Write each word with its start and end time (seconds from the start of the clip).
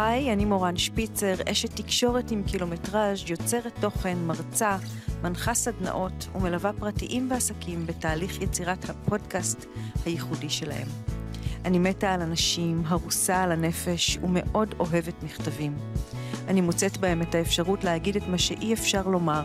היי, 0.00 0.32
אני 0.32 0.44
מורן 0.44 0.76
שפיצר, 0.76 1.34
אשת 1.52 1.76
תקשורת 1.76 2.30
עם 2.30 2.42
קילומטראז', 2.42 3.18
יוצרת 3.26 3.72
תוכן, 3.80 4.18
מרצה, 4.18 4.76
מנחה 5.22 5.54
סדנאות 5.54 6.28
ומלווה 6.34 6.72
פרטיים 6.72 7.30
ועסקים 7.30 7.86
בתהליך 7.86 8.42
יצירת 8.42 8.90
הפודקאסט 8.90 9.66
הייחודי 10.04 10.50
שלהם. 10.50 10.88
אני 11.64 11.78
מתה 11.78 12.14
על 12.14 12.22
אנשים, 12.22 12.82
הרוסה 12.86 13.42
על 13.42 13.52
הנפש 13.52 14.18
ומאוד 14.22 14.74
אוהבת 14.78 15.22
מכתבים. 15.22 15.76
אני 16.48 16.60
מוצאת 16.60 16.96
בהם 16.96 17.22
את 17.22 17.34
האפשרות 17.34 17.84
להגיד 17.84 18.16
את 18.16 18.26
מה 18.28 18.38
שאי 18.38 18.72
אפשר 18.72 19.08
לומר, 19.08 19.42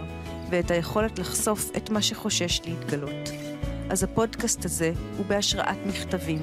ואת 0.49 0.71
היכולת 0.71 1.19
לחשוף 1.19 1.69
את 1.77 1.89
מה 1.89 2.01
שחושש 2.01 2.61
להתגלות. 2.65 3.29
אז 3.89 4.03
הפודקאסט 4.03 4.65
הזה 4.65 4.93
הוא 5.17 5.25
בהשראת 5.25 5.77
מכתבים. 5.85 6.39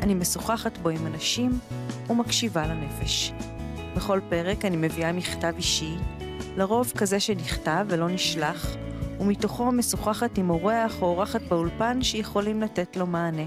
אני 0.00 0.14
משוחחת 0.14 0.78
בו 0.78 0.88
עם 0.88 1.06
אנשים 1.06 1.58
ומקשיבה 2.10 2.66
לנפש. 2.66 3.32
בכל 3.96 4.20
פרק 4.28 4.64
אני 4.64 4.76
מביאה 4.76 5.12
מכתב 5.12 5.52
אישי, 5.56 5.94
לרוב 6.56 6.92
כזה 6.96 7.20
שנכתב 7.20 7.86
ולא 7.88 8.08
נשלח, 8.08 8.76
ומתוכו 9.20 9.72
משוחחת 9.72 10.38
עם 10.38 10.50
אורח 10.50 11.02
או 11.02 11.06
אורחת 11.06 11.42
באולפן 11.42 12.02
שיכולים 12.02 12.62
לתת 12.62 12.96
לו 12.96 13.06
מענה. 13.06 13.46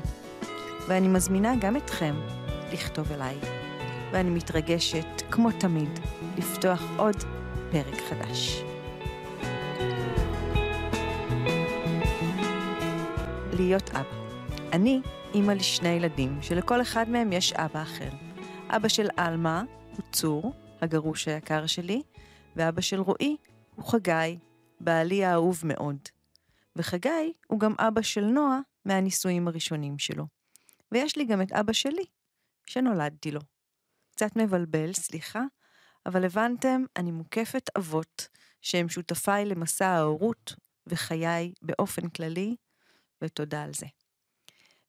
ואני 0.88 1.08
מזמינה 1.08 1.56
גם 1.56 1.78
אתכם 1.78 2.16
לכתוב 2.74 3.12
אליי. 3.12 3.36
ואני 4.12 4.30
מתרגשת, 4.30 5.06
כמו 5.32 5.52
תמיד, 5.52 6.00
לפתוח 6.38 6.84
עוד 6.98 7.16
פרק 7.72 8.02
חדש. 8.10 8.64
להיות 13.54 13.90
אבא. 13.90 14.04
אני 14.74 15.02
אימא 15.34 15.52
לשני 15.52 15.90
ילדים, 15.90 16.38
שלכל 16.42 16.82
אחד 16.82 17.10
מהם 17.10 17.34
יש 17.34 17.54
אבא 17.54 17.82
אחר. 17.82 18.29
אבא 18.70 18.88
של 18.88 19.08
עלמה 19.18 19.64
הוא 19.92 20.12
צור, 20.12 20.54
הגרוש 20.82 21.28
היקר 21.28 21.68
שלי, 21.68 22.02
ואבא 22.56 22.82
של 22.82 23.00
רועי 23.00 23.38
הוא 23.76 23.86
חגי, 23.86 24.40
בעלי 24.80 25.26
האהוב 25.26 25.62
מאוד. 25.66 25.98
וחגי 26.76 27.34
הוא 27.48 27.60
גם 27.60 27.74
אבא 27.80 28.02
של 28.02 28.26
נועה 28.26 28.60
מהנישואים 28.86 29.48
הראשונים 29.48 30.00
שלו. 30.00 30.26
ויש 30.92 31.18
לי 31.18 31.26
גם 31.26 31.42
את 31.42 31.52
אבא 31.52 31.74
שלי, 31.74 32.04
שנולדתי 32.66 33.32
לו. 33.32 33.42
קצת 34.12 34.36
מבלבל, 34.36 34.94
סליחה, 34.94 35.44
אבל 36.06 36.26
הבנתם, 36.26 36.84
אני 36.98 37.12
מוקפת 37.12 37.70
אבות 37.78 38.28
שהם 38.62 38.90
שותפיי 38.90 39.46
למסע 39.46 39.88
ההורות 39.88 40.56
וחיי 40.88 41.54
באופן 41.62 42.10
כללי, 42.10 42.56
ותודה 43.22 43.64
על 43.64 43.74
זה. 43.74 43.86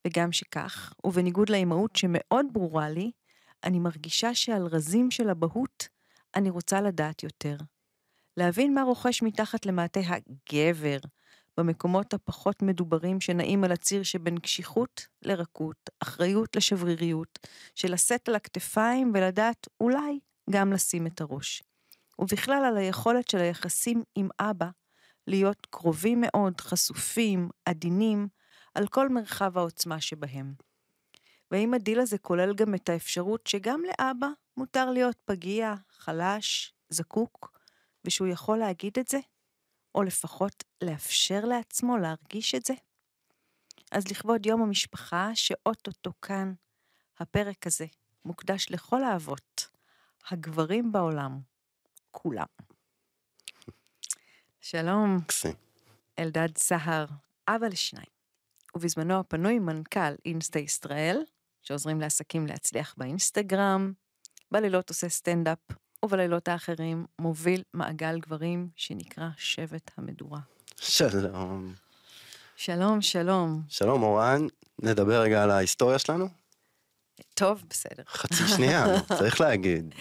וגם 0.06 0.32
שכך, 0.32 0.92
ובניגוד 1.04 1.48
לאימהות 1.48 1.96
שמאוד 1.96 2.46
ברורה 2.52 2.90
לי, 2.90 3.10
אני 3.64 3.78
מרגישה 3.78 4.34
שעל 4.34 4.66
רזים 4.66 5.10
של 5.10 5.30
אבהות 5.30 5.88
אני 6.34 6.50
רוצה 6.50 6.80
לדעת 6.80 7.22
יותר. 7.22 7.56
להבין 8.36 8.74
מה 8.74 8.82
רוכש 8.82 9.22
מתחת 9.22 9.66
למעטה 9.66 10.00
הגבר, 10.00 10.98
במקומות 11.56 12.14
הפחות 12.14 12.62
מדוברים 12.62 13.20
שנעים 13.20 13.64
על 13.64 13.72
הציר 13.72 14.02
שבין 14.02 14.38
קשיחות 14.38 15.06
לרכות, 15.22 15.90
אחריות 16.00 16.56
לשבריריות, 16.56 17.38
של 17.74 17.92
לשאת 17.92 18.28
על 18.28 18.34
הכתפיים 18.34 19.12
ולדעת 19.14 19.66
אולי 19.80 20.18
גם 20.50 20.72
לשים 20.72 21.06
את 21.06 21.20
הראש. 21.20 21.62
ובכלל 22.18 22.64
על 22.64 22.76
היכולת 22.76 23.28
של 23.28 23.38
היחסים 23.38 24.02
עם 24.14 24.28
אבא 24.40 24.68
להיות 25.26 25.66
קרובים 25.70 26.20
מאוד, 26.20 26.60
חשופים, 26.60 27.48
עדינים, 27.64 28.28
על 28.74 28.86
כל 28.86 29.08
מרחב 29.08 29.58
העוצמה 29.58 30.00
שבהם. 30.00 30.69
והאם 31.50 31.74
הדיל 31.74 32.00
הזה 32.00 32.18
כולל 32.18 32.54
גם 32.54 32.74
את 32.74 32.88
האפשרות 32.88 33.46
שגם 33.46 33.82
לאבא 33.84 34.28
מותר 34.56 34.90
להיות 34.90 35.16
פגיע, 35.24 35.74
חלש, 35.90 36.74
זקוק, 36.88 37.58
ושהוא 38.04 38.28
יכול 38.28 38.58
להגיד 38.58 38.98
את 38.98 39.08
זה? 39.08 39.18
או 39.94 40.02
לפחות 40.02 40.64
לאפשר 40.82 41.44
לעצמו 41.44 41.96
להרגיש 41.96 42.54
את 42.54 42.64
זה? 42.64 42.74
אז 43.92 44.08
לכבוד 44.10 44.46
יום 44.46 44.62
המשפחה, 44.62 45.30
שאו-טו-טו 45.34 46.10
כאן, 46.22 46.52
הפרק 47.18 47.66
הזה 47.66 47.86
מוקדש 48.24 48.66
לכל 48.70 49.04
האבות, 49.04 49.68
הגברים 50.30 50.92
בעולם, 50.92 51.40
כולם. 52.10 52.46
שלום, 54.60 55.18
אלדד 56.18 56.58
סהר, 56.58 57.06
אבא 57.48 57.66
לשניים, 57.66 58.10
ובזמנו 58.74 59.20
הפנוי 59.20 59.58
מנכ"ל 59.58 60.14
אינסטה 60.24 60.58
ישראל, 60.58 61.24
שעוזרים 61.62 62.00
לעסקים 62.00 62.46
להצליח 62.46 62.94
באינסטגרם, 62.98 63.92
בלילות 64.50 64.88
עושה 64.88 65.08
סטנדאפ, 65.08 65.58
ובלילות 66.04 66.48
האחרים 66.48 67.06
מוביל 67.18 67.62
מעגל 67.74 68.20
גברים 68.20 68.68
שנקרא 68.76 69.28
שבט 69.36 69.90
המדורה. 69.96 70.40
שלום. 70.76 71.74
שלום, 72.56 73.02
שלום. 73.02 73.62
שלום 73.68 74.02
אורן, 74.02 74.46
נדבר 74.82 75.20
רגע 75.22 75.42
על 75.42 75.50
ההיסטוריה 75.50 75.98
שלנו? 75.98 76.28
טוב, 77.34 77.62
בסדר. 77.70 78.02
חצי 78.08 78.48
שנייה, 78.56 78.84
צריך 79.18 79.40
להגיד. 79.40 79.94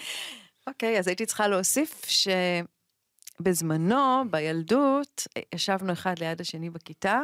אוקיי, 0.66 0.98
אז 0.98 1.08
הייתי 1.08 1.26
צריכה 1.26 1.48
להוסיף 1.48 2.06
שבזמנו, 3.40 4.24
בילדות, 4.30 5.26
ישבנו 5.54 5.92
אחד 5.92 6.18
ליד 6.18 6.40
השני 6.40 6.70
בכיתה, 6.70 7.20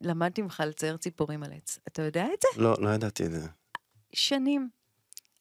ולמדתי 0.00 0.42
ממך 0.42 0.62
לצייר 0.66 0.96
ציפורים 0.96 1.42
על 1.42 1.52
עץ. 1.52 1.78
אתה 1.88 2.02
יודע 2.02 2.24
את 2.24 2.42
זה? 2.42 2.62
לא, 2.62 2.76
לא 2.78 2.88
ידעתי 2.88 3.26
את 3.26 3.30
זה. 3.30 3.46
שנים. 4.12 4.68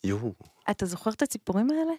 יואו. 0.04 0.34
אתה 0.70 0.86
זוכר 0.86 1.12
את 1.12 1.22
הציפורים 1.22 1.70
האלה? 1.72 1.94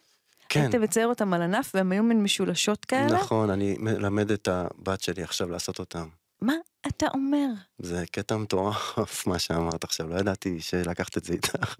כן. 0.48 0.60
היית 0.60 0.74
מצייר 0.74 1.06
אותם 1.06 1.34
על 1.34 1.42
ענף 1.42 1.70
והם 1.74 1.92
היו 1.92 2.02
מין 2.02 2.22
משולשות 2.22 2.84
כאלה? 2.84 3.18
נכון, 3.18 3.50
אני 3.50 3.76
מלמד 3.78 4.30
את 4.30 4.48
הבת 4.48 5.00
שלי 5.00 5.22
עכשיו 5.22 5.50
לעשות 5.50 5.78
אותם. 5.78 6.08
מה 6.40 6.54
אתה 6.86 7.06
אומר? 7.14 7.46
זה 7.78 8.04
קטע 8.12 8.36
מטורף 8.36 9.26
מה 9.26 9.38
שאמרת 9.38 9.84
עכשיו, 9.84 10.08
לא 10.08 10.18
ידעתי 10.18 10.60
שלקחת 10.60 11.18
את 11.18 11.24
זה 11.24 11.32
איתך. 11.32 11.74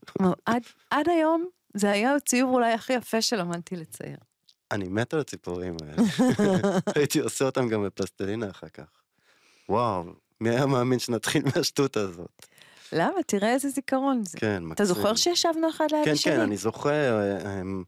עד, 0.47 0.63
עד 0.91 1.09
היום 1.09 1.49
זה 1.75 1.91
היה 1.91 2.15
הציור 2.15 2.55
אולי 2.55 2.73
הכי 2.73 2.93
יפה 2.93 3.23
שלמדתי 3.23 3.77
לצייר. 3.77 4.19
אני 4.71 4.89
מת 4.89 5.15
על 5.15 5.21
הציפורים 5.21 5.77
האלה. 5.83 6.03
הייתי 6.97 7.19
עושה 7.19 7.45
אותם 7.45 7.69
גם 7.69 7.85
בפלסטלינה 7.85 8.51
אחר 8.51 8.69
כך. 8.69 8.89
וואו, 9.69 10.05
מי 10.41 10.51
היה 10.51 10.67
מאמין 10.67 10.99
שנתחיל 10.99 11.43
מהשטות 11.57 11.97
הזאת? 11.97 12.47
למה? 12.93 13.23
תראה 13.27 13.53
איזה 13.53 13.69
זיכרון 13.69 14.25
זה. 14.25 14.39
כן, 14.39 14.57
מקסים. 14.57 14.73
אתה 14.73 14.85
זוכר 14.85 15.15
שישבנו 15.15 15.71
אחד 15.71 15.87
ליד 15.93 16.05
כן, 16.05 16.13
השני? 16.13 16.33
כן, 16.33 16.41
אני 16.41 16.57
זוכר, 16.57 17.21
אמ, 17.61 17.85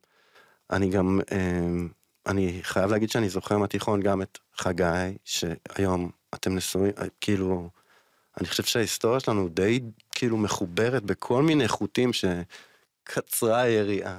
אני 0.71 0.91
גם, 0.91 1.21
אמ, 1.33 1.89
אני 2.27 2.59
חייב 2.63 2.91
להגיד 2.91 3.11
שאני 3.11 3.29
זוכר 3.29 3.59
מהתיכון 3.59 4.01
גם 4.01 4.23
את 4.23 4.39
חגי, 4.57 5.17
שהיום 5.25 6.11
אתם 6.35 6.55
נשואים, 6.55 6.93
כאילו, 7.21 7.69
אני 8.41 8.49
חושב 8.49 8.63
שההיסטוריה 8.63 9.21
שלנו 9.21 9.49
די 9.49 9.81
כאילו 10.11 10.37
מחוברת 10.37 11.03
בכל 11.03 11.43
מיני 11.43 11.69
חוטים 11.69 12.11
שקצרה 12.13 13.61
היריעה. 13.61 14.19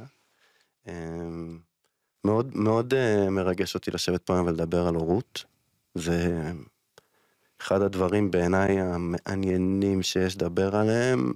אמ, 0.88 1.60
מאוד 2.26 2.56
מאוד 2.56 2.94
אה, 2.94 3.30
מרגש 3.30 3.76
אותי 3.76 3.92
לשבת 3.92 4.22
פה 4.22 4.34
היום 4.34 4.48
ולדבר 4.48 4.88
על 4.88 4.96
הורות. 4.96 5.46
זה 5.96 6.52
אחד 7.62 7.82
הדברים 7.82 8.32
בעיניי 8.32 8.82
המעניינים 8.82 10.04
שיש 10.04 10.36
לדבר 10.36 10.76
עליהם, 10.76 11.34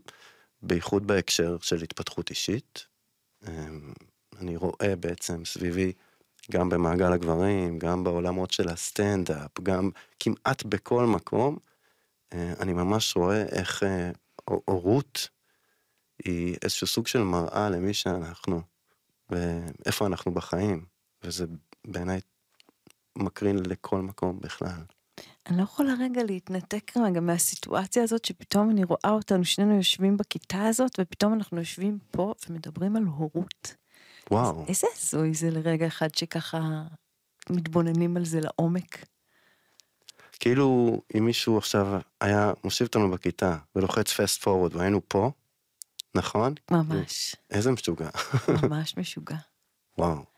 בייחוד 0.61 1.07
בהקשר 1.07 1.57
של 1.61 1.83
התפתחות 1.83 2.29
אישית. 2.29 2.85
אני 4.39 4.55
רואה 4.55 4.95
בעצם 4.99 5.45
סביבי, 5.45 5.93
גם 6.51 6.69
במעגל 6.69 7.13
הגברים, 7.13 7.79
גם 7.79 8.03
בעולמות 8.03 8.51
של 8.51 8.69
הסטנדאפ, 8.69 9.59
גם 9.63 9.89
כמעט 10.19 10.63
בכל 10.63 11.05
מקום, 11.05 11.57
אני 12.31 12.73
ממש 12.73 13.15
רואה 13.15 13.41
איך 13.41 13.83
הורות 14.45 15.29
היא 16.25 16.57
איזשהו 16.61 16.87
סוג 16.87 17.07
של 17.07 17.21
מראה 17.21 17.69
למי 17.69 17.93
שאנחנו, 17.93 18.61
ואיפה 19.29 20.05
אנחנו 20.05 20.31
בחיים, 20.31 20.85
וזה 21.23 21.45
בעיניי 21.87 22.19
מקרין 23.15 23.59
לכל 23.65 24.01
מקום 24.01 24.39
בכלל. 24.39 24.81
אני 25.47 25.57
לא 25.57 25.63
יכולה 25.63 25.93
רגע 25.99 26.23
להתנתק 26.23 26.91
רגע 26.97 27.19
מהסיטואציה 27.19 28.03
הזאת 28.03 28.25
שפתאום 28.25 28.69
אני 28.69 28.83
רואה 28.83 29.09
אותנו 29.09 29.45
שנינו 29.45 29.75
יושבים 29.75 30.17
בכיתה 30.17 30.67
הזאת 30.67 30.91
ופתאום 30.99 31.33
אנחנו 31.33 31.59
יושבים 31.59 31.99
פה 32.11 32.33
ומדברים 32.49 32.95
על 32.95 33.03
הורות. 33.03 33.75
וואו. 34.31 34.65
איזה 34.67 34.87
הזוי 34.97 35.33
זה 35.33 35.51
לרגע 35.51 35.87
אחד 35.87 36.15
שככה 36.15 36.83
מתבוננים 37.49 38.17
על 38.17 38.25
זה 38.25 38.39
לעומק. 38.41 39.05
כאילו 40.39 41.01
אם 41.17 41.25
מישהו 41.25 41.57
עכשיו 41.57 42.01
היה 42.21 42.53
מושיב 42.63 42.87
אותנו 42.87 43.11
בכיתה 43.11 43.57
ולוחץ 43.75 44.13
פסט 44.13 44.41
פורוד 44.41 44.75
והיינו 44.75 45.01
פה, 45.07 45.31
נכון? 46.15 46.53
ממש. 46.71 47.35
איזה 47.51 47.71
משוגע. 47.71 48.09
ממש 48.63 48.97
משוגע. 48.97 49.37
וואו. 49.97 50.34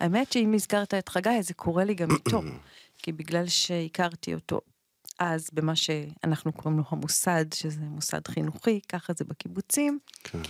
האמת 0.00 0.32
שאם 0.32 0.52
הזכרת 0.54 0.94
את 0.94 1.08
חגי 1.08 1.42
זה 1.42 1.54
קורה 1.54 1.84
לי 1.84 1.94
גם 1.94 2.08
איתו. 2.10 2.42
כי 3.02 3.12
בגלל 3.12 3.48
שהכרתי 3.48 4.34
אותו 4.34 4.60
אז 5.18 5.50
במה 5.52 5.76
שאנחנו 5.76 6.52
קוראים 6.52 6.78
לו 6.78 6.84
המוסד, 6.88 7.52
שזה 7.52 7.80
מוסד 7.80 8.28
חינוכי, 8.28 8.80
ככה 8.88 9.12
זה 9.12 9.24
בקיבוצים, 9.24 9.98
כן. 10.24 10.42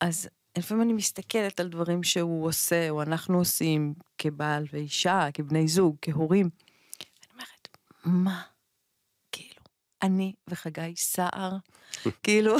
אז 0.00 0.28
לפעמים 0.58 0.82
אני 0.82 0.92
מסתכלת 0.92 1.60
על 1.60 1.68
דברים 1.68 2.02
שהוא 2.02 2.46
עושה, 2.48 2.90
או 2.90 3.02
אנחנו 3.02 3.38
עושים, 3.38 3.94
כבעל 4.18 4.66
ואישה, 4.72 5.28
כבני 5.34 5.68
זוג, 5.68 5.96
כהורים. 6.02 6.50
אני 6.50 7.32
אומרת, 7.32 7.68
מה? 8.04 8.42
כאילו, 9.32 9.62
אני 10.02 10.32
וחגי 10.48 10.96
סער, 10.96 11.56
כאילו, 12.22 12.56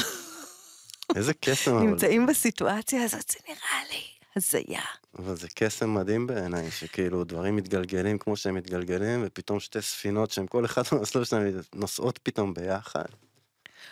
איזה 1.17 1.35
קסם, 1.35 1.79
נמצאים 1.79 2.27
בסיטואציה 2.27 3.05
הזאת, 3.05 3.29
זה 3.31 3.39
נראה 3.49 3.85
לי 3.91 4.16
הזיה. 4.37 4.81
אבל 5.19 5.37
זה 5.37 5.49
קסם 5.55 5.95
מדהים 5.95 6.27
בעיניי, 6.27 6.71
שכאילו 6.71 7.25
דברים 7.25 7.57
מתגלגלים 7.57 8.19
כמו 8.19 8.37
שהם 8.37 8.55
מתגלגלים, 8.55 9.23
ופתאום 9.27 9.61
שתי 9.61 9.83
ספינות 9.83 10.31
שהן 10.31 10.47
כל 10.47 10.65
אחת 10.65 10.93
במסלול 10.93 11.25
שלהן 11.25 11.61
נוסעות 11.75 12.19
פתאום 12.23 12.55
ביחד. 12.55 13.05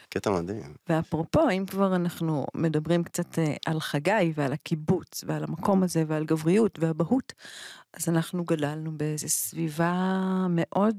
קטע 0.09 0.31
מדהים. 0.31 0.75
ואפרופו, 0.89 1.51
אם 1.51 1.65
כבר 1.67 1.97
אנחנו 1.97 2.47
מדברים 2.55 3.05
קצת 3.05 3.39
אה, 3.39 3.55
על 3.67 3.81
חגי 3.81 4.33
ועל 4.35 4.53
הקיבוץ 4.53 5.25
ועל 5.27 5.45
המקום 5.45 5.83
הזה 5.83 6.05
ועל 6.07 6.25
גבריות 6.25 6.79
ואבהות, 6.79 7.33
אז 7.93 8.09
אנחנו 8.09 8.45
גדלנו 8.45 8.99
באיזו 8.99 9.29
סביבה 9.29 9.93
מאוד 10.51 10.99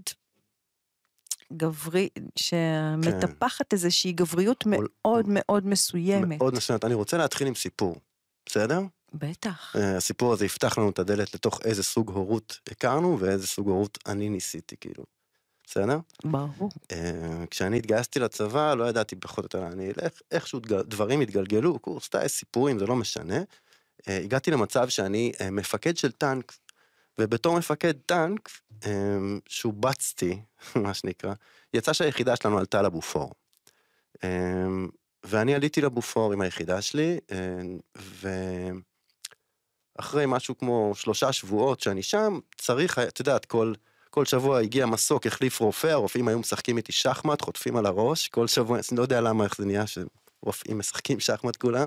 גברי, 1.53 2.09
שמטפחת 2.35 3.73
איזושהי 3.73 4.11
גבריות 4.11 4.63
כן. 4.63 4.69
מאוד 4.69 5.25
מאוד 5.29 5.67
מסוימת. 5.67 6.37
מאוד 6.37 6.53
מסוימת. 6.53 6.85
אני 6.85 6.93
רוצה 6.93 7.17
להתחיל 7.17 7.47
עם 7.47 7.55
סיפור, 7.55 7.95
בסדר? 8.45 8.79
בטח. 9.19 9.75
אה, 9.75 9.97
הסיפור 9.97 10.33
הזה 10.33 10.45
יפתח 10.45 10.77
לנו 10.77 10.89
את 10.89 10.99
הדלת 10.99 11.35
לתוך 11.35 11.59
איזה 11.63 11.83
סוג 11.83 12.09
הורות 12.11 12.59
הכרנו 12.71 13.19
ואיזה 13.19 13.47
סוג 13.47 13.69
הורות 13.69 13.97
אני 14.05 14.29
ניסיתי, 14.29 14.75
כאילו. 14.81 15.03
בסדר? 15.67 15.99
ברור. 16.23 16.69
אה, 16.91 17.43
כשאני 17.51 17.77
התגייסתי 17.77 18.19
לצבא, 18.19 18.73
לא 18.73 18.89
ידעתי 18.89 19.15
פחות 19.15 19.37
או 19.39 19.45
יותר 19.45 19.59
לאן 19.59 19.71
אני 19.71 19.87
אלך, 19.87 20.21
איכשהו 20.31 20.59
דברים 20.59 21.21
התגלגלו, 21.21 21.79
קורס 21.79 22.09
טיס, 22.09 22.31
סיפורים, 22.31 22.79
זה 22.79 22.85
לא 22.85 22.95
משנה. 22.95 23.37
אה, 24.07 24.17
הגעתי 24.17 24.51
למצב 24.51 24.89
שאני 24.89 25.31
מפקד 25.51 25.97
של 25.97 26.11
טנק, 26.11 26.53
ובתור 27.19 27.57
מפקד 27.57 27.93
טנק, 28.05 28.49
שובצתי, 29.47 30.41
מה 30.83 30.93
שנקרא, 30.93 31.33
יצא 31.73 31.93
שהיחידה 31.93 32.35
שלנו 32.35 32.57
עלתה 32.57 32.81
לבופור. 32.81 33.31
ואני 35.25 35.55
עליתי 35.55 35.81
לבופור 35.81 36.33
עם 36.33 36.41
היחידה 36.41 36.81
שלי, 36.81 37.19
אה, 37.31 38.69
ואחרי 39.97 40.23
משהו 40.27 40.57
כמו 40.57 40.91
שלושה 40.95 41.31
שבועות 41.31 41.79
שאני 41.79 42.03
שם, 42.03 42.39
צריך, 42.57 42.99
את 42.99 43.19
יודעת, 43.19 43.45
כל... 43.45 43.73
כל 44.15 44.25
שבוע 44.25 44.59
הגיע 44.59 44.85
מסוק, 44.85 45.27
החליף 45.27 45.59
רופא, 45.59 45.87
הרופאים 45.87 46.27
היו 46.27 46.39
משחקים 46.39 46.77
איתי 46.77 46.91
שחמט, 46.91 47.41
חוטפים 47.41 47.77
על 47.77 47.85
הראש, 47.85 48.27
כל 48.27 48.47
שבוע, 48.47 48.79
אני 48.91 48.97
לא 48.97 49.01
יודע 49.01 49.21
למה, 49.21 49.43
איך 49.43 49.57
זה 49.57 49.65
נהיה 49.65 49.83
שרופאים 49.87 50.79
משחקים 50.79 51.19
שחמט 51.19 51.55
כולם. 51.55 51.85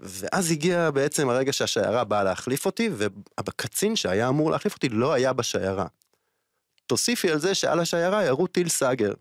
ואז 0.00 0.50
הגיע 0.50 0.90
בעצם 0.90 1.28
הרגע 1.28 1.52
שהשיירה 1.52 2.04
באה 2.04 2.24
להחליף 2.24 2.66
אותי, 2.66 2.90
והקצין 2.92 3.96
שהיה 3.96 4.28
אמור 4.28 4.50
להחליף 4.50 4.74
אותי 4.74 4.88
לא 4.88 5.12
היה 5.12 5.32
בשיירה. 5.32 5.86
תוסיפי 6.86 7.30
על 7.30 7.38
זה 7.38 7.54
שעל 7.54 7.80
השיירה 7.80 8.24
ירו 8.24 8.46
טיל 8.46 8.68
סאגר, 8.68 9.12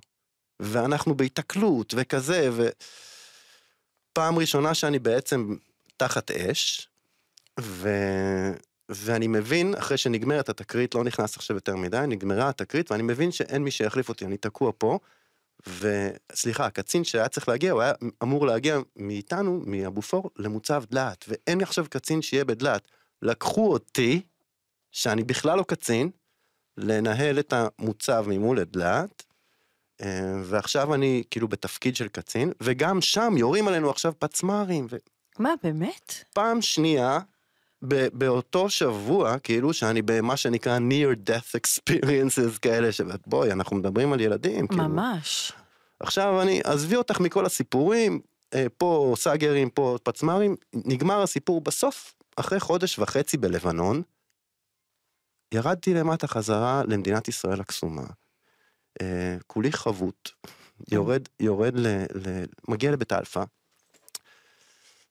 ואנחנו 0.60 1.16
בהיתקלות 1.16 1.94
וכזה, 1.98 2.50
ופעם 4.12 4.40
ראשונה 4.40 4.74
שאני 4.74 5.00
בעצם 5.00 5.56
תחת 5.98 6.32
אש, 6.32 6.88
ו... 7.60 7.90
ואני 8.90 9.28
מבין, 9.28 9.74
אחרי 9.76 9.98
שנגמרת 9.98 10.50
התקרית, 10.50 10.96
לא 10.96 11.04
נכנס 11.04 11.36
עכשיו 11.36 11.58
יותר 11.58 11.76
מדי, 11.76 12.04
נגמרה 12.08 12.50
התקרית, 12.50 12.92
ואני 12.92 13.04
מבין 13.04 13.32
שאין 13.32 13.64
מי 13.64 13.72
שיחליף 13.72 14.10
אותי, 14.10 14.26
אני 14.26 14.38
תקוע 14.38 14.72
פה. 14.78 15.00
וסליחה, 15.68 16.66
הקצין 16.66 17.04
שהיה 17.04 17.28
צריך 17.28 17.50
להגיע, 17.50 17.72
הוא 17.72 17.82
היה 17.82 17.94
אמור 18.24 18.48
להגיע 18.48 18.80
מאיתנו, 18.96 19.62
מאבופור, 19.66 20.30
למוצב 20.38 20.84
דלעת, 20.90 21.26
ואין 21.28 21.62
עכשיו 21.62 21.86
קצין 21.90 22.22
שיהיה 22.22 22.46
בדלעת. 22.46 22.88
לקחו 23.22 23.72
אותי, 23.72 24.22
שאני 24.92 25.24
בכלל 25.24 25.58
לא 25.58 25.64
קצין, 25.64 26.10
לנהל 26.78 27.40
את 27.40 27.54
המוצב 27.54 28.26
ממול 28.28 28.60
לדלעת, 28.60 29.24
אה, 30.02 30.42
ועכשיו 30.44 30.94
אני 30.94 31.24
כאילו 31.32 31.48
בתפקיד 31.48 31.96
של 31.96 32.08
קצין, 32.08 32.52
וגם 32.62 33.02
שם 33.02 33.34
יורים 33.38 33.68
עלינו 33.68 33.90
עכשיו 33.90 34.14
פצמ"רים, 34.20 34.88
ו... 34.90 34.98
מה, 35.40 35.54
באמת? 35.64 36.14
פעם 36.34 36.62
שנייה, 36.62 37.20
באותו 38.14 38.70
שבוע, 38.70 39.40
כאילו 39.40 39.74
שאני 39.74 40.02
במה 40.02 40.38
שנקרא 40.38 40.80
near 40.80 41.30
death 41.30 41.60
experiences 41.60 42.60
כאלה, 42.62 42.92
שבואי, 42.92 43.52
אנחנו 43.52 43.76
מדברים 43.76 44.14
על 44.14 44.22
ילדים. 44.22 44.68
כאילו. 44.68 44.84
ממש. 44.84 45.52
עכשיו 46.00 46.42
אני, 46.42 46.62
עזבי 46.64 46.96
אותך 46.96 47.20
מכל 47.20 47.46
הסיפורים, 47.46 48.20
אה, 48.54 48.66
פה 48.78 49.14
סאגרים, 49.18 49.70
פה 49.70 49.98
פצמ"רים, 50.04 50.56
נגמר 50.74 51.22
הסיפור 51.22 51.62
בסוף, 51.62 52.14
אחרי 52.36 52.60
חודש 52.60 53.00
וחצי 53.00 53.38
בלבנון, 53.38 54.02
ירדתי 55.54 55.94
למטה 55.94 56.28
חזרה 56.28 56.84
למדינת 56.88 57.28
ישראל 57.28 57.62
הקסומה. 57.62 58.06
אה, 59.02 59.38
כולי 59.48 59.72
חבוט, 59.72 60.30
יורד, 60.92 61.22
יורד 61.40 61.74
ל... 61.76 61.88
ל 61.88 62.44
מגיע 62.68 62.92
לבית 62.92 63.14
אלפא, 63.14 63.44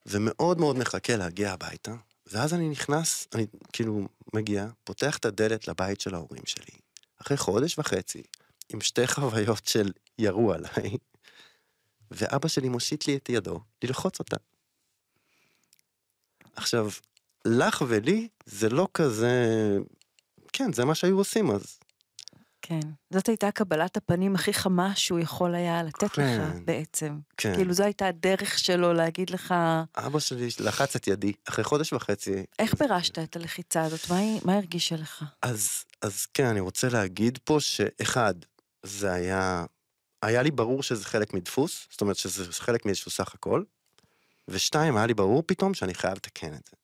ומאוד 0.07 0.61
מאוד 0.61 0.79
מחכה 0.79 1.17
להגיע 1.17 1.53
הביתה, 1.53 1.93
ואז 2.27 2.55
אני 2.55 2.69
נכנס, 2.69 3.29
אני 3.35 3.47
כאילו 3.73 4.09
מגיע, 4.35 4.67
פותח 4.85 5.17
את 5.19 5.25
הדלת 5.25 5.69
לבית 5.69 6.01
של 6.01 6.15
ההורים 6.15 6.47
שלי, 6.47 6.79
אחרי 7.23 7.37
חודש 7.37 7.79
וחצי, 7.79 8.23
עם 8.69 8.81
שתי 8.81 9.07
חוויות 9.07 9.67
של 9.67 9.93
ירו 10.19 10.53
עליי, 10.53 10.97
ואבא 12.11 12.49
שלי 12.49 12.69
מושיט 12.69 13.07
לי 13.07 13.17
את 13.17 13.29
ידו 13.29 13.61
ללחוץ 13.85 14.19
אותה. 14.19 14.37
עכשיו, 16.57 16.91
לך 17.45 17.85
ולי 17.89 18.29
זה 18.47 18.69
לא 18.69 18.89
כזה... 18.95 19.47
כן, 20.53 20.73
זה 20.73 20.85
מה 20.85 20.95
שהיו 20.95 21.19
עושים 21.19 21.51
אז. 21.51 21.79
כן. 22.63 22.81
זאת 23.11 23.29
הייתה 23.29 23.51
קבלת 23.51 23.97
הפנים 23.97 24.35
הכי 24.35 24.53
חמה 24.53 24.95
שהוא 24.97 25.19
יכול 25.19 25.55
היה 25.55 25.83
לתת 25.83 26.03
לך 26.03 26.15
כן. 26.15 26.65
בעצם. 26.65 27.19
כן. 27.37 27.55
כאילו 27.55 27.73
זו 27.73 27.85
הייתה 27.85 28.07
הדרך 28.07 28.59
שלו 28.59 28.93
להגיד 28.93 29.31
לך, 29.31 29.55
אבא 29.97 30.19
שלי 30.19 30.49
לחץ 30.61 30.97
את 30.97 31.07
ידי 31.07 31.33
אחרי 31.49 31.65
חודש 31.65 31.93
וחצי. 31.93 32.45
איך 32.59 32.75
פירשת 32.75 33.19
את 33.19 33.37
הלחיצה 33.37 33.83
הזאת? 33.83 34.11
מה 34.11 34.21
מה 34.45 34.57
הרגישה 34.57 34.97
לך? 34.97 35.25
אז, 35.43 35.69
אז 36.03 36.27
כן, 36.27 36.47
אני 36.47 36.61
רוצה 36.61 36.89
להגיד 36.89 37.39
פה 37.45 37.61
שאחד, 37.61 38.35
זה 38.83 39.13
היה, 39.13 39.65
היה 40.23 40.43
לי 40.43 40.51
ברור 40.51 40.83
שזה 40.83 41.05
חלק 41.05 41.35
מדפוס, 41.35 41.87
זאת 41.91 42.01
אומרת 42.01 42.17
שזה 42.17 42.53
חלק 42.53 42.87
מאיזשהו 42.87 43.11
סך 43.11 43.35
הכל, 43.35 43.63
ושתיים, 44.49 44.97
היה 44.97 45.07
לי 45.07 45.15
ברור 45.15 45.43
פתאום 45.47 45.75
שאני 45.75 45.95
חייב 45.95 46.15
לתקן 46.15 46.55
את 46.55 46.71
זה. 46.71 46.77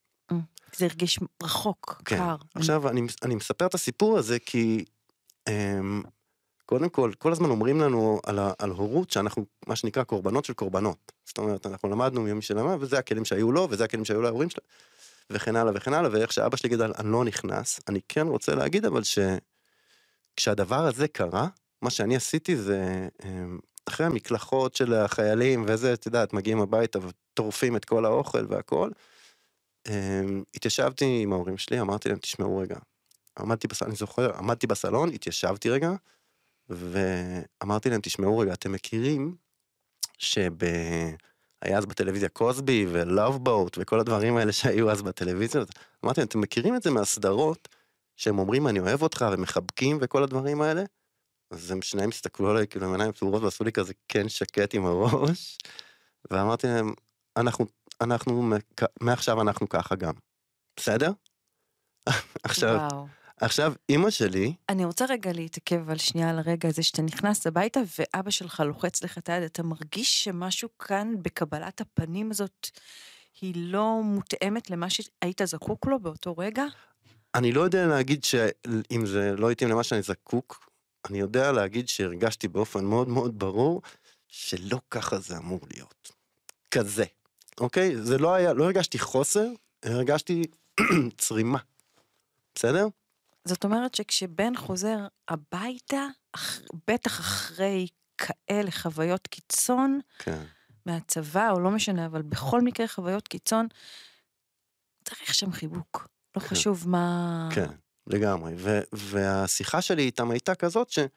זה 0.76 0.84
הרגיש 0.84 1.18
רחוק, 1.42 2.02
כן. 2.04 2.16
קר. 2.16 2.36
עכשיו, 2.54 2.88
אני, 2.88 3.00
אני 3.22 3.34
מספר 3.34 3.66
את 3.66 3.74
הסיפור 3.74 4.18
הזה 4.18 4.38
כי, 4.38 4.84
קודם 6.68 6.88
כל, 6.88 7.12
כל 7.18 7.32
הזמן 7.32 7.50
אומרים 7.50 7.80
לנו 7.80 8.20
על, 8.26 8.38
ה, 8.38 8.52
על 8.58 8.70
הורות 8.70 9.10
שאנחנו, 9.10 9.46
מה 9.66 9.76
שנקרא, 9.76 10.04
קורבנות 10.04 10.44
של 10.44 10.52
קורבנות. 10.52 11.12
זאת 11.24 11.38
אומרת, 11.38 11.66
אנחנו 11.66 11.88
למדנו 11.88 12.20
ממי 12.20 12.42
שלמד, 12.42 12.76
וזה 12.80 12.98
הכלים 12.98 13.24
שהיו 13.24 13.52
לו, 13.52 13.66
וזה 13.70 13.84
הכלים 13.84 14.04
שהיו 14.04 14.22
להורים 14.22 14.50
שלו, 14.50 14.62
וכן 15.30 15.56
הלאה 15.56 15.72
וכן 15.76 15.94
הלאה, 15.94 16.10
ואיך 16.12 16.32
שאבא 16.32 16.56
שלי 16.56 16.68
גדל, 16.68 16.92
אני 16.98 17.12
לא 17.12 17.24
נכנס. 17.24 17.80
אני 17.88 18.00
כן 18.08 18.26
רוצה 18.26 18.54
להגיד, 18.54 18.84
אבל 18.84 19.02
שכשהדבר 20.34 20.86
הזה 20.86 21.08
קרה, 21.08 21.48
מה 21.82 21.90
שאני 21.90 22.16
עשיתי 22.16 22.56
זה, 22.56 23.08
אמ, 23.24 23.58
אחרי 23.88 24.06
המקלחות 24.06 24.74
של 24.74 24.94
החיילים 24.94 25.64
וזה, 25.68 25.92
את 25.92 26.06
יודעת, 26.06 26.32
מגיעים 26.32 26.60
הביתה 26.60 26.98
וטורפים 26.98 27.76
את 27.76 27.84
כל 27.84 28.04
האוכל 28.04 28.46
והכל, 28.48 28.90
אמ, 29.88 30.42
התיישבתי 30.54 31.20
עם 31.22 31.32
ההורים 31.32 31.58
שלי, 31.58 31.80
אמרתי 31.80 32.08
להם, 32.08 32.18
תשמעו 32.18 32.58
רגע. 32.58 32.76
עמדתי 33.38 33.68
בסלון, 33.68 33.90
אני 33.90 33.96
זוכר, 33.96 34.36
עמדתי 34.36 34.66
בסלון, 34.66 35.08
התיישבתי 35.14 35.70
רגע, 35.70 35.90
ואמרתי 36.68 37.90
להם, 37.90 38.00
תשמעו 38.00 38.38
רגע, 38.38 38.52
אתם 38.52 38.72
מכירים 38.72 39.36
שב... 40.18 40.52
היה 41.62 41.78
אז 41.78 41.86
בטלוויזיה 41.86 42.28
קוסבי 42.28 42.86
ולאב 42.92 43.36
בוט 43.36 43.78
וכל 43.80 44.00
הדברים 44.00 44.36
האלה 44.36 44.52
שהיו 44.52 44.90
אז 44.90 45.02
בטלוויזיה, 45.02 45.62
אמרתי 46.04 46.20
להם, 46.20 46.28
אתם 46.28 46.40
מכירים 46.40 46.76
את 46.76 46.82
זה 46.82 46.90
מהסדרות, 46.90 47.68
שהם 48.16 48.38
אומרים 48.38 48.68
אני 48.68 48.80
אוהב 48.80 49.02
אותך 49.02 49.26
ומחבקים 49.32 49.98
וכל 50.00 50.22
הדברים 50.22 50.60
האלה? 50.60 50.82
אז 51.50 51.70
הם 51.70 51.82
שניהם 51.82 52.08
הסתכלו 52.08 52.50
עליי 52.50 52.66
כאילו 52.66 52.86
עם 52.86 52.92
עיניים 52.92 53.12
פתורות 53.12 53.42
ועשו 53.42 53.64
לי 53.64 53.72
כזה 53.72 53.92
כן 54.08 54.28
שקט 54.28 54.74
עם 54.74 54.86
הראש, 54.86 55.58
ואמרתי 56.30 56.66
להם, 56.66 56.92
אנחנו, 57.36 57.66
אנחנו, 58.00 58.50
מעכשיו 59.00 59.40
אנחנו 59.40 59.68
ככה 59.68 59.94
גם, 59.96 60.14
בסדר? 60.76 61.12
עכשיו, 62.44 62.76
וואו. 62.90 63.06
עכשיו 63.40 63.72
אימא 63.88 64.10
שלי, 64.10 64.54
אני 64.68 64.84
רוצה 64.84 65.04
רגע 65.08 65.32
להתעכב 65.32 65.90
על 65.90 65.98
שנייה 65.98 66.30
על 66.30 66.38
הרגע 66.38 66.68
הזה 66.68 66.82
שאתה 66.82 67.02
נכנס 67.02 67.46
הביתה 67.46 67.80
ואבא 67.98 68.30
שלך 68.30 68.62
לוחץ 68.66 69.02
לך 69.02 69.18
את 69.18 69.28
היד, 69.28 69.42
אתה 69.42 69.62
מרגיש 69.62 70.24
שמשהו 70.24 70.68
כאן 70.78 71.14
בקבלת 71.22 71.80
הפנים 71.80 72.30
הזאת 72.30 72.68
היא 73.40 73.54
לא 73.56 74.00
מותאמת 74.04 74.70
למה 74.70 74.86
שהיית 74.90 75.40
זקוק 75.44 75.86
לו 75.86 76.00
באותו 76.00 76.34
רגע? 76.38 76.64
אני 77.34 77.52
לא 77.52 77.60
יודע 77.60 77.86
להגיד 77.86 78.24
שאם 78.24 79.06
זה 79.06 79.34
לא 79.36 79.50
התאים 79.50 79.70
למה 79.70 79.82
שאני 79.82 80.02
זקוק, 80.02 80.70
אני 81.08 81.18
יודע 81.20 81.52
להגיד 81.52 81.88
שהרגשתי 81.88 82.48
באופן 82.48 82.84
מאוד 82.84 83.08
מאוד 83.08 83.38
ברור 83.38 83.82
שלא 84.28 84.80
ככה 84.90 85.18
זה 85.18 85.36
אמור 85.36 85.60
להיות. 85.74 86.12
כזה. 86.70 87.04
אוקיי? 87.60 87.96
זה 87.96 88.18
לא 88.18 88.34
היה, 88.34 88.52
לא 88.52 88.64
הרגשתי 88.64 88.98
חוסר, 88.98 89.46
הרגשתי 89.82 90.44
צרימה. 91.18 91.58
בסדר? 92.54 92.86
זאת 93.48 93.64
אומרת 93.64 93.94
שכשבן 93.94 94.56
חוזר 94.56 94.98
הביתה, 95.28 96.06
אח- 96.32 96.60
בטח 96.88 97.20
אחרי 97.20 97.86
כאלה 98.18 98.70
חוויות 98.70 99.26
קיצון 99.26 100.00
כן. 100.18 100.42
מהצבא, 100.86 101.50
או 101.50 101.60
לא 101.60 101.70
משנה, 101.70 102.06
אבל 102.06 102.22
בכל 102.22 102.62
מקרה 102.62 102.88
חוויות 102.88 103.28
קיצון, 103.28 103.66
צריך 105.04 105.34
שם 105.34 105.52
חיבוק. 105.52 106.08
לא 106.36 106.40
כן. 106.40 106.46
חשוב 106.48 106.88
מה... 106.88 107.48
כן, 107.54 107.68
לגמרי. 108.06 108.54
ו- 108.56 108.80
והשיחה 108.92 109.82
שלי 109.82 110.02
איתם 110.02 110.30
הייתה 110.30 110.54
כזאת 110.54 110.90
שהיא 110.90 111.08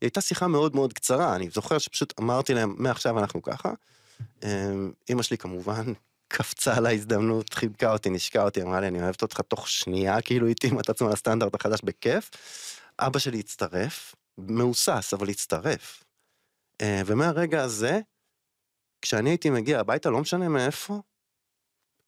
הייתה 0.00 0.20
שיחה 0.20 0.46
מאוד 0.46 0.74
מאוד 0.74 0.92
קצרה. 0.92 1.36
אני 1.36 1.50
זוכר 1.50 1.78
שפשוט 1.78 2.20
אמרתי 2.20 2.54
להם, 2.54 2.74
מעכשיו 2.78 3.18
אנחנו 3.18 3.42
ככה. 3.42 3.72
אמ, 4.42 4.92
אמא 5.10 5.22
שלי 5.22 5.38
כמובן 5.38 5.92
קפצה 6.34 6.76
על 6.76 6.86
ההזדמנות, 6.86 7.54
חיבקה 7.54 7.92
אותי, 7.92 8.10
נשקה 8.10 8.42
אותי, 8.44 8.62
אמרה 8.62 8.80
לי, 8.80 8.88
אני 8.88 9.02
אוהבת 9.02 9.22
אותך 9.22 9.40
תוך 9.40 9.68
שנייה, 9.68 10.20
כאילו 10.26 10.46
התאימה 10.46 10.80
את 10.80 10.88
עצמה 10.90 11.08
לסטנדרט 11.10 11.54
החדש 11.54 11.80
בכיף. 11.84 12.30
אבא 12.98 13.18
שלי 13.18 13.40
הצטרף, 13.40 14.14
מהוסס, 14.38 15.14
אבל 15.14 15.28
הצטרף. 15.28 16.04
אה, 16.80 17.02
ומהרגע 17.06 17.62
הזה, 17.62 18.00
כשאני 19.02 19.30
הייתי 19.30 19.50
מגיע 19.50 19.80
הביתה, 19.80 20.10
לא 20.10 20.18
משנה 20.20 20.48
מאיפה, 20.48 21.00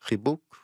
חיבוק, 0.02 0.56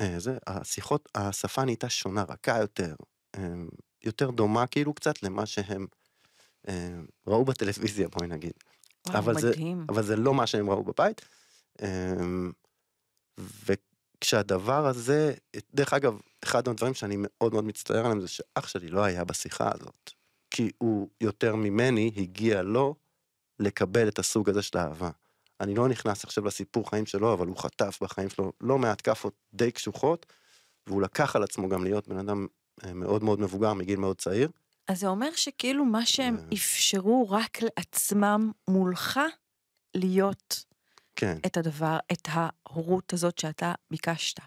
אה, 0.00 0.20
זה, 0.20 0.38
השיחות, 0.46 1.08
השפה 1.14 1.64
נהייתה 1.64 1.88
שונה, 1.88 2.22
רכה 2.28 2.58
יותר, 2.58 2.94
אה, 3.36 3.42
יותר 4.04 4.30
דומה 4.30 4.66
כאילו 4.66 4.94
קצת 4.94 5.22
למה 5.22 5.46
שהם 5.46 5.86
ראו 7.26 7.44
בטלוויזיה, 7.44 8.08
בואי 8.08 8.26
נגיד. 8.28 8.52
וואו, 9.06 9.18
אבל 9.18 9.40
זה- 9.40 9.48
מדהים. 9.50 9.86
אבל 9.88 10.02
זה 10.02 10.16
לא 10.16 10.34
מה 10.34 10.46
שהם 10.46 10.70
ראו 10.70 10.84
בבית. 10.84 11.20
אמ, 11.82 12.52
וכשהדבר 13.38 14.86
הזה, 14.86 15.34
דרך 15.74 15.92
אגב, 15.92 16.20
אחד 16.44 16.68
הדברים 16.68 16.94
שאני 16.94 17.16
מאוד 17.18 17.52
מאוד 17.52 17.64
מצטער 17.64 18.04
עליהם 18.04 18.20
זה 18.20 18.28
שאח 18.28 18.68
שלי 18.68 18.88
לא 18.88 19.04
היה 19.04 19.24
בשיחה 19.24 19.70
הזאת. 19.74 20.10
כי 20.50 20.70
הוא 20.78 21.08
יותר 21.20 21.56
ממני 21.56 22.10
הגיע 22.16 22.62
לו 22.62 22.94
לקבל 23.60 24.08
את 24.08 24.18
הסוג 24.18 24.50
הזה 24.50 24.62
של 24.62 24.78
אהבה. 24.78 25.10
אני 25.60 25.74
לא 25.74 25.88
נכנס 25.88 26.24
עכשיו 26.24 26.44
לסיפור 26.44 26.90
חיים 26.90 27.06
שלו, 27.06 27.32
אבל 27.32 27.46
הוא 27.46 27.56
חטף 27.56 27.98
בחיים 28.02 28.28
שלו 28.28 28.52
לא 28.60 28.78
מעט 28.78 29.00
כאפות 29.04 29.34
די 29.54 29.72
קשוחות, 29.72 30.26
והוא 30.86 31.02
לקח 31.02 31.36
על 31.36 31.42
עצמו 31.42 31.68
גם 31.68 31.84
להיות 31.84 32.08
בן 32.08 32.18
אדם 32.18 32.46
אה, 32.84 32.94
מאוד 32.94 33.24
מאוד 33.24 33.40
מבוגר 33.40 33.74
מגיל 33.74 33.98
מאוד 33.98 34.16
צעיר. 34.18 34.50
אז 34.88 35.00
זה 35.00 35.06
אומר 35.06 35.30
שכאילו 35.36 35.84
מה 35.84 36.06
שהם 36.06 36.36
אה. 36.36 36.44
אפשרו 36.54 37.30
רק 37.30 37.58
לעצמם 37.62 38.52
מולך, 38.68 39.20
להיות 39.94 40.64
כן. 41.16 41.38
את 41.46 41.56
הדבר, 41.56 41.98
את 42.12 42.28
ההורות 42.30 43.12
הזאת 43.12 43.38
שאתה 43.38 43.72
ביקשת. 43.90 44.40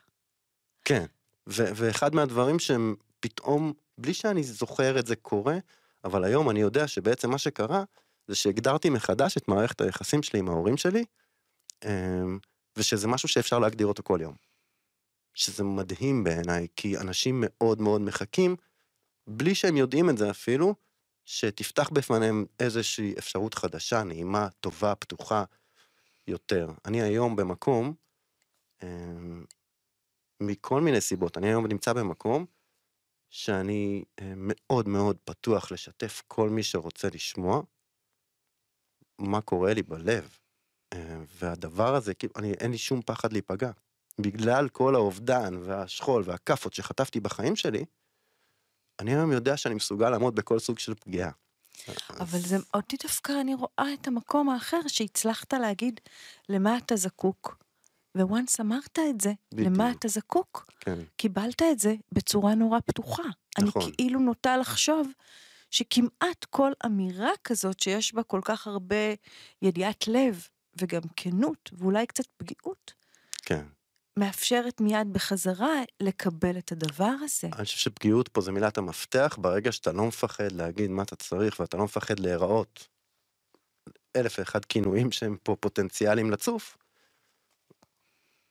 כן, 0.85 1.05
ו- 1.49 1.71
ואחד 1.75 2.15
מהדברים 2.15 2.59
שהם 2.59 2.95
פתאום, 3.19 3.73
בלי 3.97 4.13
שאני 4.13 4.43
זוכר 4.43 4.99
את 4.99 5.07
זה 5.07 5.15
קורה, 5.15 5.57
אבל 6.03 6.23
היום 6.23 6.49
אני 6.49 6.59
יודע 6.59 6.87
שבעצם 6.87 7.29
מה 7.29 7.37
שקרה, 7.37 7.83
זה 8.27 8.35
שהגדרתי 8.35 8.89
מחדש 8.89 9.37
את 9.37 9.47
מערכת 9.47 9.81
היחסים 9.81 10.23
שלי 10.23 10.39
עם 10.39 10.49
ההורים 10.49 10.77
שלי, 10.77 11.05
אמ, 11.85 12.39
ושזה 12.77 13.07
משהו 13.07 13.29
שאפשר 13.29 13.59
להגדיר 13.59 13.87
אותו 13.87 14.03
כל 14.03 14.19
יום. 14.21 14.35
שזה 15.33 15.63
מדהים 15.63 16.23
בעיניי, 16.23 16.67
כי 16.75 16.97
אנשים 16.97 17.43
מאוד 17.45 17.81
מאוד 17.81 18.01
מחכים, 18.01 18.55
בלי 19.27 19.55
שהם 19.55 19.77
יודעים 19.77 20.09
את 20.09 20.17
זה 20.17 20.29
אפילו, 20.29 20.75
שתפתח 21.25 21.89
בפניהם 21.89 22.45
איזושהי 22.59 23.13
אפשרות 23.19 23.53
חדשה, 23.53 24.03
נעימה, 24.03 24.47
טובה, 24.59 24.95
פתוחה 24.95 25.43
יותר. 26.27 26.71
אני 26.85 27.01
היום 27.01 27.35
במקום, 27.35 27.93
אמ, 28.83 29.45
מכל 30.41 30.81
מיני 30.81 31.01
סיבות. 31.01 31.37
אני 31.37 31.47
היום 31.47 31.67
נמצא 31.67 31.93
במקום 31.93 32.45
שאני 33.29 34.03
אה, 34.19 34.33
מאוד 34.35 34.87
מאוד 34.87 35.17
פתוח 35.25 35.71
לשתף 35.71 36.21
כל 36.27 36.49
מי 36.49 36.63
שרוצה 36.63 37.07
לשמוע 37.13 37.61
מה 39.19 39.41
קורה 39.41 39.73
לי 39.73 39.83
בלב. 39.83 40.37
אה, 40.93 41.23
והדבר 41.27 41.95
הזה, 41.95 42.13
כאילו, 42.13 42.33
אני, 42.37 42.53
אין 42.53 42.71
לי 42.71 42.77
שום 42.77 43.01
פחד 43.01 43.33
להיפגע. 43.33 43.71
בגלל 44.21 44.69
כל 44.69 44.95
האובדן 44.95 45.53
והשכול 45.63 46.23
והכאפות 46.25 46.73
שחטפתי 46.73 47.19
בחיים 47.19 47.55
שלי, 47.55 47.85
אני 48.99 49.15
היום 49.15 49.31
יודע 49.31 49.57
שאני 49.57 49.75
מסוגל 49.75 50.09
לעמוד 50.09 50.35
בכל 50.35 50.59
סוג 50.59 50.79
של 50.79 50.95
פגיעה. 50.95 51.31
אבל 52.19 52.39
זה, 52.39 52.57
אותי 52.73 52.97
דווקא 53.03 53.31
אני 53.41 53.53
רואה 53.53 53.93
את 53.93 54.07
המקום 54.07 54.49
האחר 54.49 54.79
שהצלחת 54.87 55.53
להגיד 55.53 55.99
למה 56.49 56.77
אתה 56.77 56.95
זקוק. 56.95 57.57
וואנס 58.15 58.59
אמרת 58.59 58.99
את 59.09 59.21
זה, 59.21 59.33
בדיוק. 59.53 59.67
למה 59.67 59.91
אתה 59.91 60.07
זקוק, 60.07 60.71
כן, 60.79 60.99
קיבלת 61.17 61.61
את 61.61 61.79
זה 61.79 61.95
בצורה 62.11 62.55
נורא 62.55 62.79
פתוחה. 62.85 63.23
נכון. 63.59 63.81
אני 63.81 63.91
כאילו 63.95 64.19
נוטה 64.19 64.57
לחשוב 64.57 65.07
שכמעט 65.71 66.45
כל 66.49 66.71
אמירה 66.85 67.31
כזאת 67.43 67.79
שיש 67.79 68.13
בה 68.13 68.23
כל 68.23 68.41
כך 68.43 68.67
הרבה 68.67 68.95
ידיעת 69.61 70.07
לב 70.07 70.47
וגם 70.81 71.01
כנות 71.15 71.69
ואולי 71.73 72.05
קצת 72.07 72.25
פגיעות, 72.37 72.93
כן. 73.41 73.65
מאפשרת 74.17 74.81
מיד 74.81 75.13
בחזרה 75.13 75.81
לקבל 75.99 76.57
את 76.57 76.71
הדבר 76.71 77.13
הזה. 77.21 77.47
אני 77.53 77.65
חושב 77.65 77.77
שפגיעות 77.77 78.27
פה 78.27 78.41
זה 78.41 78.51
מילת 78.51 78.77
המפתח, 78.77 79.37
ברגע 79.41 79.71
שאתה 79.71 79.91
לא 79.91 80.07
מפחד 80.07 80.51
להגיד 80.51 80.89
מה 80.89 81.03
אתה 81.03 81.15
צריך 81.15 81.59
ואתה 81.59 81.77
לא 81.77 81.83
מפחד 81.83 82.19
להיראות 82.19 82.87
אלף 84.15 84.39
ואחד 84.39 84.65
כינויים 84.65 85.11
שהם 85.11 85.37
פה 85.43 85.55
פוטנציאליים 85.59 86.31
לצוף, 86.31 86.77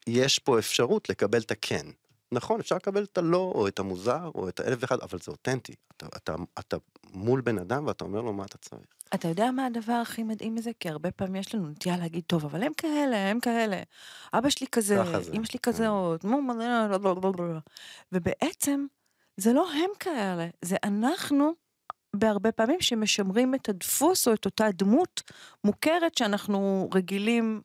יש 0.06 0.38
פה 0.38 0.58
אפשרות 0.58 1.08
לקבל 1.08 1.40
את 1.40 1.50
הכן. 1.50 1.86
נכון, 2.32 2.60
אפשר 2.60 2.76
לקבל 2.76 3.04
את 3.04 3.18
הלא, 3.18 3.52
או 3.54 3.68
את 3.68 3.78
המוזר, 3.78 4.30
או 4.34 4.48
את 4.48 4.60
האלף 4.60 4.78
ואחד, 4.80 5.00
אבל 5.00 5.18
זה 5.18 5.30
אותנטי. 5.30 5.74
אתה, 5.96 6.06
אתה, 6.16 6.34
אתה 6.58 6.76
מול 7.12 7.40
בן 7.40 7.58
אדם 7.58 7.86
ואתה 7.86 8.04
אומר 8.04 8.20
לו 8.20 8.32
מה 8.32 8.44
אתה 8.44 8.58
צריך. 8.58 8.86
אתה 9.14 9.28
יודע 9.28 9.50
מה 9.50 9.66
הדבר 9.66 9.92
הכי 9.92 10.22
מדהים 10.22 10.54
בזה? 10.54 10.70
כי 10.80 10.88
הרבה 10.88 11.10
פעמים 11.10 11.36
יש 11.36 11.54
לנו 11.54 11.68
נטייה 11.68 11.96
להגיד, 11.96 12.24
טוב, 12.26 12.44
אבל 12.44 12.62
הם 12.62 12.72
כאלה, 12.76 13.16
הם 13.30 13.40
כאלה. 13.40 13.82
אבא 14.34 14.50
שלי 14.50 14.66
כזה, 14.72 15.02
אמא 15.32 15.44
שלי 15.44 15.58
כן. 15.58 15.72
לא. 15.82 16.16
ובעצם, 18.12 18.86
זה 19.36 19.52
לא 19.52 19.70
הם 19.72 19.90
כאלה, 20.00 20.48
זה 20.62 20.76
אנחנו, 20.84 21.52
בהרבה 22.16 22.52
פעמים, 22.52 22.80
שמשמרים 22.80 23.54
את 23.54 23.68
הדפוס 23.68 24.28
או 24.28 24.34
את 24.34 24.44
אותה 24.44 24.66
דמות 24.72 25.22
מוכרת 25.64 26.16
שאנחנו 26.16 26.88
רגילים 26.94 27.60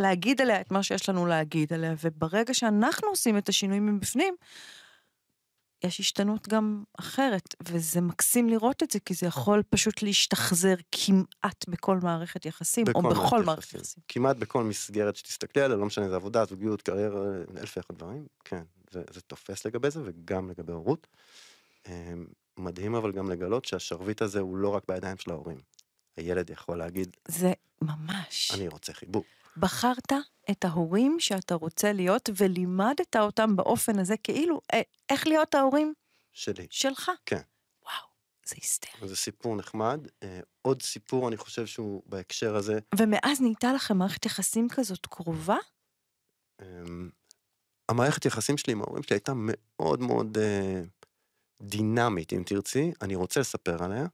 להגיד 0.00 0.40
עליה 0.40 0.60
את 0.60 0.70
מה 0.70 0.82
שיש 0.82 1.08
לנו 1.08 1.26
להגיד 1.26 1.72
עליה, 1.72 1.94
וברגע 2.04 2.54
שאנחנו 2.54 3.08
עושים 3.08 3.38
את 3.38 3.48
השינויים 3.48 3.86
מבפנים, 3.86 4.34
יש 5.84 6.00
השתנות 6.00 6.48
גם 6.48 6.84
אחרת, 6.98 7.54
וזה 7.68 8.00
מקסים 8.00 8.48
לראות 8.48 8.82
את 8.82 8.90
זה, 8.90 9.00
כי 9.00 9.14
זה 9.14 9.26
יכול 9.26 9.62
פשוט 9.70 10.02
להשתחזר 10.02 10.74
כמעט 10.92 11.68
בכל 11.68 11.98
מערכת 12.02 12.46
יחסים, 12.46 12.84
או 12.94 13.02
בכל 13.02 13.10
בכל 13.10 13.20
מערכת 13.20 13.46
מערכת 13.46 13.74
יחסים. 13.74 14.02
כמעט 14.08 14.36
בכל 14.36 14.64
מסגרת 14.64 15.16
שתסתכלי 15.16 15.62
עליה, 15.62 15.76
לא 15.76 15.86
משנה, 15.86 16.08
זה 16.08 16.16
עבודה, 16.16 16.44
זוגיות, 16.44 16.82
קריירה, 16.82 17.24
אלף 17.56 17.76
ואחד 17.76 17.94
דברים, 17.94 18.26
כן, 18.44 18.62
זה, 18.90 19.02
זה 19.10 19.20
תופס 19.20 19.66
לגבי 19.66 19.90
זה 19.90 20.00
וגם 20.04 20.50
לגבי 20.50 20.72
הורות. 20.72 21.06
אמ, 21.86 22.26
מדהים 22.56 22.94
אבל 22.94 23.12
גם 23.12 23.30
לגלות 23.30 23.64
שהשרביט 23.64 24.22
הזה 24.22 24.40
הוא 24.40 24.56
לא 24.56 24.68
רק 24.68 24.82
בידיים 24.88 25.16
של 25.18 25.30
ההורים. 25.30 25.58
הילד 26.16 26.50
יכול 26.50 26.78
להגיד, 26.78 27.16
זה 27.28 27.52
ממש. 27.82 28.50
אני 28.54 28.68
רוצה 28.68 28.92
חיבוק. 28.92 29.26
בחרת 29.56 30.12
את 30.50 30.64
ההורים 30.64 31.20
שאתה 31.20 31.54
רוצה 31.54 31.92
להיות, 31.92 32.30
ולימדת 32.36 33.16
אותם 33.16 33.56
באופן 33.56 33.98
הזה, 33.98 34.16
כאילו, 34.16 34.60
אה, 34.74 34.80
איך 35.10 35.26
להיות 35.26 35.54
ההורים 35.54 35.94
שלי. 36.32 36.66
שלך. 36.70 37.10
כן. 37.26 37.40
וואו, 37.84 38.06
זה 38.46 38.54
היסטרי. 38.56 39.08
זה 39.08 39.16
סיפור 39.16 39.56
נחמד. 39.56 40.06
אה, 40.22 40.40
עוד 40.62 40.82
סיפור, 40.82 41.28
אני 41.28 41.36
חושב 41.36 41.66
שהוא 41.66 42.02
בהקשר 42.06 42.56
הזה, 42.56 42.78
ומאז 42.98 43.40
נהייתה 43.40 43.72
לכם 43.72 43.96
מערכת 43.98 44.26
יחסים 44.26 44.68
כזאת 44.68 45.06
קרובה? 45.06 45.56
אמ, 46.62 47.10
המערכת 47.88 48.24
יחסים 48.24 48.56
שלי 48.56 48.72
עם 48.72 48.80
ההורים 48.82 49.02
שלי 49.02 49.16
הייתה 49.16 49.32
מאוד 49.36 50.00
מאוד 50.00 50.38
אה, 50.38 50.82
דינמית, 51.62 52.32
אם 52.32 52.42
תרצי, 52.46 52.92
אני 53.02 53.14
רוצה 53.14 53.40
לספר 53.40 53.84
עליה. 53.84 54.06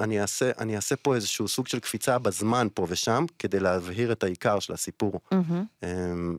אני 0.00 0.20
אעשה, 0.20 0.50
אני 0.58 0.76
אעשה 0.76 0.96
פה 0.96 1.14
איזשהו 1.14 1.48
סוג 1.48 1.66
של 1.66 1.80
קפיצה 1.80 2.18
בזמן 2.18 2.68
פה 2.74 2.86
ושם, 2.88 3.24
כדי 3.38 3.60
להבהיר 3.60 4.12
את 4.12 4.22
העיקר 4.22 4.60
של 4.60 4.72
הסיפור. 4.72 5.20
אמ, 5.82 6.36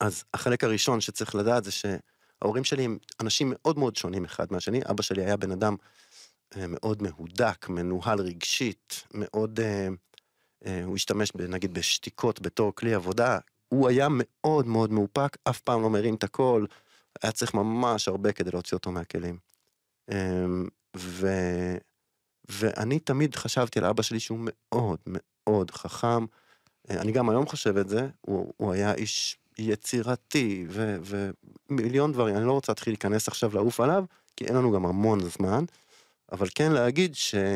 אז 0.00 0.24
החלק 0.34 0.64
הראשון 0.64 1.00
שצריך 1.00 1.34
לדעת 1.34 1.64
זה 1.64 1.70
שההורים 1.70 2.64
שלי 2.64 2.84
הם 2.84 2.98
אנשים 3.20 3.52
מאוד 3.54 3.78
מאוד 3.78 3.96
שונים 3.96 4.24
אחד 4.24 4.46
מהשני. 4.50 4.80
אבא 4.90 5.02
שלי 5.02 5.24
היה 5.24 5.36
בן 5.36 5.50
אדם 5.50 5.76
אה, 6.56 6.66
מאוד 6.68 7.02
מהודק, 7.02 7.66
מנוהל 7.68 8.20
רגשית, 8.20 9.04
מאוד... 9.14 9.60
אה, 9.60 9.88
אה, 10.66 10.84
הוא 10.84 10.96
השתמש 10.96 11.32
נגיד 11.34 11.74
בשתיקות 11.74 12.40
בתור 12.40 12.74
כלי 12.74 12.94
עבודה. 12.94 13.38
הוא 13.68 13.88
היה 13.88 14.08
מאוד 14.10 14.66
מאוד 14.66 14.92
מאופק, 14.92 15.36
אף 15.44 15.60
פעם 15.60 15.82
לא 15.82 15.90
מרים 15.90 16.14
את 16.14 16.24
הקול, 16.24 16.66
היה 17.22 17.32
צריך 17.32 17.54
ממש 17.54 18.08
הרבה 18.08 18.32
כדי 18.32 18.50
להוציא 18.50 18.76
אותו 18.76 18.92
מהכלים. 18.92 19.38
אמ, 20.10 20.68
ו... 20.96 21.26
ואני 22.48 22.98
תמיד 22.98 23.36
חשבתי 23.36 23.78
על 23.78 23.84
אבא 23.84 24.02
שלי 24.02 24.20
שהוא 24.20 24.38
מאוד 24.42 24.98
מאוד 25.06 25.70
חכם, 25.70 26.26
אה, 26.90 27.00
אני 27.00 27.12
גם 27.12 27.30
היום 27.30 27.46
חושב 27.46 27.76
את 27.76 27.88
זה, 27.88 28.08
הוא, 28.20 28.52
הוא 28.56 28.72
היה 28.72 28.94
איש 28.94 29.36
יצירתי 29.58 30.66
ו, 30.68 30.96
ומיליון 31.70 32.12
דברים, 32.12 32.36
אני 32.36 32.46
לא 32.46 32.52
רוצה 32.52 32.72
להתחיל 32.72 32.92
להיכנס 32.92 33.28
עכשיו 33.28 33.54
לעוף 33.54 33.80
עליו, 33.80 34.04
כי 34.36 34.44
אין 34.44 34.56
לנו 34.56 34.72
גם 34.72 34.86
המון 34.86 35.20
זמן, 35.20 35.64
אבל 36.32 36.46
כן 36.54 36.72
להגיד 36.72 37.14
שאולי 37.14 37.50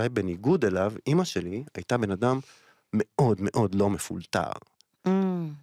אה, 0.00 0.08
בניגוד 0.08 0.64
אליו, 0.64 0.92
אימא 1.06 1.24
שלי 1.24 1.64
הייתה 1.74 1.98
בן 1.98 2.10
אדם 2.10 2.40
מאוד 2.92 3.38
מאוד 3.40 3.74
לא 3.74 3.90
מפולטר. 3.90 4.50
Mm. 5.06 5.10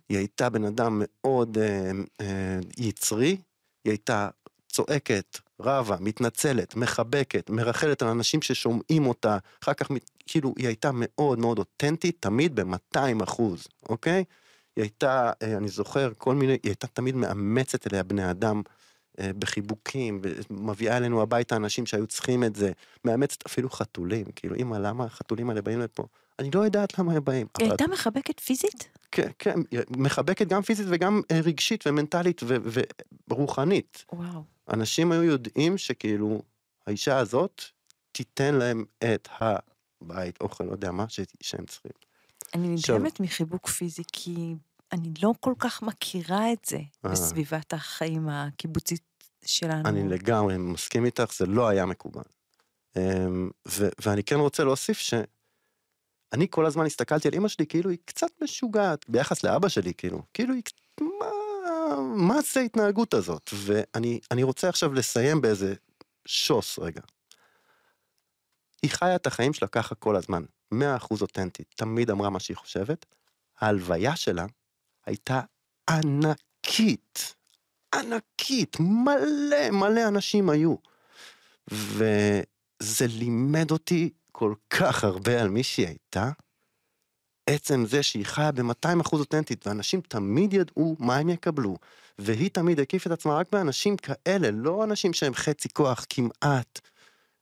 היא 0.09 0.17
הייתה 0.17 0.49
בן 0.49 0.63
אדם 0.63 1.01
מאוד 1.05 1.57
אה, 1.57 1.91
אה, 2.21 2.59
יצרי, 2.77 3.37
היא 3.83 3.91
הייתה 3.91 4.29
צועקת, 4.69 5.39
רבה, 5.63 5.97
מתנצלת, 5.99 6.75
מחבקת, 6.75 7.49
מרחלת 7.49 8.01
על 8.01 8.07
אנשים 8.07 8.41
ששומעים 8.41 9.07
אותה, 9.07 9.37
אחר 9.63 9.73
כך 9.73 9.91
כאילו 10.27 10.53
היא 10.57 10.67
הייתה 10.67 10.89
מאוד 10.93 11.39
מאוד 11.39 11.59
אותנטית, 11.59 12.17
תמיד 12.19 12.55
ב-200 12.55 13.23
אחוז, 13.23 13.67
אוקיי? 13.89 14.23
היא 14.75 14.83
הייתה, 14.83 15.31
אה, 15.41 15.57
אני 15.57 15.67
זוכר, 15.67 16.11
כל 16.17 16.35
מיני, 16.35 16.53
היא 16.53 16.59
הייתה 16.63 16.87
תמיד 16.87 17.15
מאמצת 17.15 17.93
אליה 17.93 18.03
בני 18.03 18.31
אדם 18.31 18.61
אה, 19.19 19.31
בחיבוקים, 19.39 20.21
מביאה 20.49 20.97
אלינו 20.97 21.21
הביתה 21.21 21.55
אנשים 21.55 21.85
שהיו 21.85 22.07
צריכים 22.07 22.43
את 22.43 22.55
זה, 22.55 22.71
מאמצת 23.05 23.45
אפילו 23.45 23.69
חתולים, 23.69 24.25
כאילו, 24.35 24.55
אמא, 24.55 24.75
למה 24.75 25.05
החתולים 25.05 25.49
האלה 25.49 25.61
באים 25.61 25.79
לפה? 25.79 26.03
אני 26.39 26.51
לא 26.55 26.59
יודעת 26.59 26.99
למה 26.99 27.13
הם 27.13 27.23
באים. 27.23 27.47
היא 27.59 27.69
הייתה 27.69 27.87
מחבקת 27.87 28.39
פיזית? 28.39 28.89
כן, 29.11 29.29
כן, 29.39 29.59
מחבקת 29.97 30.47
גם 30.47 30.61
פיזית 30.61 30.87
וגם 30.89 31.21
אה, 31.31 31.39
רגשית 31.43 31.87
ומנטלית 31.87 32.41
ורוחנית. 33.29 34.05
וואו. 34.13 34.52
אנשים 34.69 35.11
היו 35.11 35.23
יודעים 35.23 35.77
שכאילו, 35.77 36.41
האישה 36.87 37.17
הזאת 37.17 37.61
תיתן 38.11 38.55
להם 38.55 38.85
את 38.97 39.27
הבית, 39.31 40.41
אוכל, 40.41 40.63
לא 40.63 40.71
יודע 40.71 40.91
מה, 40.91 41.05
שהם 41.41 41.65
צריכים. 41.65 41.91
אני 42.53 42.67
נדהמת 42.67 43.19
מחיבוק 43.19 43.67
פיזי, 43.67 44.03
כי 44.13 44.55
אני 44.91 45.13
לא 45.23 45.33
כל 45.39 45.53
כך 45.59 45.81
מכירה 45.81 46.53
את 46.53 46.65
זה 46.65 46.77
אה. 46.77 47.11
בסביבת 47.11 47.73
החיים 47.73 48.29
הקיבוצית 48.29 49.01
שלנו. 49.45 49.89
אני 49.89 50.09
לגמרי 50.09 50.57
מסכים 50.57 51.05
איתך, 51.05 51.33
זה 51.37 51.45
לא 51.45 51.67
היה 51.67 51.85
מקובל. 51.85 52.23
אמ, 52.97 53.49
ואני 54.05 54.23
כן 54.23 54.35
רוצה 54.35 54.63
להוסיף 54.63 54.97
שאני 54.97 56.47
כל 56.49 56.65
הזמן 56.65 56.85
הסתכלתי 56.85 57.27
על 57.27 57.35
אמא 57.35 57.47
שלי 57.47 57.67
כאילו 57.67 57.89
היא 57.89 57.97
קצת 58.05 58.41
משוגעת 58.41 59.09
ביחס 59.09 59.43
לאבא 59.43 59.67
שלי, 59.67 59.93
כאילו, 59.93 60.21
כאילו 60.33 60.53
היא, 60.53 60.63
מה, 61.01 61.25
מה 62.15 62.41
זה 62.53 62.59
ההתנהגות 62.59 63.13
הזאת? 63.13 63.51
ואני 63.53 64.43
רוצה 64.43 64.69
עכשיו 64.69 64.93
לסיים 64.93 65.41
באיזה 65.41 65.73
שוס 66.25 66.79
רגע. 66.79 67.01
היא 68.81 68.91
חיה 68.91 69.15
את 69.15 69.27
החיים 69.27 69.53
שלה 69.53 69.67
ככה 69.67 69.95
כל 69.95 70.15
הזמן, 70.15 70.43
100% 70.73 70.77
אותנטית, 71.21 71.73
תמיד 71.75 72.09
אמרה 72.09 72.29
מה 72.29 72.39
שהיא 72.39 72.57
חושבת. 72.57 73.05
ההלוויה 73.59 74.15
שלה 74.15 74.45
הייתה 75.05 75.41
ענקית, 75.89 77.35
ענקית, 77.95 78.77
מלא 78.79 79.71
מלא 79.71 80.07
אנשים 80.07 80.49
היו. 80.49 80.75
וזה 81.71 83.07
לימד 83.07 83.71
אותי 83.71 84.09
כל 84.31 84.53
כך 84.69 85.03
הרבה 85.03 85.41
על 85.41 85.49
מי 85.49 85.63
שהיא 85.63 85.87
הייתה. 85.87 86.31
עצם 87.47 87.85
זה 87.85 88.03
שהיא 88.03 88.25
חיה 88.25 88.51
ב-200% 88.51 89.13
אותנטית, 89.13 89.67
ואנשים 89.67 90.01
תמיד 90.01 90.53
ידעו 90.53 90.95
מה 90.99 91.17
הם 91.17 91.29
יקבלו, 91.29 91.77
והיא 92.19 92.49
תמיד 92.49 92.79
הקיפה 92.79 93.07
את 93.07 93.19
עצמה 93.19 93.35
רק 93.35 93.47
באנשים 93.51 93.97
כאלה, 93.97 94.51
לא 94.51 94.83
אנשים 94.83 95.13
שהם 95.13 95.33
חצי 95.33 95.69
כוח 95.69 96.05
כמעט, 96.09 96.79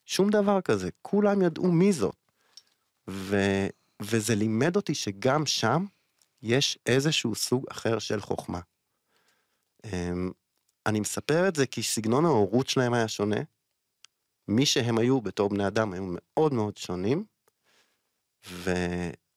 שום 0.06 0.30
דבר 0.30 0.62
כזה, 0.62 0.90
כולם 1.02 1.42
ידעו 1.42 1.72
מי 1.72 1.94
זאת. 1.94 2.16
ו... 3.10 3.36
וזה 4.02 4.36
לימד 4.36 4.76
אותי 4.76 4.96
שגם 4.96 5.46
שם 5.46 5.86
יש 6.42 6.78
איזשהו 6.86 7.36
סוג 7.36 7.66
אחר 7.72 8.00
של 8.00 8.22
חוכמה. 8.22 8.60
אמ, 9.84 10.32
אני 10.86 11.00
מספר 11.00 11.48
את 11.48 11.56
זה 11.56 11.66
כי 11.66 11.84
סגנון 11.84 12.26
ההורות 12.26 12.68
שלהם 12.68 12.94
היה 12.94 13.08
שונה. 13.08 13.42
מי 14.48 14.66
שהם 14.66 14.98
היו 14.98 15.22
בתור 15.22 15.50
בני 15.50 15.68
אדם 15.68 15.94
היו 15.94 16.04
מאוד 16.08 16.54
מאוד 16.54 16.78
שונים, 16.78 17.24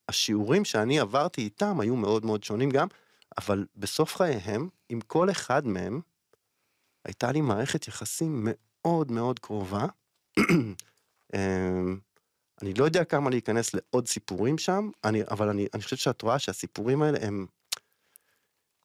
והשיעורים 0.09 0.65
שאני 0.65 1.01
עברתי 1.01 1.41
איתם 1.41 1.81
היו 1.81 1.97
מאוד 1.97 2.25
מאוד 2.25 2.45
שונים 2.45 2.71
גם, 2.71 2.87
אבל 3.39 3.67
בסוף 3.77 4.17
חייהם, 4.17 4.69
עם 4.89 5.01
כל 5.01 5.31
אחד 5.31 5.67
מהם, 5.67 6.01
הייתה 7.05 7.33
לי 7.33 7.41
מערכת 7.41 7.89
יחסים 7.89 8.49
מאוד 8.51 9.13
מאוד 9.13 9.39
קרובה. 9.39 9.87
אמ, 11.35 11.99
אני 12.63 12.75
לא 12.75 12.85
יודע 12.85 13.05
כמה 13.05 13.31
להיכנס 13.31 13.75
לעוד 13.75 14.09
סיפורים 14.09 14.59
שם, 14.59 14.91
אני, 15.05 15.23
אבל 15.31 15.49
אני, 15.49 15.67
אני 15.75 15.83
חושב 15.83 15.97
שאת 15.97 16.23
רואה 16.23 16.39
שהסיפורים 16.39 17.03
האלה 17.03 17.19
הם... 17.27 17.47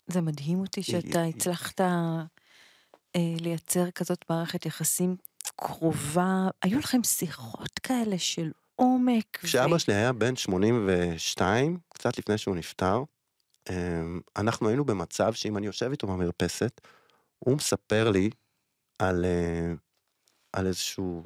זה 0.07 0.21
מדהים 0.21 0.59
אותי 0.59 0.83
שאתה 0.83 1.23
הצלחת 1.23 1.81
אה, 1.81 2.23
לייצר 3.15 3.91
כזאת 3.91 4.25
מערכת 4.29 4.65
יחסים 4.65 5.15
קרובה. 5.55 6.47
היו 6.61 6.79
לכם 6.79 7.03
שיחות 7.03 7.79
כאלה 7.79 8.17
של 8.17 8.51
עומק. 8.79 9.37
כשאבא 9.41 9.73
ו... 9.73 9.79
שלי 9.79 9.93
היה 9.93 10.13
בן 10.13 10.35
82, 10.35 11.77
קצת 11.93 12.17
לפני 12.17 12.37
שהוא 12.37 12.55
נפטר, 12.55 13.03
אה, 13.69 14.01
אנחנו 14.37 14.67
היינו 14.67 14.85
במצב 14.85 15.33
שאם 15.33 15.57
אני 15.57 15.65
יושב 15.65 15.91
איתו 15.91 16.07
במרפסת, 16.07 16.81
הוא 17.39 17.55
מספר 17.55 18.09
לי 18.11 18.29
על, 18.99 19.25
אה, 19.25 19.73
על 20.53 20.67
איזשהו 20.67 21.23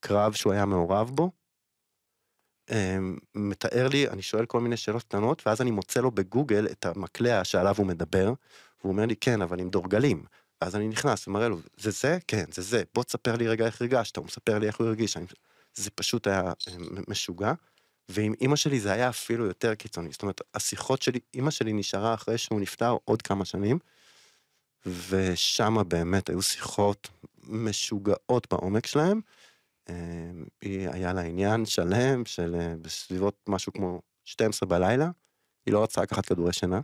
קרב 0.00 0.32
שהוא 0.32 0.52
היה 0.52 0.66
מעורב 0.66 1.10
בו, 1.10 1.30
אמ, 2.70 3.16
מתאר 3.34 3.88
לי, 3.88 4.08
אני 4.08 4.22
שואל 4.22 4.46
כל 4.46 4.60
מיני 4.60 4.76
שאלות 4.76 5.02
קטנות, 5.02 5.46
ואז 5.46 5.60
אני 5.60 5.70
מוצא 5.70 6.00
לו 6.00 6.10
בגוגל 6.10 6.66
את 6.66 6.86
המקלע 6.86 7.44
שעליו 7.44 7.74
הוא 7.78 7.86
מדבר, 7.86 8.32
והוא 8.80 8.92
אומר 8.92 9.06
לי, 9.06 9.16
כן, 9.16 9.42
אבל 9.42 9.60
עם 9.60 9.70
דורגלים. 9.70 10.24
ואז 10.60 10.76
אני 10.76 10.88
נכנס 10.88 11.28
ומראה 11.28 11.48
לו, 11.48 11.58
זה 11.76 11.90
זה? 11.90 12.18
כן, 12.26 12.44
זה 12.52 12.62
זה. 12.62 12.82
בוא 12.94 13.04
תספר 13.04 13.36
לי 13.36 13.48
רגע 13.48 13.66
איך 13.66 13.82
הרגשת, 13.82 14.16
הוא 14.16 14.24
מספר 14.24 14.58
לי 14.58 14.66
איך 14.66 14.76
הוא 14.76 14.86
הרגיש. 14.86 15.16
אני... 15.16 15.26
זה 15.74 15.90
פשוט 15.90 16.26
היה 16.26 16.42
אמ, 16.42 17.04
משוגע. 17.08 17.52
ועם 18.08 18.34
אימא 18.40 18.56
שלי 18.56 18.80
זה 18.80 18.92
היה 18.92 19.08
אפילו 19.08 19.46
יותר 19.46 19.74
קיצוני. 19.74 20.12
זאת 20.12 20.22
אומרת, 20.22 20.40
השיחות 20.54 21.02
שלי, 21.02 21.20
אימא 21.34 21.50
שלי 21.50 21.72
נשארה 21.72 22.14
אחרי 22.14 22.38
שהוא 22.38 22.60
נפטר 22.60 22.96
עוד 23.04 23.22
כמה 23.22 23.44
שנים, 23.44 23.78
ושם 24.86 25.76
באמת 25.88 26.28
היו 26.28 26.42
שיחות 26.42 27.08
משוגעות 27.42 28.46
בעומק 28.50 28.86
שלהם. 28.86 29.20
אמ, 29.88 30.44
היא 30.60 30.88
היה 30.88 31.12
לה 31.12 31.20
עניין 31.20 31.66
שלם 31.66 32.24
של 32.24 32.54
אה, 32.60 32.74
בסביבות 32.82 33.40
משהו 33.48 33.72
כמו 33.72 34.00
12 34.24 34.68
בלילה, 34.68 35.10
היא 35.66 35.74
לא 35.74 35.82
רצה 35.82 36.02
לקחת 36.02 36.26
כדורי 36.26 36.52
שינה, 36.52 36.80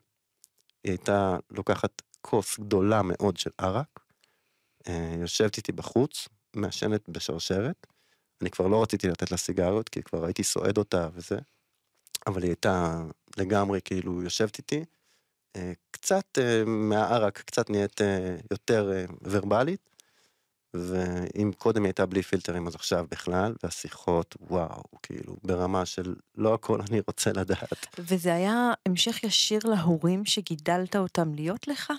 היא 0.85 0.93
הייתה 0.93 1.39
לוקחת 1.51 2.03
כוס 2.21 2.59
גדולה 2.59 3.03
מאוד 3.03 3.37
של 3.37 3.51
ערק, 3.59 4.01
אה, 4.89 5.15
יושבת 5.21 5.57
איתי 5.57 5.73
בחוץ, 5.73 6.29
מעשנת 6.57 7.09
בשרשרת, 7.09 7.87
אני 8.43 8.51
כבר 8.51 8.67
לא 8.67 8.83
רציתי 8.83 9.09
לתת 9.09 9.31
לה 9.31 9.37
סיגריות, 9.37 9.89
כי 9.89 10.03
כבר 10.03 10.25
הייתי 10.25 10.45
סועד 10.45 10.79
אותה 10.79 11.09
וזה, 11.15 11.39
אבל 12.27 12.43
היא 12.43 12.51
הייתה 12.51 13.03
לגמרי 13.37 13.81
כאילו 13.85 14.23
יושבת 14.23 14.59
איתי, 14.59 14.85
אה, 15.57 15.73
קצת 15.91 16.39
מהערק, 16.67 17.39
קצת 17.39 17.71
נהיית 17.71 18.01
יותר 18.51 19.07
ורבלית, 19.23 19.89
ואם 20.75 21.53
קודם 21.59 21.83
היא 21.83 21.89
הייתה 21.89 22.07
בלי 22.07 22.23
פילטרים 22.23 22.67
אז 22.67 22.75
עכשיו 22.75 23.07
בכלל, 23.11 23.55
והשיחות 23.63 24.37
וואו, 24.41 24.83
כאילו 25.03 25.37
ברמה 25.45 25.87
של 25.87 26.15
לא 26.35 26.55
הכל 26.55 26.81
אני 26.91 27.01
רוצה 27.07 27.33
לדעת. 27.33 27.87
וזה 27.99 28.35
היה 28.35 28.73
המשך 28.87 29.25
ישיר 29.25 29.61
להורים 29.65 30.25
שגידלת 30.25 30.97
אותם 30.97 31.35
להיות 31.35 31.69
לך? 31.69 31.93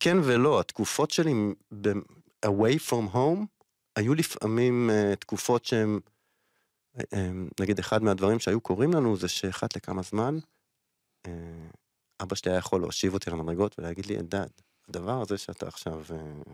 כן 0.00 0.16
ולא, 0.24 0.60
התקופות 0.60 1.10
שלי 1.10 1.32
ב- 1.80 1.88
away 2.46 2.78
from 2.88 3.14
home 3.14 3.57
היו 3.98 4.14
לפעמים 4.14 4.90
uh, 4.90 5.16
תקופות 5.16 5.64
שהם, 5.64 6.00
uh, 6.98 7.16
נגיד 7.60 7.78
אחד 7.78 8.02
מהדברים 8.02 8.38
שהיו 8.38 8.60
קורים 8.60 8.92
לנו 8.92 9.16
זה 9.16 9.28
שאחת 9.28 9.76
לכמה 9.76 10.02
זמן, 10.02 10.38
uh, 11.26 11.30
אבא 12.22 12.34
שלי 12.34 12.50
היה 12.50 12.58
יכול 12.58 12.80
להושיב 12.80 13.14
אותי 13.14 13.30
על 13.30 13.38
המדרגות 13.38 13.78
ולהגיד 13.78 14.06
לי, 14.06 14.16
אלדד, 14.16 14.48
הדבר 14.88 15.20
הזה 15.22 15.38
שאתה 15.38 15.66
עכשיו 15.68 16.02
uh, 16.08 16.50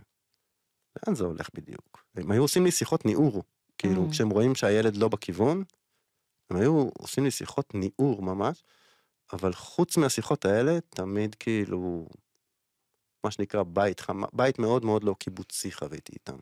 לאן 0.97 1.15
זה 1.15 1.25
הולך 1.25 1.49
בדיוק? 1.55 2.05
הם 2.15 2.31
היו 2.31 2.43
עושים 2.43 2.65
לי 2.65 2.71
שיחות 2.71 3.05
ניעור, 3.05 3.43
כאילו, 3.79 4.07
mm. 4.07 4.11
כשהם 4.11 4.31
רואים 4.31 4.55
שהילד 4.55 4.97
לא 4.97 5.09
בכיוון, 5.09 5.65
הם 6.51 6.57
היו 6.57 6.89
עושים 6.99 7.25
לי 7.25 7.31
שיחות 7.31 7.75
ניעור 7.75 8.23
ממש, 8.23 8.65
אבל 9.33 9.53
חוץ 9.53 9.97
מהשיחות 9.97 10.45
האלה, 10.45 10.81
תמיד 10.81 11.35
כאילו, 11.35 12.09
מה 13.25 13.31
שנקרא 13.31 13.63
בית 13.63 14.01
חם, 14.01 14.23
בית 14.33 14.59
מאוד 14.59 14.85
מאוד 14.85 15.05
לא 15.05 15.15
קיבוצי 15.19 15.73
חוויתי 15.73 16.13
איתם. 16.13 16.37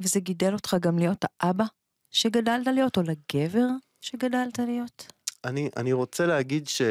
וזה 0.00 0.20
גידל 0.20 0.52
אותך 0.52 0.76
גם 0.80 0.98
להיות 0.98 1.24
האבא 1.40 1.64
שגדלת 2.10 2.66
להיות, 2.66 2.96
או 2.96 3.02
לגבר 3.02 3.66
שגדלת 4.00 4.58
להיות? 4.58 5.12
אני, 5.44 5.70
אני 5.76 5.92
רוצה 5.92 6.26
להגיד 6.26 6.68
ש... 6.68 6.82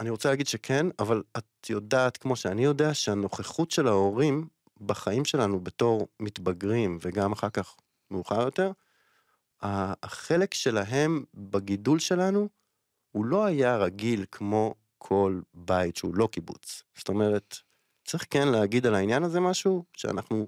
אני 0.00 0.10
רוצה 0.10 0.28
להגיד 0.28 0.46
שכן, 0.46 0.86
אבל 0.98 1.22
את 1.38 1.70
יודעת, 1.70 2.16
כמו 2.16 2.36
שאני 2.36 2.64
יודע, 2.64 2.94
שהנוכחות 2.94 3.70
של 3.70 3.86
ההורים 3.86 4.48
בחיים 4.80 5.24
שלנו 5.24 5.60
בתור 5.60 6.08
מתבגרים 6.20 6.98
וגם 7.00 7.32
אחר 7.32 7.50
כך 7.50 7.76
מאוחר 8.10 8.40
יותר, 8.40 8.72
החלק 9.62 10.54
שלהם 10.54 11.24
בגידול 11.34 11.98
שלנו, 11.98 12.48
הוא 13.12 13.24
לא 13.24 13.44
היה 13.44 13.76
רגיל 13.76 14.24
כמו 14.30 14.74
כל 14.98 15.40
בית 15.54 15.96
שהוא 15.96 16.14
לא 16.14 16.28
קיבוץ. 16.32 16.82
זאת 16.98 17.08
אומרת, 17.08 17.56
צריך 18.04 18.26
כן 18.30 18.48
להגיד 18.48 18.86
על 18.86 18.94
העניין 18.94 19.22
הזה 19.22 19.40
משהו, 19.40 19.84
שאנחנו 19.96 20.46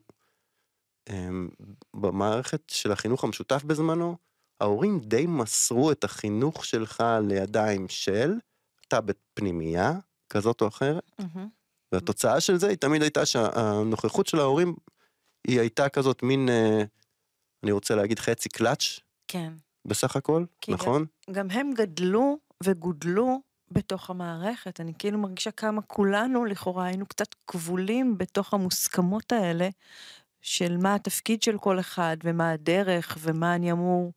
במערכת 1.96 2.62
של 2.68 2.92
החינוך 2.92 3.24
המשותף 3.24 3.64
בזמנו, 3.64 4.16
ההורים 4.60 5.00
די 5.00 5.26
מסרו 5.26 5.92
את 5.92 6.04
החינוך 6.04 6.64
שלך 6.64 7.04
לידיים 7.28 7.88
של, 7.88 8.32
אתה 8.88 9.00
בפנימייה 9.00 9.92
כזאת 10.30 10.60
או 10.60 10.68
אחרת, 10.68 11.10
Mm-hmm. 11.20 11.38
והתוצאה 11.92 12.40
של 12.40 12.56
זה 12.56 12.68
היא 12.68 12.76
תמיד 12.76 13.02
הייתה 13.02 13.26
שהנוכחות 13.26 14.26
של 14.26 14.38
ההורים 14.38 14.74
היא 15.46 15.60
הייתה 15.60 15.88
כזאת 15.88 16.22
מין, 16.22 16.48
אה, 16.48 16.82
אני 17.62 17.72
רוצה 17.72 17.94
להגיד 17.94 18.18
חצי 18.18 18.48
קלאץ' 18.48 19.00
כן. 19.28 19.52
בסך 19.84 20.16
הכל, 20.16 20.44
כי 20.60 20.72
גם- 20.72 20.78
נכון? 20.78 21.04
גם 21.30 21.50
הם 21.50 21.70
גדלו 21.74 22.38
וגודלו 22.62 23.40
בתוך 23.70 24.10
המערכת. 24.10 24.80
אני 24.80 24.92
כאילו 24.98 25.18
מרגישה 25.18 25.50
כמה 25.50 25.82
כולנו 25.82 26.44
לכאורה 26.44 26.84
היינו 26.86 27.06
קצת 27.06 27.34
כבולים 27.46 28.18
בתוך 28.18 28.54
המוסכמות 28.54 29.32
האלה 29.32 29.68
של 30.44 30.76
מה 30.76 30.94
התפקיד 30.94 31.42
של 31.42 31.58
כל 31.58 31.80
אחד 31.80 32.16
ומה 32.24 32.50
הדרך 32.50 33.18
ומה 33.20 33.54
אני 33.54 33.72
אמור, 33.72 34.12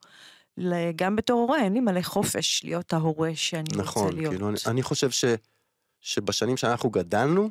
גם 0.96 1.16
בתור 1.16 1.42
הורה, 1.42 1.64
אין 1.64 1.74
לי 1.74 1.80
מלא 1.80 2.02
חופש 2.02 2.62
להיות 2.64 2.94
ההורה 2.94 3.32
שאני 3.36 3.70
נכון, 3.76 4.04
רוצה 4.04 4.16
להיות. 4.16 4.34
כאילו, 4.34 4.50
אני, 4.50 4.58
אני 4.68 4.84
חושב 4.84 5.12
ש, 5.12 5.26
שבשנים 6.02 6.58
שאנחנו 6.58 6.90
גדלנו, 6.90 7.50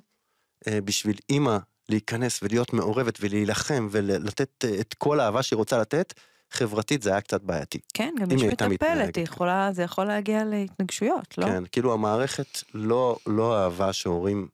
אה, 0.69 0.81
בשביל 0.81 1.17
אימא 1.31 1.57
להיכנס 1.89 2.43
ולהיות 2.43 2.73
מעורבת 2.73 3.19
ולהילחם 3.21 3.89
ולתת 3.91 4.65
אה, 4.65 4.81
את 4.81 4.95
כל 4.95 5.21
האהבה 5.21 5.43
שהיא 5.43 5.57
רוצה 5.57 5.79
לתת, 5.79 6.15
חברתית 6.51 7.03
זה 7.03 7.11
היה 7.11 7.21
קצת 7.21 7.43
בעייתי. 7.43 7.79
כן, 7.95 8.15
גם 8.21 8.31
יש 8.31 8.43
מטפלת, 8.43 9.17
יכולה, 9.17 9.69
זה 9.73 9.83
יכול 9.83 10.05
להגיע 10.05 10.45
להתנגשויות, 10.45 11.39
לא? 11.39 11.47
כן, 11.47 11.63
כאילו 11.73 11.93
המערכת 11.93 12.63
לא, 12.75 13.19
לא 13.27 13.59
אהבה 13.59 13.93
שהורים 13.93 14.49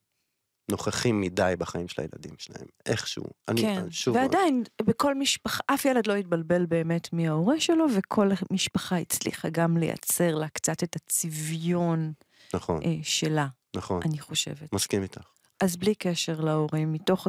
נוכחים 0.71 1.21
מדי 1.21 1.55
בחיים 1.59 1.89
של 1.89 2.03
הילדים 2.03 2.35
שלהם, 2.39 2.67
איכשהו. 2.87 3.25
אני, 3.49 3.61
כן, 3.63 3.91
שוב, 3.91 4.17
ועדיין, 4.17 4.63
בכל 4.83 5.15
משפחה, 5.15 5.63
אף 5.67 5.85
ילד 5.85 6.07
לא 6.07 6.15
התבלבל 6.15 6.67
באמת 6.67 7.13
מי 7.13 7.29
ההורה 7.29 7.61
שלו, 7.61 7.87
וכל 7.97 8.29
משפחה 8.53 8.97
הצליחה 8.99 9.49
גם 9.51 9.77
לייצר 9.77 10.35
לה 10.35 10.49
קצת 10.49 10.83
את 10.83 10.97
הצביון 10.97 12.13
נכון, 12.55 12.83
אה, 12.85 12.95
שלה, 13.03 13.47
נכון, 13.77 14.01
אני 14.05 14.19
חושבת. 14.21 14.73
מסכים 14.73 15.03
איתך. 15.03 15.21
אז 15.61 15.77
בלי 15.77 15.95
קשר 15.95 16.41
להורים, 16.41 16.93
מתוך 16.93 17.27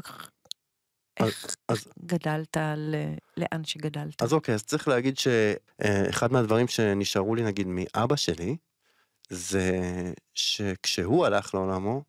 איך 1.19 1.55
אז- 1.69 1.87
גדלת 2.05 2.57
ל- 2.77 3.13
לאן 3.37 3.63
שגדלת. 3.63 4.21
אז 4.23 4.33
אוקיי, 4.33 4.55
אז 4.55 4.63
צריך 4.63 4.87
להגיד 4.87 5.17
שאחד 5.17 6.31
מהדברים 6.31 6.67
שנשארו 6.67 7.35
לי 7.35 7.43
נגיד 7.43 7.67
מאבא 7.69 8.15
שלי, 8.15 8.57
זה 9.29 9.71
שכשהוא 10.33 11.25
הלך 11.25 11.53
לעולמו, 11.53 11.95
אה, 11.97 12.01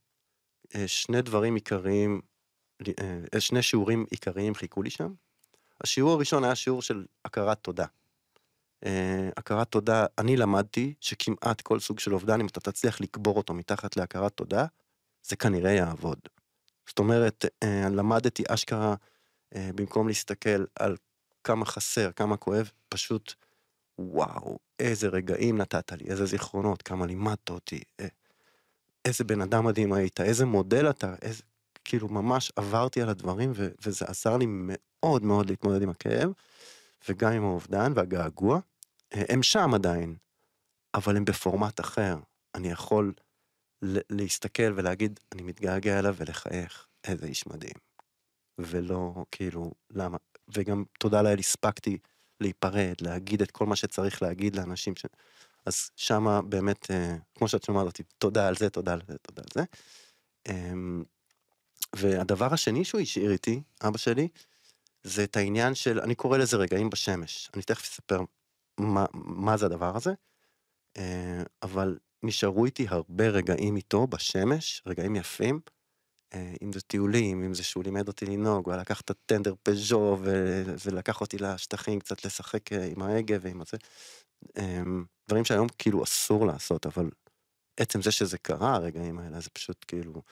שני 0.87 1.23
דברים 1.23 1.55
עיקריים, 1.55 2.21
אה, 3.35 3.41
שני 3.41 3.63
שיעורים 3.63 4.07
עיקריים 4.11 4.55
חיכו 4.55 4.83
לי 4.83 4.91
שם. 4.91 5.13
השיעור 5.81 6.13
הראשון 6.13 6.45
היה 6.45 6.55
שיעור 6.55 6.83
של 6.83 7.07
הכרת 7.25 7.59
תודה. 7.59 7.87
אה, 8.85 9.29
הכרת 9.37 9.69
תודה, 9.69 10.07
אני 10.19 10.37
למדתי 10.37 10.95
שכמעט 11.01 11.61
כל 11.61 11.81
סוג 11.81 11.99
של 11.99 12.15
אובדן, 12.15 12.41
אם 12.41 12.47
אתה 12.47 12.61
תצליח 12.61 13.01
לקבור 13.01 13.37
אותו 13.37 13.55
מתחת 13.55 13.97
להכרת 13.97 14.33
תודה, 14.33 14.67
זה 15.23 15.37
כנראה 15.37 15.73
יעבוד. 15.73 16.19
זאת 16.89 16.99
אומרת, 16.99 17.45
אה, 17.63 17.89
למדתי 17.91 18.43
אשכרה, 18.49 18.95
אה, 19.55 19.71
במקום 19.75 20.09
להסתכל 20.09 20.65
על 20.79 20.97
כמה 21.45 21.65
חסר, 21.65 22.13
כמה 22.13 22.37
כואב, 22.37 22.71
פשוט, 22.89 23.35
וואו, 23.99 24.59
איזה 24.79 25.09
רגעים 25.09 25.59
נתת 25.59 25.93
לי, 25.93 26.05
איזה 26.11 26.27
זיכרונות, 26.27 26.83
כמה 26.83 27.07
לימדת 27.07 27.51
אותי, 27.51 27.81
אה, 28.01 28.07
איזה 29.05 29.25
בן 29.25 29.41
אדם 29.41 29.65
מדהים 29.65 29.93
היית, 29.93 30.21
איזה 30.21 30.47
מודל 30.47 30.91
אתה, 30.91 31.15
איזה, 31.23 31.43
כאילו 31.85 32.09
ממש 32.09 32.53
עברתי 32.57 33.03
על 33.03 33.09
הדברים 33.09 33.53
ו- 33.55 33.71
וזה 33.87 34.05
עזר 34.05 34.37
לי 34.37 34.47
מאוד 34.49 35.23
מאוד 35.23 35.51
להתמודד 35.51 35.83
עם 35.83 35.91
הכאב, 35.91 36.33
וגם 37.09 37.33
עם 37.33 37.45
האובדן 37.45 37.93
והגעגוע. 37.95 38.61
אה, 39.15 39.23
הם 39.29 39.43
שם 39.43 39.75
עדיין, 39.75 40.17
אבל 40.95 41.17
הם 41.17 41.25
בפורמט 41.25 41.81
אחר. 41.81 42.17
אני 42.55 42.71
יכול 42.71 43.13
להסתכל 44.11 44.73
ולהגיד, 44.77 45.21
אני 45.33 45.43
מתגעגע 45.43 45.99
אליו 45.99 46.15
ולחייך, 46.19 46.87
איזה 47.05 47.27
איש 47.27 47.47
מדהים. 47.47 47.75
ולא, 48.59 49.25
כאילו, 49.31 49.73
למה? 49.91 50.17
וגם 50.49 50.85
תודה 50.99 51.23
לאל 51.23 51.39
הספקתי 51.39 51.99
להיפרד, 52.41 52.95
להגיד 53.01 53.43
את 53.43 53.51
כל 53.51 53.67
מה 53.67 53.77
שצריך 53.77 54.23
להגיד 54.23 54.57
לאנשים 54.57 54.97
ש... 54.97 55.07
אז 55.67 55.91
שמה 55.97 56.43
באמת, 56.43 56.91
אה, 56.91 57.17
כמו 57.35 57.49
שאת 57.49 57.65
שומעת 57.65 57.87
אותי, 57.87 58.03
תודה 58.19 58.49
על 58.49 58.57
זה, 58.57 58.71
תודה 58.71 58.93
על 58.93 59.01
זה, 59.09 59.19
תודה 59.19 59.43
על 59.43 59.49
זה. 59.55 59.65
אמ, 60.49 61.05
והדבר 61.97 62.55
השני 62.55 62.85
שהוא 62.85 63.01
השאיר 63.01 63.33
איתי, 63.33 63.63
אבא 63.83 63.99
שלי, 63.99 64.29
זה 65.03 65.25
את 65.25 65.37
העניין 65.37 65.75
של, 65.75 66.01
אני 66.01 66.15
קורא 66.15 66.39
לזה 66.39 66.57
רגעים 66.57 66.91
בשמש. 66.91 67.51
אני 67.55 67.63
תכף 67.63 67.83
אספר 67.83 68.21
מה, 68.81 69.05
מה 69.15 69.57
זה 69.57 69.67
הדבר 69.67 69.97
הזה, 69.97 70.13
אה, 70.97 71.43
אבל 71.63 71.99
נשארו 72.23 72.65
איתי 72.65 72.87
הרבה 72.89 73.29
רגעים 73.29 73.77
איתו 73.77 74.07
בשמש, 74.07 74.83
רגעים 74.87 75.17
יפים, 75.17 75.61
אה, 76.35 76.55
אם 76.63 76.73
זה 76.73 76.81
טיולים, 76.81 77.45
אם 77.45 77.55
זה 77.55 77.65
שהוא 77.65 77.85
לימד 77.85 78.09
אותי 78.09 78.27
לנהוג, 78.27 78.67
הוא 78.67 78.73
היה 78.73 78.81
לקח 78.81 79.01
את 79.01 79.11
הטנדר 79.11 79.55
פז'ו 79.63 80.19
ולקח 80.85 81.21
אותי 81.21 81.39
לשטחים 81.39 82.01
קצת 82.01 82.25
לשחק 82.25 82.73
עם 82.73 83.03
ההגה 83.03 83.37
ועם 83.41 83.61
הזה. 83.61 83.77
אה, 84.59 84.83
דברים 85.29 85.45
שהיום 85.45 85.67
כאילו 85.79 86.05
אסור 86.05 86.47
לעשות, 86.47 86.87
אבל 86.87 87.11
עצם 87.77 88.03
זה 88.03 88.11
שזה 88.11 88.39
קרה, 88.39 88.75
הרגעים 88.75 89.19
האלה, 89.19 89.41
זה 89.41 89.51
פשוט 89.53 89.85
כאילו... 89.89 90.23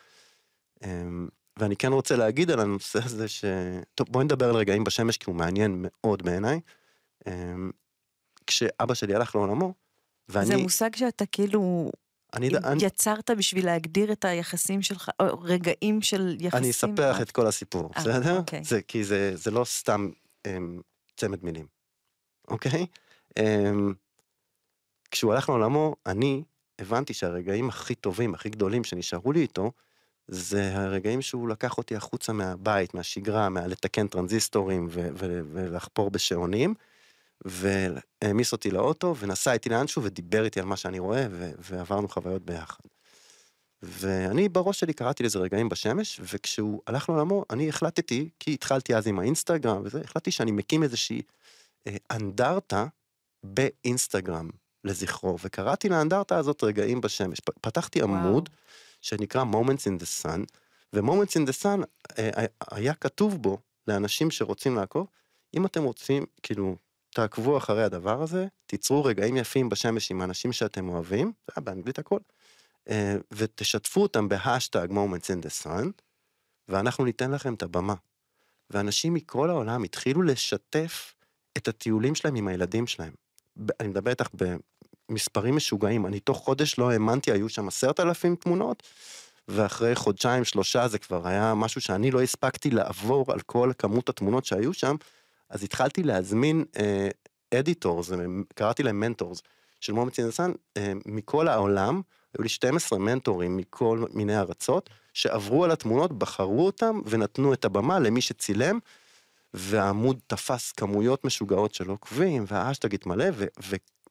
אה, 0.85 1.03
ואני 1.59 1.77
כן 1.77 1.93
רוצה 1.93 2.17
להגיד 2.17 2.51
על 2.51 2.61
הנושא 2.61 2.99
הזה 3.05 3.29
ש... 3.29 3.45
טוב, 3.95 4.07
בואי 4.11 4.25
נדבר 4.25 4.49
על 4.49 4.57
רגעים 4.57 4.85
בשמש, 4.85 5.17
כי 5.17 5.25
הוא 5.27 5.37
מעניין 5.37 5.77
מאוד 5.79 6.23
בעיניי. 6.23 6.61
אה, 7.27 7.55
כשאבא 8.47 8.95
שלי 8.95 9.15
הלך 9.15 9.35
לעולמו, 9.35 9.75
ואני... 10.29 10.47
זה 10.47 10.57
מושג 10.57 10.97
שאתה 10.97 11.27
כאילו 11.27 11.91
אני, 12.35 12.49
אני, 12.65 12.85
יצרת 12.85 13.31
בשביל 13.31 13.67
להגדיר 13.67 14.13
את 14.13 14.25
היחסים 14.25 14.83
שלך, 14.83 15.11
או 15.21 15.41
רגעים 15.41 16.03
של 16.03 16.37
יחסים. 16.41 16.63
אני 16.63 16.71
אספר 16.71 17.11
לך 17.11 17.21
את 17.21 17.31
כל 17.31 17.47
הסיפור, 17.47 17.91
אה, 17.97 18.03
בסדר? 18.03 18.39
אוקיי. 18.39 18.65
זה, 18.65 18.83
כי 18.83 19.05
זה, 19.05 19.37
זה 19.37 19.51
לא 19.51 19.65
סתם 19.65 20.11
um, 20.47 20.51
צמד 21.17 21.45
מילים, 21.45 21.67
אוקיי? 22.49 22.87
Um, 23.39 23.43
כשהוא 25.13 25.33
הלך 25.33 25.49
לעולמו, 25.49 25.97
אני 26.07 26.43
הבנתי 26.79 27.15
שהרגעים 27.15 27.69
הכי 27.69 27.95
טובים, 27.95 28.35
הכי 28.35 28.49
גדולים 28.49 28.85
שנשארו 28.85 29.33
לי 29.33 29.41
איתו, 29.41 29.73
זה 30.29 30.77
הרגעים 30.77 31.23
שהוא 31.23 31.49
לקח 31.49 31.79
אותי 31.79 31.97
החוצה 31.97 32.33
מהבית, 32.33 32.95
מהשגרה, 32.95 33.49
מהלתקן 33.49 34.07
טרנזיסטורים 34.07 34.87
ו- 34.91 35.09
ו- 35.19 35.41
ולחפור 35.53 36.11
בשעונים, 36.11 36.75
והעמיס 37.45 38.53
אותי 38.53 38.71
לאוטו, 38.71 39.17
ונסע 39.19 39.53
איתי 39.53 39.69
לאנשהו 39.69 40.03
ודיבר 40.03 40.45
איתי 40.45 40.61
על 40.61 40.67
מה 40.67 40.77
שאני 40.77 40.99
רואה, 40.99 41.27
ו- 41.31 41.53
ועברנו 41.59 42.09
חוויות 42.09 42.43
ביחד. 42.43 42.85
ואני 43.83 44.49
בראש 44.49 44.81
שלי 44.81 44.93
קראתי 44.93 45.23
לזה 45.23 45.39
רגעים 45.39 45.69
בשמש, 45.69 46.21
וכשהוא 46.23 46.83
הלך 46.87 47.09
לעולמו, 47.09 47.45
אני 47.51 47.69
החלטתי, 47.69 48.29
כי 48.41 48.55
התחלתי 48.55 48.95
אז 48.95 49.07
עם 49.07 49.19
האינסטגרם 49.19 49.83
וזה, 49.85 50.01
החלטתי 50.01 50.31
שאני 50.31 50.51
מקים 50.51 50.83
איזושהי 50.83 51.23
אה, 51.87 51.97
אנדרטה 52.11 52.87
באינסטגרם 53.45 54.51
לזכרו, 54.85 55.37
וקראתי 55.43 55.89
לאנדרטה 55.89 56.37
הזאת 56.37 56.65
רגעים 56.65 57.01
בשמש. 57.01 57.41
פתחתי 57.41 58.03
וואו. 58.03 58.15
עמוד 58.15 58.49
שנקרא 59.01 59.45
Moments 59.53 59.85
in 59.87 60.03
the 60.03 60.25
Sun, 60.25 60.41
ו-Moments 60.93 61.33
in 61.33 61.49
the 61.49 61.63
Sun 61.63 61.85
אה, 62.19 62.45
היה 62.71 62.95
כתוב 62.95 63.43
בו 63.43 63.59
לאנשים 63.89 64.31
שרוצים 64.31 64.77
לעקוב, 64.77 65.07
אם 65.55 65.67
אתם 65.67 65.83
רוצים, 65.83 66.27
כאילו, 66.43 66.77
תעקבו 67.15 67.59
אחרי 67.59 67.85
הדבר 67.85 68.23
הזה, 68.23 68.47
תיצרו 68.67 69.05
רגעים 69.05 69.37
יפים 69.37 69.69
בשמש 69.69 70.11
עם 70.11 70.21
האנשים 70.21 70.53
שאתם 70.53 70.89
אוהבים, 70.89 71.33
זה 71.47 71.53
היה 71.57 71.65
באנגלית 71.65 71.99
הכל, 71.99 72.19
אה, 72.89 73.17
ותשתפו 73.33 74.03
אותם 74.03 74.29
בהשטג 74.29 74.89
moments 74.91 75.27
in 75.27 75.47
the 75.47 75.65
sun, 75.65 75.87
ואנחנו 76.69 77.05
ניתן 77.05 77.31
לכם 77.31 77.55
את 77.55 77.63
הבמה. 77.63 77.95
ואנשים 78.71 79.15
מכל 79.15 79.51
העולם 79.51 79.83
התחילו 79.83 80.23
לשתף 80.23 81.15
את 81.57 81.69
הטיולים 81.69 82.15
שלהם 82.15 82.35
עם 82.35 82.49
הילדים 82.49 82.87
שלהם. 82.87 83.13
אני 83.81 83.89
מדבר 83.89 84.11
איתך 84.11 84.29
במספרים 85.13 85.57
משוגעים, 85.57 86.07
אני 86.07 86.21
תוך 86.21 86.39
חודש 86.39 86.79
לא 86.79 86.91
האמנתי, 86.91 87.33
היו 87.33 87.49
שם 87.49 87.69
עשרת 87.69 88.01
אלפים 88.01 88.37
תמונות, 88.37 88.83
ואחרי 89.49 89.95
חודשיים, 89.95 90.45
שלושה, 90.45 90.89
זה 90.89 90.99
כבר 90.99 91.27
היה 91.29 91.55
משהו 91.55 91.81
שאני 91.81 92.11
לא 92.11 92.23
הספקתי 92.23 92.71
לעבור 92.71 93.33
על 93.33 93.41
כל 93.41 93.73
כמות 93.79 94.09
התמונות 94.09 94.45
שהיו 94.45 94.73
שם, 94.73 94.97
אז 95.51 95.65
התחלתי 95.65 96.03
להזמין 96.03 96.65
editors, 97.55 98.13
קראתי 98.55 98.83
להם 98.83 99.01
mentors, 99.01 99.43
של 99.81 99.93
Moments 99.93 100.15
in 100.15 100.23
the 100.23 100.36
Sun, 100.36 100.53
מכל 101.07 101.49
העולם, 101.49 102.01
היו 102.35 102.43
לי 102.43 102.49
12 102.49 102.99
מנטורים 102.99 103.57
מכל 103.57 104.05
מיני 104.13 104.39
ארצות, 104.39 104.91
שעברו 105.13 105.65
על 105.65 105.71
התמונות, 105.71 106.19
בחרו 106.19 106.67
אותם 106.67 107.01
ונתנו 107.07 107.53
את 107.53 107.65
הבמה 107.65 107.99
למי 107.99 108.21
שצילם, 108.21 108.79
והעמוד 109.55 110.19
תפס 110.27 110.73
כמויות 110.73 111.25
משוגעות 111.25 111.75
של 111.75 111.89
עוקבים, 111.89 112.45
והאשטג 112.49 112.95
התמלא, 112.95 113.25
ו- 113.35 113.47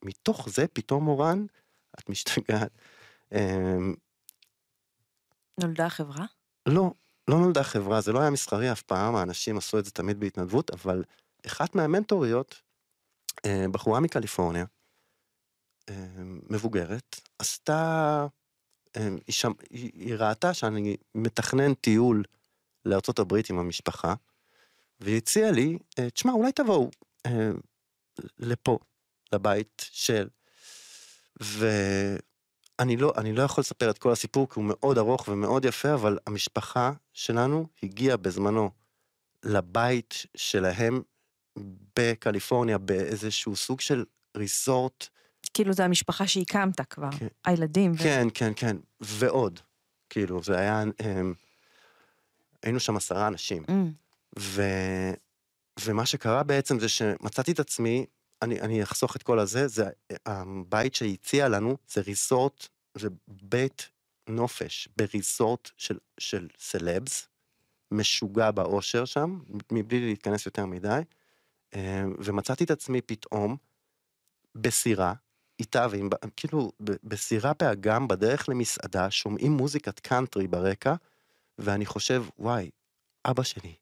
ומתוך 0.02 0.48
זה 0.48 0.66
פתאום 0.66 1.04
מורן, 1.04 1.46
את 1.98 2.08
משתגעת. 2.08 2.70
אמ, 3.32 3.94
נולדה 5.60 5.86
החברה? 5.86 6.26
לא, 6.66 6.92
לא 7.28 7.38
נולדה 7.38 7.62
חברה, 7.62 8.00
זה 8.00 8.12
לא 8.12 8.20
היה 8.20 8.30
מסחרי 8.30 8.72
אף 8.72 8.82
פעם, 8.82 9.16
האנשים 9.16 9.56
עשו 9.56 9.78
את 9.78 9.84
זה 9.84 9.90
תמיד 9.90 10.20
בהתנדבות, 10.20 10.70
אבל 10.70 11.04
אחת 11.46 11.74
מהמנטוריות, 11.74 12.62
אה, 13.46 13.64
בחורה 13.72 14.00
מקליפורניה, 14.00 14.64
אה, 15.88 15.94
מבוגרת, 16.50 17.20
עשתה, 17.38 18.26
אה, 18.96 19.08
היא, 19.26 19.34
שם, 19.34 19.52
היא, 19.70 19.90
היא 19.94 20.14
ראתה 20.14 20.54
שאני 20.54 20.96
מתכנן 21.14 21.74
טיול 21.74 22.24
לארצות 22.84 23.18
הברית 23.18 23.50
עם 23.50 23.58
המשפחה, 23.58 24.14
והיא 25.00 25.16
הציעה 25.16 25.50
לי, 25.50 25.78
תשמע, 26.14 26.32
אולי 26.32 26.52
תבואו 26.52 26.90
לפה, 28.38 28.78
לבית 29.32 29.86
של, 29.92 30.28
ואני 31.40 32.96
לא, 32.96 33.12
אני 33.16 33.32
לא 33.32 33.42
יכול 33.42 33.62
לספר 33.62 33.90
את 33.90 33.98
כל 33.98 34.12
הסיפור 34.12 34.48
כי 34.48 34.54
הוא 34.56 34.64
מאוד 34.64 34.98
ארוך 34.98 35.28
ומאוד 35.28 35.64
יפה, 35.64 35.94
אבל 35.94 36.18
המשפחה 36.26 36.92
שלנו 37.12 37.66
הגיעה 37.82 38.16
בזמנו 38.16 38.70
לבית 39.44 40.26
שלהם 40.36 41.02
בקליפורניה, 41.98 42.78
באיזשהו 42.78 43.56
סוג 43.56 43.80
של 43.80 44.04
ריסורט. 44.36 45.08
כאילו 45.54 45.72
זה 45.72 45.84
המשפחה 45.84 46.26
שהקמת 46.26 46.80
כבר, 46.80 47.10
כן. 47.18 47.26
הילדים. 47.44 47.96
כן, 47.96 48.26
ו... 48.28 48.34
כן, 48.34 48.52
כן, 48.56 48.76
ועוד. 49.00 49.60
כאילו, 50.10 50.42
זה 50.42 50.58
היה, 50.58 50.84
הם, 50.98 51.34
היינו 52.62 52.80
שם 52.80 52.96
עשרה 52.96 53.26
אנשים. 53.26 53.64
Mm. 53.68 53.72
ו, 54.38 54.62
ומה 55.80 56.06
שקרה 56.06 56.42
בעצם 56.42 56.78
זה 56.78 56.88
שמצאתי 56.88 57.52
את 57.52 57.60
עצמי, 57.60 58.06
אני, 58.42 58.60
אני 58.60 58.82
אחסוך 58.82 59.16
את 59.16 59.22
כל 59.22 59.38
הזה, 59.38 59.68
זה 59.68 59.84
הבית 60.26 60.94
שהציע 60.94 61.48
לנו, 61.48 61.76
זה 61.88 62.00
ריסורט, 62.00 62.68
זה 62.94 63.08
בית 63.28 63.90
נופש 64.28 64.88
בריסורט 64.96 65.70
של, 65.76 65.98
של 66.18 66.48
סלבס, 66.58 67.28
משוגע 67.90 68.50
באושר 68.50 69.04
שם, 69.04 69.40
מבלי 69.72 70.00
להתכנס 70.00 70.46
יותר 70.46 70.66
מדי. 70.66 71.00
אה, 71.74 72.04
ומצאתי 72.18 72.64
את 72.64 72.70
עצמי 72.70 73.00
פתאום 73.00 73.56
בסירה, 74.54 75.14
איתה 75.58 75.86
ועם, 75.90 76.08
כאילו 76.36 76.72
בסירה 77.04 77.52
באגם 77.58 78.08
בדרך 78.08 78.48
למסעדה, 78.48 79.10
שומעים 79.10 79.52
מוזיקת 79.52 80.00
קאנטרי 80.00 80.48
ברקע, 80.48 80.94
ואני 81.58 81.86
חושב, 81.86 82.24
וואי, 82.38 82.70
אבא 83.24 83.42
שלי, 83.42 83.74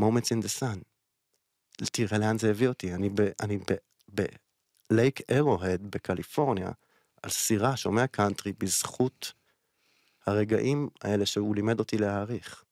moments 0.00 0.30
in 0.32 0.44
the 0.44 0.60
sun, 0.60 0.78
תראה 1.86 2.18
לאן 2.18 2.38
זה 2.38 2.50
הביא 2.50 2.68
אותי, 2.68 2.94
אני 2.94 3.08
ב... 3.08 3.20
אני 3.40 3.58
ב... 3.58 4.22
בלייק 4.90 5.20
ארוהד 5.30 5.82
בקליפורניה, 5.82 6.70
על 7.22 7.30
סירה, 7.30 7.76
שומע 7.76 8.06
קאנטרי, 8.06 8.52
בזכות 8.52 9.32
הרגעים 10.26 10.88
האלה 11.02 11.26
שהוא 11.26 11.54
לימד 11.54 11.78
אותי 11.78 11.98
להעריך. 11.98 12.64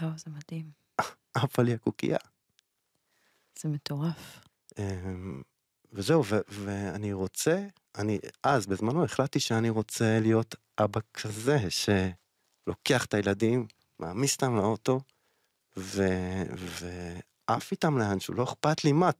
יואו, 0.00 0.18
זה 0.18 0.30
מדהים. 0.30 0.70
עפה 1.34 1.62
לי 1.62 1.74
הקוקייה. 1.74 2.18
זה 3.58 3.68
מטורף. 3.68 4.44
אמ, 4.78 5.42
וזהו, 5.92 6.24
ו- 6.24 6.40
ואני 6.48 7.12
רוצה, 7.12 7.66
אני 7.98 8.18
אז 8.42 8.66
בזמנו 8.66 9.04
החלטתי 9.04 9.40
שאני 9.40 9.70
רוצה 9.70 10.18
להיות 10.20 10.54
אבא 10.78 11.00
כזה, 11.14 11.58
שלוקח 11.70 13.04
את 13.04 13.14
הילדים, 13.14 13.66
מעמיס 13.98 14.34
אותם 14.34 14.56
לאוטו, 14.56 15.00
ועף 15.76 17.72
איתם 17.72 17.98
לאנשהו, 17.98 18.34
לא 18.34 18.44
אכפת 18.44 18.84
לי 18.84 18.92
מה, 18.92 19.10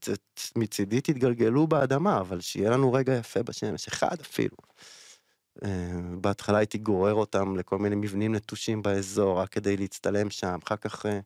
מצידי 0.56 1.00
תתגלגלו 1.00 1.66
באדמה, 1.66 2.20
אבל 2.20 2.40
שיהיה 2.40 2.70
לנו 2.70 2.92
רגע 2.92 3.14
יפה 3.14 3.42
בשמש, 3.42 3.88
אחד 3.88 4.16
אפילו. 4.20 4.56
אמ, 5.64 6.22
בהתחלה 6.22 6.58
הייתי 6.58 6.78
גורר 6.78 7.14
אותם 7.14 7.56
לכל 7.56 7.78
מיני 7.78 7.96
מבנים 7.96 8.34
נטושים 8.34 8.82
באזור, 8.82 9.40
רק 9.40 9.48
כדי 9.48 9.76
להצטלם 9.76 10.30
שם, 10.30 10.58
אחר 10.64 10.76
כך 10.76 11.06
אה, 11.06 11.20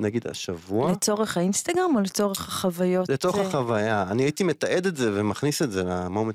נגיד 0.00 0.26
השבוע. 0.26 0.92
לצורך 0.92 1.36
האינסטגרם 1.36 1.96
או 1.96 2.00
לצורך 2.00 2.48
החוויות? 2.48 3.08
לצורך 3.08 3.36
זה... 3.36 3.42
החוויה. 3.42 4.04
אני 4.10 4.22
הייתי 4.22 4.44
מתעד 4.44 4.86
את 4.86 4.96
זה 4.96 5.20
ומכניס 5.20 5.62
את 5.62 5.72
זה 5.72 5.82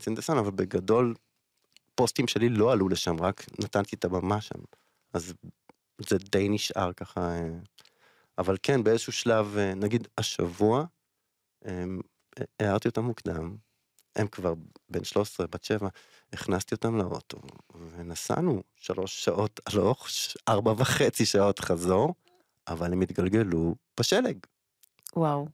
אינדסן, 0.08 0.38
אבל 0.38 0.52
בגדול 0.52 1.14
פוסטים 1.96 2.28
שלי 2.28 2.50
לא 2.50 2.72
עלו 2.72 2.90
לשם, 2.90 3.22
רק 3.22 3.46
נתנתי 3.60 3.96
את 3.96 4.06
הבמה 4.06 4.42
שם. 4.42 4.60
אז 5.14 5.34
זה 6.10 6.18
די 6.32 6.50
נשאר 6.50 6.94
ככה. 6.94 7.40
אבל 8.38 8.58
כן, 8.64 8.84
באיזשהו 8.84 9.12
שלב, 9.14 9.58
אה, 9.58 9.74
נגיד 9.74 10.08
השבוע, 10.18 10.86
הערתי 12.60 12.88
אותם 12.88 13.04
מוקדם, 13.04 13.56
הם 14.16 14.28
כבר 14.28 14.54
בן 14.90 15.04
13, 15.04 15.48
בת 15.48 15.64
7, 15.64 15.88
הכנסתי 16.34 16.76
אותם 16.76 16.98
לאוטו, 16.98 17.38
ונסענו 17.76 18.64
שלוש 18.76 19.26
שעות 19.26 19.60
הלוך, 19.66 20.08
ארבע 20.50 20.74
וחצי 20.78 21.26
שעות 21.26 21.60
חזור. 21.60 22.14
אבל 22.68 22.94
הם 22.94 23.02
התגלגלו 23.02 23.76
בשלג. 24.00 24.38
וואו. 25.16 25.48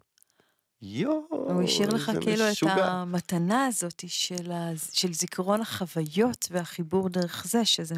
יואו, 0.82 1.22
הוא 1.30 1.64
השאיר 1.64 1.90
לך 1.90 2.12
כאילו 2.22 2.46
משוגע. 2.52 2.74
את 2.74 2.80
המתנה 2.80 3.66
הזאת 3.66 4.04
של, 4.08 4.52
ה... 4.52 4.70
של 4.92 5.14
זיכרון 5.14 5.62
החוויות 5.62 6.48
והחיבור 6.52 7.10
דרך 7.10 7.46
זה, 7.48 7.66
שזה 7.66 7.96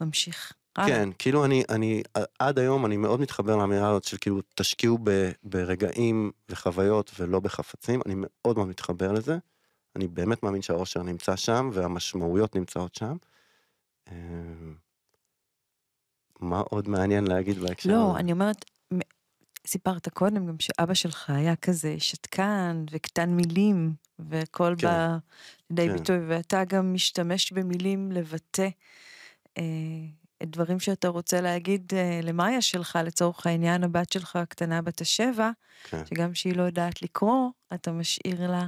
ממשיך. 0.00 0.52
כן, 0.74 1.08
כאילו 1.18 1.44
אני, 1.44 1.62
אני, 1.68 2.02
עד 2.38 2.58
היום 2.58 2.86
אני 2.86 2.96
מאוד 2.96 3.20
מתחבר 3.20 3.56
לאמירה 3.56 3.88
הזאת 3.88 4.04
של 4.04 4.16
כאילו 4.20 4.40
תשקיעו 4.54 4.98
ב, 5.04 5.30
ברגעים 5.42 6.30
וחוויות 6.48 7.10
ולא 7.18 7.40
בחפצים, 7.40 8.00
אני 8.06 8.14
מאוד 8.16 8.56
מאוד 8.56 8.68
מתחבר 8.68 9.12
לזה. 9.12 9.38
אני 9.96 10.08
באמת 10.08 10.42
מאמין 10.42 10.62
שהאושר 10.62 11.02
נמצא 11.02 11.36
שם 11.36 11.70
והמשמעויות 11.72 12.56
נמצאות 12.56 12.94
שם. 12.94 13.16
אמ, 14.12 14.74
מה 16.40 16.60
עוד 16.60 16.88
מעניין 16.88 17.26
להגיד 17.26 17.58
בהקשר 17.58 17.90
לא, 17.90 18.16
אני 18.16 18.32
אומרת, 18.32 18.64
סיפרת 19.66 20.08
קודם 20.08 20.46
גם 20.46 20.56
שאבא 20.58 20.94
שלך 20.94 21.30
היה 21.30 21.56
כזה 21.56 21.94
שתקן 21.98 22.84
וקטן 22.90 23.30
מילים, 23.30 23.94
והכל 24.18 24.74
כן, 24.78 24.86
בא 24.86 25.16
לידי 25.70 25.88
כן. 25.88 25.96
ביטוי, 25.96 26.18
ואתה 26.28 26.64
גם 26.64 26.94
משתמש 26.94 27.52
במילים 27.52 28.12
לבטא 28.12 28.68
אה, 29.58 29.62
דברים 30.46 30.80
שאתה 30.80 31.08
רוצה 31.08 31.40
להגיד 31.40 31.92
אה, 31.96 32.20
למאיה 32.22 32.62
שלך, 32.62 32.98
לצורך 33.04 33.46
העניין 33.46 33.84
הבת 33.84 34.12
שלך 34.12 34.36
הקטנה 34.36 34.82
בת 34.82 35.00
השבע, 35.00 35.50
כן. 35.84 36.06
שגם 36.06 36.34
שהיא 36.34 36.56
לא 36.56 36.62
יודעת 36.62 37.02
לקרוא, 37.02 37.50
אתה 37.74 37.92
משאיר 37.92 38.50
לה 38.50 38.66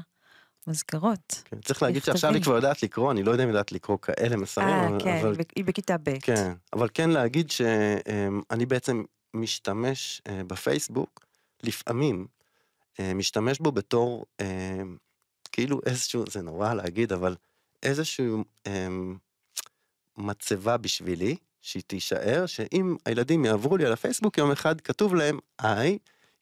מזכרות. 0.67 1.43
כן, 1.45 1.61
צריך 1.61 1.83
להגיד 1.83 2.05
שעכשיו 2.05 2.35
היא 2.35 2.43
כבר 2.43 2.57
יודעת 2.57 2.83
לקרוא, 2.83 3.13
אני 3.13 3.23
לא 3.23 3.31
יודע 3.31 3.45
אם 3.45 3.49
יודעת 3.49 3.73
לקרוא 3.73 3.99
כאלה 4.03 4.37
מסרים. 4.37 4.69
אה, 4.69 4.99
כן, 5.01 5.19
אבל... 5.21 5.35
היא 5.57 5.65
בכיתה 5.65 5.97
ב'. 6.03 6.19
כן, 6.23 6.53
אבל 6.73 6.89
כן 6.95 7.11
להגיד 7.11 7.51
שאני 7.51 8.67
בעצם 8.67 9.03
משתמש 9.35 10.23
אה, 10.29 10.45
בפייסבוק, 10.45 11.27
לפעמים 11.63 12.27
אה, 13.01 13.15
משתמש 13.15 13.59
בו 13.59 13.73
בתור 13.73 14.25
כאילו 15.53 15.81
איזשהו, 15.87 16.25
זה 16.31 16.43
נורא 16.43 16.75
להגיד, 16.75 17.13
אבל 17.13 17.37
איזשהו 17.83 18.45
מצבה 20.19 20.77
בשבילי, 20.77 21.37
שהיא 21.65 21.83
תישאר, 21.87 22.47
שאם 22.47 22.97
הילדים 23.07 23.45
יעברו 23.45 23.77
לי 23.77 23.87
על 23.87 23.93
הפייסבוק 23.93 24.39
יום 24.39 24.51
אחד, 24.51 24.81
כתוב 24.81 25.15
להם, 25.15 25.39
היי, 25.59 25.99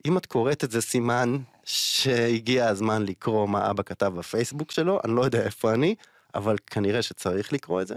אם 0.07 0.19
את 0.19 0.27
קוראת 0.27 0.65
את 0.65 0.71
זה 0.71 0.81
סימן 0.81 1.37
שהגיע 1.65 2.69
הזמן 2.69 3.03
לקרוא 3.03 3.49
מה 3.49 3.71
אבא 3.71 3.83
כתב 3.83 4.13
בפייסבוק 4.17 4.71
שלו, 4.71 5.01
אני 5.05 5.17
לא 5.17 5.25
יודע 5.25 5.43
איפה 5.43 5.75
אני, 5.75 5.95
אבל 6.35 6.57
כנראה 6.67 7.03
שצריך 7.03 7.53
לקרוא 7.53 7.83
את 7.83 7.87
זה. 7.87 7.95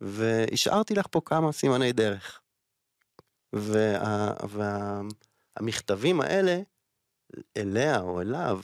והשארתי 0.00 0.94
לך 0.94 1.06
פה 1.10 1.20
כמה 1.24 1.52
סימני 1.52 1.92
דרך. 1.92 2.40
והמכתבים 3.52 6.20
וה, 6.20 6.24
וה, 6.24 6.34
האלה, 6.34 6.60
אליה 7.56 8.00
או 8.00 8.20
אליו, 8.20 8.60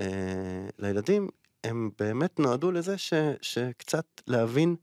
אה, 0.00 0.66
לילדים, 0.78 1.28
הם 1.64 1.90
באמת 1.98 2.38
נועדו 2.38 2.72
לזה 2.72 2.98
ש, 2.98 3.12
שקצת 3.42 4.06
להבין 4.26 4.76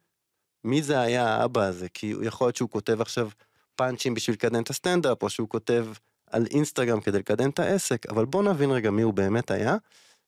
מי 0.68 0.82
זה 0.82 1.00
היה 1.00 1.28
האבא 1.28 1.64
הזה, 1.64 1.90
כי 1.90 2.14
יכול 2.22 2.48
להיות 2.48 2.56
שהוא 2.56 2.70
כותב 2.70 3.02
עכשיו 3.02 3.30
פאנצ'ים 3.76 4.14
בשביל 4.14 4.34
לקדם 4.34 4.64
את 4.64 4.70
הסטנדאפ, 4.70 5.24
או 5.24 5.30
שהוא 5.30 5.50
כותב 5.50 5.88
על 6.32 6.46
אינסטגרם 6.52 7.02
כדי 7.02 7.20
לקדם 7.20 7.50
את 7.50 7.60
העסק, 7.60 8.06
אבל 8.06 8.26
בוא 8.26 8.44
נבין 8.44 8.72
רגע 8.72 8.92
מי 8.92 9.02
הוא 9.02 9.14
באמת 9.14 9.52
היה, 9.52 9.78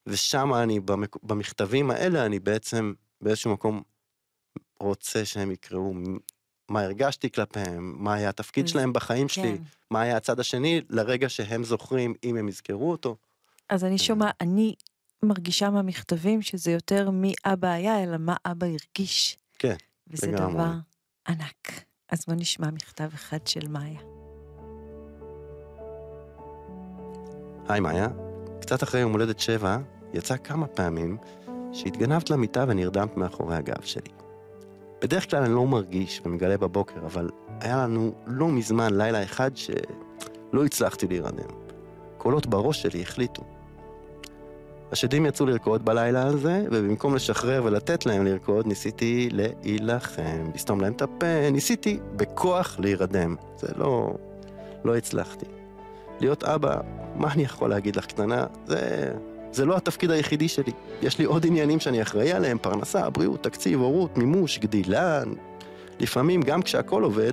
ושם 0.06 0.54
אני, 0.54 0.80
במכתבים 1.22 1.90
האלה, 1.90 2.26
אני 2.26 2.38
בעצם 2.38 2.92
באיזשהו 3.20 3.52
מקום 3.52 3.82
רוצה 4.80 5.24
שהם 5.24 5.50
יקראו 5.50 5.94
מה 6.68 6.82
הרגשתי 6.82 7.30
כלפיהם, 7.30 7.94
מה 7.98 8.14
היה 8.14 8.28
התפקיד 8.28 8.68
שלהם 8.68 8.92
בחיים 8.92 9.28
כן. 9.28 9.34
שלי, 9.34 9.58
מה 9.90 10.00
היה 10.00 10.16
הצד 10.16 10.40
השני, 10.40 10.80
לרגע 10.90 11.28
שהם 11.28 11.64
זוכרים, 11.64 12.14
אם 12.24 12.36
הם 12.36 12.48
יזכרו 12.48 12.90
אותו. 12.90 13.16
אז 13.68 13.84
אני 13.84 13.98
שומע, 13.98 14.30
אני 14.40 14.74
מרגישה 15.22 15.70
מהמכתבים 15.70 16.42
שזה 16.42 16.70
יותר 16.70 17.10
מי 17.10 17.34
אבא 17.44 17.68
היה, 17.68 18.02
אלא 18.02 18.16
מה 18.18 18.36
אבא 18.46 18.66
הרגיש. 18.66 19.36
כן, 19.58 19.76
וזה 20.10 20.26
לגמרי. 20.26 20.54
דבר 20.54 20.72
ענק. 21.28 21.84
אז 22.08 22.24
בוא 22.28 22.34
נשמע 22.34 22.70
מכתב 22.70 23.08
אחד 23.14 23.46
של 23.46 23.68
מאיה. 23.68 24.00
היי 27.68 27.80
מאיה, 27.80 28.08
קצת 28.60 28.82
אחרי 28.82 29.00
יום 29.00 29.12
הולדת 29.12 29.40
שבע, 29.40 29.78
יצא 30.12 30.36
כמה 30.36 30.66
פעמים 30.66 31.16
שהתגנבת 31.72 32.30
למיטה 32.30 32.64
ונרדמת 32.68 33.16
מאחורי 33.16 33.56
הגב 33.56 33.82
שלי. 33.82 34.10
בדרך 35.02 35.30
כלל 35.30 35.42
אני 35.42 35.54
לא 35.54 35.66
מרגיש 35.66 36.20
ומגלה 36.24 36.58
בבוקר, 36.58 37.06
אבל 37.06 37.30
היה 37.60 37.76
לנו 37.76 38.14
לא 38.26 38.48
מזמן 38.48 38.94
לילה 38.94 39.22
אחד 39.22 39.56
שלא 39.56 40.64
הצלחתי 40.64 41.06
להירדם. 41.06 41.48
קולות 42.18 42.46
בראש 42.46 42.82
שלי 42.82 43.02
החליטו. 43.02 43.59
השדים 44.92 45.26
יצאו 45.26 45.46
לרקוד 45.46 45.84
בלילה 45.84 46.22
הזה, 46.22 46.62
ובמקום 46.70 47.14
לשחרר 47.14 47.64
ולתת 47.64 48.06
להם 48.06 48.24
לרקוד, 48.24 48.66
ניסיתי 48.66 49.28
להילחם, 49.32 50.50
לסתום 50.54 50.80
להם 50.80 50.92
את 50.92 51.02
הפה, 51.02 51.50
ניסיתי 51.52 51.98
בכוח 52.16 52.76
להירדם. 52.80 53.36
זה 53.56 53.68
לא... 53.76 54.14
לא 54.84 54.96
הצלחתי. 54.96 55.46
להיות 56.20 56.44
אבא, 56.44 56.76
מה 57.16 57.32
אני 57.32 57.42
יכול 57.42 57.70
להגיד 57.70 57.96
לך, 57.96 58.06
קטנה? 58.06 58.44
זה... 58.66 59.12
זה 59.52 59.64
לא 59.64 59.76
התפקיד 59.76 60.10
היחידי 60.10 60.48
שלי. 60.48 60.72
יש 61.02 61.18
לי 61.18 61.24
עוד 61.24 61.46
עניינים 61.46 61.80
שאני 61.80 62.02
אחראי 62.02 62.32
עליהם, 62.32 62.58
פרנסה, 62.58 63.10
בריאות, 63.10 63.42
תקציב, 63.42 63.80
הורות, 63.80 64.18
מימוש, 64.18 64.58
גדילה. 64.58 65.22
לפעמים, 66.00 66.42
גם 66.42 66.62
כשהכול 66.62 67.04
עובד, 67.04 67.32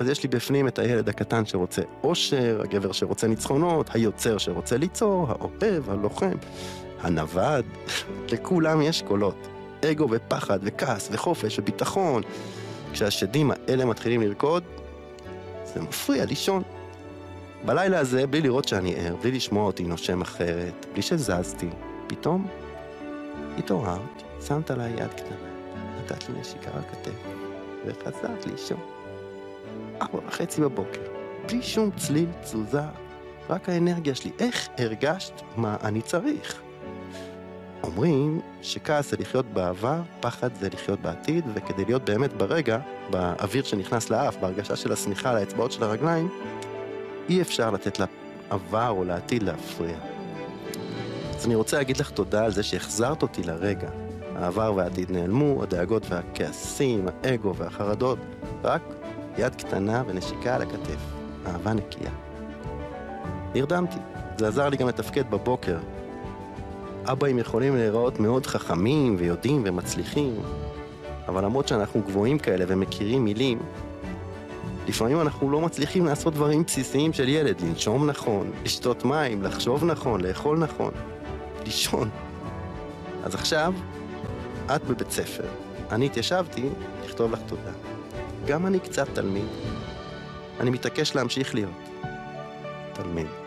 אז 0.00 0.08
יש 0.08 0.22
לי 0.22 0.28
בפנים 0.28 0.68
את 0.68 0.78
הילד 0.78 1.08
הקטן 1.08 1.46
שרוצה 1.46 1.82
אושר, 2.02 2.60
הגבר 2.64 2.92
שרוצה 2.92 3.26
ניצחונות, 3.26 3.90
היוצר 3.94 4.38
שרוצה 4.38 4.76
ליצור, 4.76 5.26
האוהב, 5.28 5.90
הלוחם, 5.90 6.36
הנווד. 7.00 7.64
לכולם 8.32 8.82
יש 8.82 9.02
קולות. 9.02 9.48
אגו 9.84 10.08
ופחד 10.10 10.58
וכעס 10.62 11.08
וחופש 11.12 11.58
וביטחון. 11.58 12.22
כשהשדים 12.92 13.50
האלה 13.50 13.84
מתחילים 13.84 14.22
לרקוד, 14.22 14.62
זה 15.64 15.82
מפריע 15.82 16.24
לישון. 16.24 16.62
בלילה 17.64 17.98
הזה, 17.98 18.26
בלי 18.26 18.40
לראות 18.40 18.68
שאני 18.68 18.94
ער, 18.96 19.16
בלי 19.16 19.32
לשמוע 19.32 19.66
אותי 19.66 19.82
נושם 19.82 20.20
אחרת, 20.20 20.86
בלי 20.92 21.02
שזזתי, 21.02 21.68
פתאום 22.06 22.46
התעוררת, 23.58 24.22
שמת 24.46 24.70
עליי 24.70 24.92
יד 24.92 25.10
קטנה, 25.14 25.36
נתת 25.98 26.28
לי 26.28 26.40
נשיקה 26.40 26.70
על 26.74 26.78
הכתף, 26.78 27.10
וחזרת 27.86 28.46
לישון. 28.46 28.80
ארבע 30.02 30.28
וחצי 30.28 30.60
בבוקר, 30.60 31.00
בלי 31.46 31.62
שום 31.62 31.90
צליל, 31.96 32.28
תזוזה, 32.42 32.80
רק 33.50 33.68
האנרגיה 33.68 34.14
שלי. 34.14 34.30
איך 34.38 34.68
הרגשת 34.78 35.42
מה 35.56 35.76
אני 35.82 36.02
צריך? 36.02 36.62
אומרים 37.86 38.40
שכעס 38.62 39.10
זה 39.10 39.16
לחיות 39.16 39.46
בעבר, 39.46 40.00
פחד 40.20 40.54
זה 40.54 40.68
לחיות 40.72 41.00
בעתיד, 41.00 41.44
וכדי 41.54 41.84
להיות 41.84 42.04
באמת 42.04 42.32
ברגע, 42.32 42.78
באוויר 43.10 43.64
שנכנס 43.64 44.10
לאף, 44.10 44.36
בהרגשה 44.36 44.76
של 44.76 44.92
השמיכה 44.92 45.30
על 45.30 45.36
האצבעות 45.36 45.72
של 45.72 45.82
הרגליים, 45.82 46.28
אי 47.28 47.42
אפשר 47.42 47.70
לתת 47.70 47.98
לעבר 47.98 48.88
או 48.88 49.04
לעתיד 49.04 49.42
להפריע. 49.42 49.96
אז 51.36 51.46
אני 51.46 51.54
רוצה 51.54 51.76
להגיד 51.76 51.96
לך 51.96 52.10
תודה 52.10 52.44
על 52.44 52.52
זה 52.52 52.62
שהחזרת 52.62 53.22
אותי 53.22 53.42
לרגע. 53.42 53.88
העבר 54.36 54.72
והעתיד 54.76 55.10
נעלמו, 55.10 55.62
הדאגות 55.62 56.06
והכעסים, 56.10 57.06
האגו 57.24 57.56
והחרדות, 57.56 58.18
רק 58.64 58.82
יד 59.38 59.54
קטנה 59.54 60.02
ונשיקה 60.06 60.54
על 60.54 60.62
הכתף, 60.62 61.00
אהבה 61.46 61.72
נקייה. 61.72 62.10
נרדמתי, 63.54 63.98
זה 64.38 64.48
עזר 64.48 64.68
לי 64.68 64.76
גם 64.76 64.88
לתפקד 64.88 65.30
בבוקר. 65.30 65.78
אבאים 67.08 67.38
יכולים 67.38 67.76
להיראות 67.76 68.20
מאוד 68.20 68.46
חכמים 68.46 69.16
ויודעים 69.18 69.62
ומצליחים, 69.66 70.40
אבל 71.28 71.44
למרות 71.44 71.68
שאנחנו 71.68 72.02
גבוהים 72.06 72.38
כאלה 72.38 72.64
ומכירים 72.68 73.24
מילים, 73.24 73.58
לפעמים 74.88 75.20
אנחנו 75.20 75.50
לא 75.50 75.60
מצליחים 75.60 76.04
לעשות 76.06 76.34
דברים 76.34 76.62
בסיסיים 76.62 77.12
של 77.12 77.28
ילד, 77.28 77.60
לנשום 77.60 78.10
נכון, 78.10 78.50
לשתות 78.64 79.04
מים, 79.04 79.42
לחשוב 79.42 79.84
נכון, 79.84 80.20
לאכול 80.20 80.58
נכון, 80.58 80.90
לישון. 81.64 82.10
אז 83.24 83.34
עכשיו, 83.34 83.74
את 84.76 84.84
בבית 84.84 85.10
ספר. 85.10 85.44
אני 85.90 86.06
התיישבתי 86.06 86.68
לכתוב 87.04 87.32
לך 87.32 87.38
תודה. 87.46 87.72
גם 88.46 88.66
אני 88.66 88.80
קצת 88.80 89.08
תלמיד. 89.12 89.48
אני 90.60 90.70
מתעקש 90.70 91.14
להמשיך 91.14 91.54
להיות 91.54 91.88
תלמיד. 92.92 93.45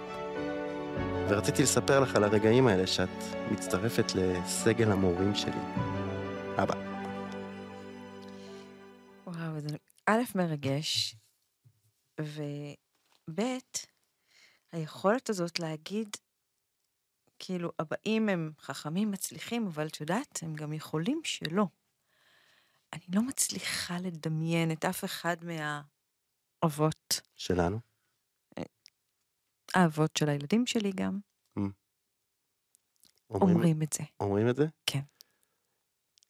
ורציתי 1.29 1.63
לספר 1.63 1.99
לך 1.99 2.15
על 2.15 2.23
הרגעים 2.23 2.67
האלה 2.67 2.87
שאת 2.87 3.09
מצטרפת 3.51 4.05
לסגל 4.15 4.91
המורים 4.91 5.35
שלי. 5.35 5.61
אבא. 6.63 6.73
וואו, 9.27 9.59
זה 9.59 9.77
א', 10.05 10.21
מרגש, 10.35 11.15
וב', 12.21 13.39
היכולת 14.71 15.29
הזאת 15.29 15.59
להגיד, 15.59 16.17
כאילו, 17.39 17.71
הבאים 17.79 18.29
הם 18.29 18.51
חכמים, 18.59 19.11
מצליחים, 19.11 19.67
אבל 19.67 19.87
את 19.87 20.01
יודעת, 20.01 20.39
הם 20.41 20.55
גם 20.55 20.73
יכולים 20.73 21.21
שלא. 21.23 21.65
אני 22.93 23.03
לא 23.15 23.21
מצליחה 23.21 23.97
לדמיין 23.99 24.71
את 24.71 24.85
אף 24.85 25.05
אחד 25.05 25.37
מהאבות, 25.43 27.21
שלנו? 27.35 27.88
האבות 29.75 30.17
של 30.17 30.29
הילדים 30.29 30.65
שלי 30.65 30.91
גם, 30.95 31.19
אומרים, 33.31 33.55
אומרים 33.55 33.81
את 33.81 33.93
זה. 33.93 34.03
אומרים 34.19 34.49
את 34.49 34.55
זה? 34.55 34.65
כן. 34.85 34.99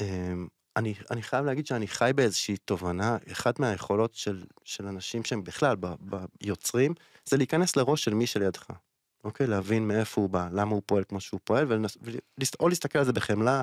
אמ, 0.02 0.48
אני, 0.78 0.94
אני 1.12 1.22
חייב 1.22 1.46
להגיד 1.46 1.68
שאני 1.68 1.88
חי 1.88 2.12
באיזושהי 2.16 2.58
תובנה, 2.58 3.18
אחת 3.32 3.60
מהיכולות 3.60 4.16
של, 4.16 4.46
של 4.64 4.88
אנשים 4.88 5.24
שהם 5.24 5.44
בכלל 5.44 5.76
ב- 5.80 6.26
ביוצרים, 6.42 6.94
זה 7.26 7.38
להיכנס 7.38 7.76
לראש 7.76 8.04
של 8.04 8.14
מי 8.14 8.28
שלידך. 8.28 8.68
אוקיי? 9.24 9.48
להבין 9.48 9.88
מאיפה 9.88 10.22
הוא 10.22 10.30
בא, 10.30 10.50
למה 10.52 10.72
הוא 10.72 10.82
פועל 10.86 11.04
כמו 11.04 11.20
שהוא 11.20 11.40
פועל, 11.44 11.66
ולנס, 11.72 11.98
ולס, 12.02 12.52
או 12.60 12.70
להסתכל 12.70 13.00
על 13.00 13.06
זה 13.06 13.14
בחמלה, 13.14 13.62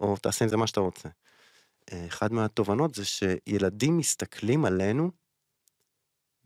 או 0.00 0.16
תעשה 0.16 0.44
עם 0.44 0.48
זה 0.48 0.56
מה 0.56 0.66
שאתה 0.66 0.80
רוצה. 0.80 1.08
אה, 1.92 2.06
אחד 2.06 2.32
מהתובנות 2.32 2.94
זה 2.94 3.04
שילדים 3.04 3.98
מסתכלים 3.98 4.64
עלינו 4.64 5.10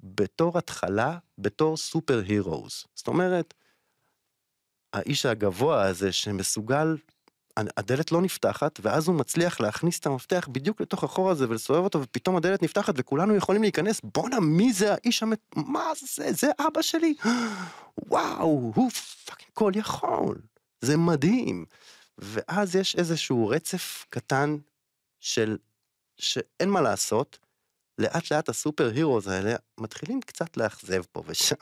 בתור 0.02 0.58
התחלה, 0.58 1.18
בתור 1.38 1.76
סופר 1.76 2.22
הירוז. 2.28 2.84
זאת 2.94 3.08
אומרת, 3.08 3.54
האיש 4.92 5.26
הגבוה 5.26 5.82
הזה 5.82 6.12
שמסוגל, 6.12 6.96
הדלת 7.56 8.12
לא 8.12 8.22
נפתחת, 8.22 8.80
ואז 8.82 9.08
הוא 9.08 9.16
מצליח 9.16 9.60
להכניס 9.60 9.98
את 9.98 10.06
המפתח 10.06 10.48
בדיוק 10.52 10.80
לתוך 10.80 11.04
החור 11.04 11.30
הזה 11.30 11.48
ולסובב 11.48 11.84
אותו, 11.84 12.02
ופתאום 12.02 12.36
הדלת 12.36 12.62
נפתחת 12.62 12.94
וכולנו 12.96 13.36
יכולים 13.36 13.62
להיכנס, 13.62 14.00
בואנה, 14.04 14.40
מי 14.40 14.72
זה 14.72 14.92
האיש 14.92 15.22
המת... 15.22 15.40
מה 15.56 15.84
זה? 16.16 16.32
זה 16.32 16.50
אבא 16.66 16.82
שלי? 16.82 17.14
וואו, 17.98 18.72
הוא 18.74 18.90
fucking 19.24 19.50
כל 19.52 19.72
יכול. 19.74 20.38
זה 20.80 20.96
מדהים. 20.96 21.64
ואז 22.18 22.76
יש 22.76 22.96
איזשהו 22.96 23.48
רצף 23.48 24.06
קטן 24.10 24.56
של, 25.20 25.58
שאין 26.16 26.70
מה 26.70 26.80
לעשות, 26.80 27.38
לאט 28.00 28.32
לאט 28.32 28.48
ה 28.48 28.90
superheroes 28.94 29.28
האלה 29.28 29.54
מתחילים 29.80 30.20
קצת 30.20 30.56
לאכזב 30.56 31.02
פה 31.12 31.22
ושם. 31.26 31.56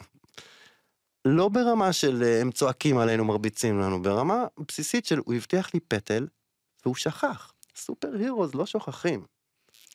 לא 1.24 1.48
ברמה 1.48 1.92
של 1.92 2.22
אה, 2.22 2.40
הם 2.40 2.50
צועקים 2.50 2.98
עלינו, 2.98 3.24
מרביצים 3.24 3.80
לנו, 3.80 4.02
ברמה 4.02 4.44
בסיסית 4.68 5.06
של 5.06 5.18
הוא 5.18 5.34
הבטיח 5.34 5.74
לי 5.74 5.80
פטל 5.80 6.26
והוא 6.84 6.94
שכח. 6.94 7.52
superheroes 7.76 8.54
לא 8.54 8.66
שוכחים. 8.66 9.24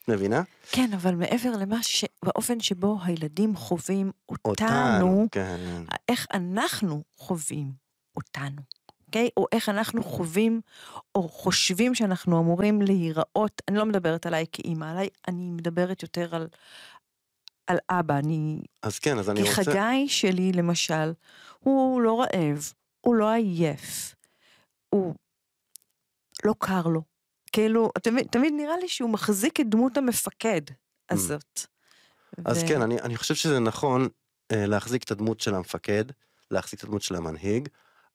מבינה? 0.07 0.43
כן, 0.71 0.93
אבל 0.93 1.15
מעבר 1.15 1.51
למה 1.51 1.83
ש... 1.83 2.05
באופן 2.25 2.59
שבו 2.59 2.97
הילדים 3.03 3.55
חווים 3.55 4.11
אותנו, 4.29 4.49
אותנו, 4.51 5.27
כן. 5.31 5.83
איך 6.09 6.27
אנחנו 6.33 7.03
חווים 7.17 7.71
אותנו, 8.15 8.61
אוקיי? 9.13 9.29
או 9.37 9.45
איך 9.51 9.69
אנחנו 9.69 10.03
חווים 10.03 10.61
או 11.15 11.29
חושבים 11.29 11.95
שאנחנו 11.95 12.39
אמורים 12.39 12.81
להיראות, 12.81 13.61
אני 13.67 13.77
לא 13.77 13.85
מדברת 13.85 14.25
עליי 14.25 14.45
כאימא, 14.51 14.91
עליי, 14.91 15.07
אני 15.27 15.51
מדברת 15.51 16.03
יותר 16.03 16.35
על, 16.35 16.47
על 17.67 17.77
אבא, 17.89 18.17
אני... 18.17 18.61
אז 18.83 18.99
כן, 18.99 19.19
אז 19.19 19.29
אני 19.29 19.43
כי 19.43 19.49
רוצה... 19.49 19.63
חגי 19.63 20.09
שלי, 20.09 20.51
למשל, 20.51 21.13
הוא 21.59 22.01
לא 22.01 22.21
רעב, 22.21 22.73
הוא 23.01 23.15
לא 23.15 23.31
עייף, 23.31 24.15
הוא 24.89 25.15
לא 26.43 26.55
קר 26.59 26.87
לו. 26.87 27.01
כאילו, 27.51 27.89
תמיד, 28.03 28.27
תמיד 28.31 28.53
נראה 28.57 28.77
לי 28.77 28.87
שהוא 28.87 29.09
מחזיק 29.09 29.59
את 29.59 29.69
דמות 29.69 29.97
המפקד 29.97 30.61
הזאת. 31.09 31.59
אז 32.45 32.63
ו- 32.63 32.67
כן, 32.67 32.81
אני, 32.81 33.01
אני 33.01 33.17
חושב 33.17 33.35
שזה 33.35 33.59
נכון 33.59 34.07
אה, 34.51 34.65
להחזיק 34.65 35.03
את 35.03 35.11
הדמות 35.11 35.39
של 35.39 35.55
המפקד, 35.55 36.05
להחזיק 36.51 36.79
את 36.79 36.83
הדמות 36.83 37.01
של 37.01 37.15
המנהיג, 37.15 37.69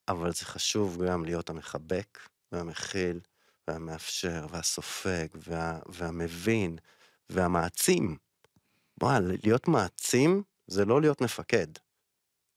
אבל 0.09 0.32
זה 0.32 0.44
חשוב 0.44 1.04
גם 1.04 1.24
להיות 1.24 1.50
המחבק 1.50 2.18
והמכיל 2.52 3.20
והמאפשר 3.68 4.46
והסופג 4.50 5.26
וה, 5.34 5.78
והמבין 5.86 6.76
והמעצים. 7.30 8.16
וואי, 9.02 9.20
להיות 9.44 9.68
מעצים 9.68 10.42
זה 10.66 10.84
לא 10.84 11.00
להיות 11.00 11.20
מפקד. 11.20 11.66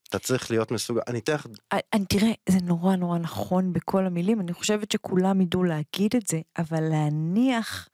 אתה 0.09 0.19
צריך 0.19 0.51
להיות 0.51 0.71
מסוגל, 0.71 1.01
אני 1.07 1.19
אתן 1.19 1.33
לך, 1.33 1.47
אני, 1.73 2.05
תראה, 2.05 2.31
זה 2.49 2.57
נורא 2.63 2.95
נורא 2.95 3.17
נכון 3.17 3.73
בכל 3.73 4.05
המילים, 4.05 4.41
אני 4.41 4.53
חושבת 4.53 4.91
שכולם 4.91 5.41
ידעו 5.41 5.63
להגיד 5.63 6.15
את 6.15 6.27
זה, 6.27 6.41
אבל 6.57 6.83
להניח 6.89 7.89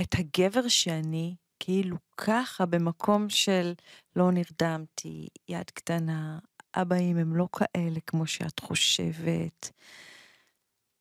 את 0.00 0.14
הגבר 0.18 0.68
שאני, 0.68 1.34
כאילו 1.58 1.96
ככה, 2.16 2.66
במקום 2.66 3.28
של 3.28 3.72
לא 4.16 4.30
נרדמתי, 4.30 5.28
יד 5.48 5.70
קטנה, 5.70 6.38
אבאים 6.76 7.16
הם 7.16 7.36
לא 7.36 7.48
כאלה 7.52 8.00
כמו 8.06 8.26
שאת 8.26 8.60
חושבת. 8.60 9.70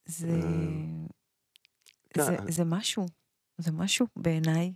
זה, 0.05 0.28
כן, 2.09 2.21
זה, 2.23 2.30
אני- 2.39 2.51
זה 2.51 2.63
משהו, 2.65 3.05
זה 3.57 3.71
משהו 3.71 4.07
בעיניי. 4.15 4.73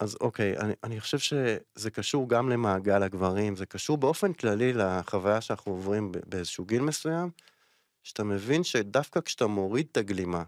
אז 0.00 0.16
אוקיי, 0.20 0.58
אני, 0.58 0.72
אני 0.84 1.00
חושב 1.00 1.18
שזה 1.18 1.90
קשור 1.90 2.28
גם 2.28 2.48
למעגל 2.48 3.02
הגברים, 3.02 3.56
זה 3.56 3.66
קשור 3.66 3.96
באופן 3.96 4.32
כללי 4.32 4.72
לחוויה 4.72 5.40
שאנחנו 5.40 5.72
עוברים 5.72 6.12
באיזשהו 6.26 6.64
גיל 6.64 6.82
מסוים, 6.82 7.30
שאתה 8.02 8.24
מבין 8.24 8.64
שדווקא 8.64 9.20
כשאתה 9.20 9.46
מוריד 9.46 9.86
את 9.92 9.96
הגלימה, 9.96 10.44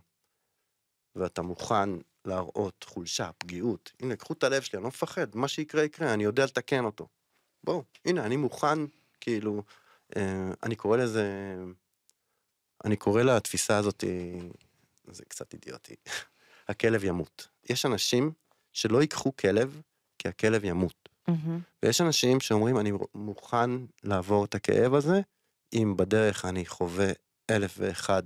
ואתה 1.16 1.43
מוכן 1.43 1.89
להראות 2.25 2.85
חולשה, 2.89 3.31
פגיעות, 3.39 3.93
הנה, 4.01 4.16
קחו 4.16 4.33
את 4.33 4.45
הלב 4.45 4.62
שלי, 4.62 4.77
אני 4.77 4.83
לא 4.83 4.89
מפחד, 4.89 5.37
מה 5.37 5.49
שיקרה 5.49 5.83
יקרה, 5.83 6.14
אני 6.14 6.25
יודע 6.25 6.45
לתקן 6.45 6.85
אותו. 6.85 7.09
בואו, 7.64 7.85
הנה, 8.05 8.27
אני 8.27 8.37
מוכן, 8.37 8.79
כאילו, 9.25 9.62
אה, 10.16 10.51
אני 10.62 10.77
קורא 10.77 10.97
לזה, 10.97 11.57
אני 12.85 12.97
קורא 12.97 13.22
לתפיסה 13.22 13.77
הזאת, 13.77 14.05
זה 15.11 15.25
קצת 15.29 15.55
אידיוטי, 15.55 15.95
הכלב 16.68 17.05
ימות. 17.05 17.49
יש 17.70 17.87
אנשים 17.87 18.33
שלא 18.72 19.01
ייקחו 19.01 19.37
כלב, 19.37 19.81
כי 20.18 20.29
הכלב 20.29 20.64
ימות. 20.64 21.09
מהמם. 21.29 21.61
ויש 21.83 22.01
אנשים 22.01 22.41
שאומרים, 22.41 22.79
אני 22.79 22.93
מוכן 23.14 23.70
לעבור 24.03 24.45
את 24.45 24.55
הכאב 24.55 24.95
הזה, 24.95 25.20
אם 25.72 25.97
בדרך 25.97 26.45
אני 26.45 26.66
חווה 26.66 27.12
אלף 27.51 27.75
ואחד 27.79 28.22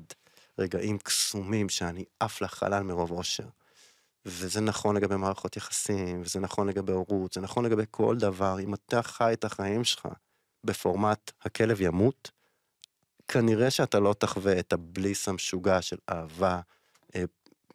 רגעים 0.58 0.98
קסומים 0.98 1.68
שאני 1.68 2.04
עף 2.20 2.40
לחלל 2.40 2.82
מרוב 2.82 3.10
אושר. 3.10 3.48
וזה 4.26 4.60
נכון 4.60 4.96
לגבי 4.96 5.16
מערכות 5.16 5.56
יחסים, 5.56 6.22
וזה 6.24 6.40
נכון 6.40 6.68
לגבי 6.68 6.92
הורות, 6.92 7.32
זה 7.32 7.40
נכון 7.40 7.64
לגבי 7.64 7.82
כל 7.90 8.16
דבר. 8.16 8.60
אם 8.60 8.74
אתה 8.74 9.02
חי 9.02 9.32
את 9.32 9.44
החיים 9.44 9.84
שלך 9.84 10.08
בפורמט 10.64 11.30
הכלב 11.42 11.80
ימות, 11.80 12.30
כנראה 13.28 13.70
שאתה 13.70 14.00
לא 14.00 14.14
תחווה 14.18 14.58
את 14.58 14.72
הבליס 14.72 15.28
המשוגע 15.28 15.82
של 15.82 15.96
אהבה, 16.08 16.60
אה, 17.14 17.24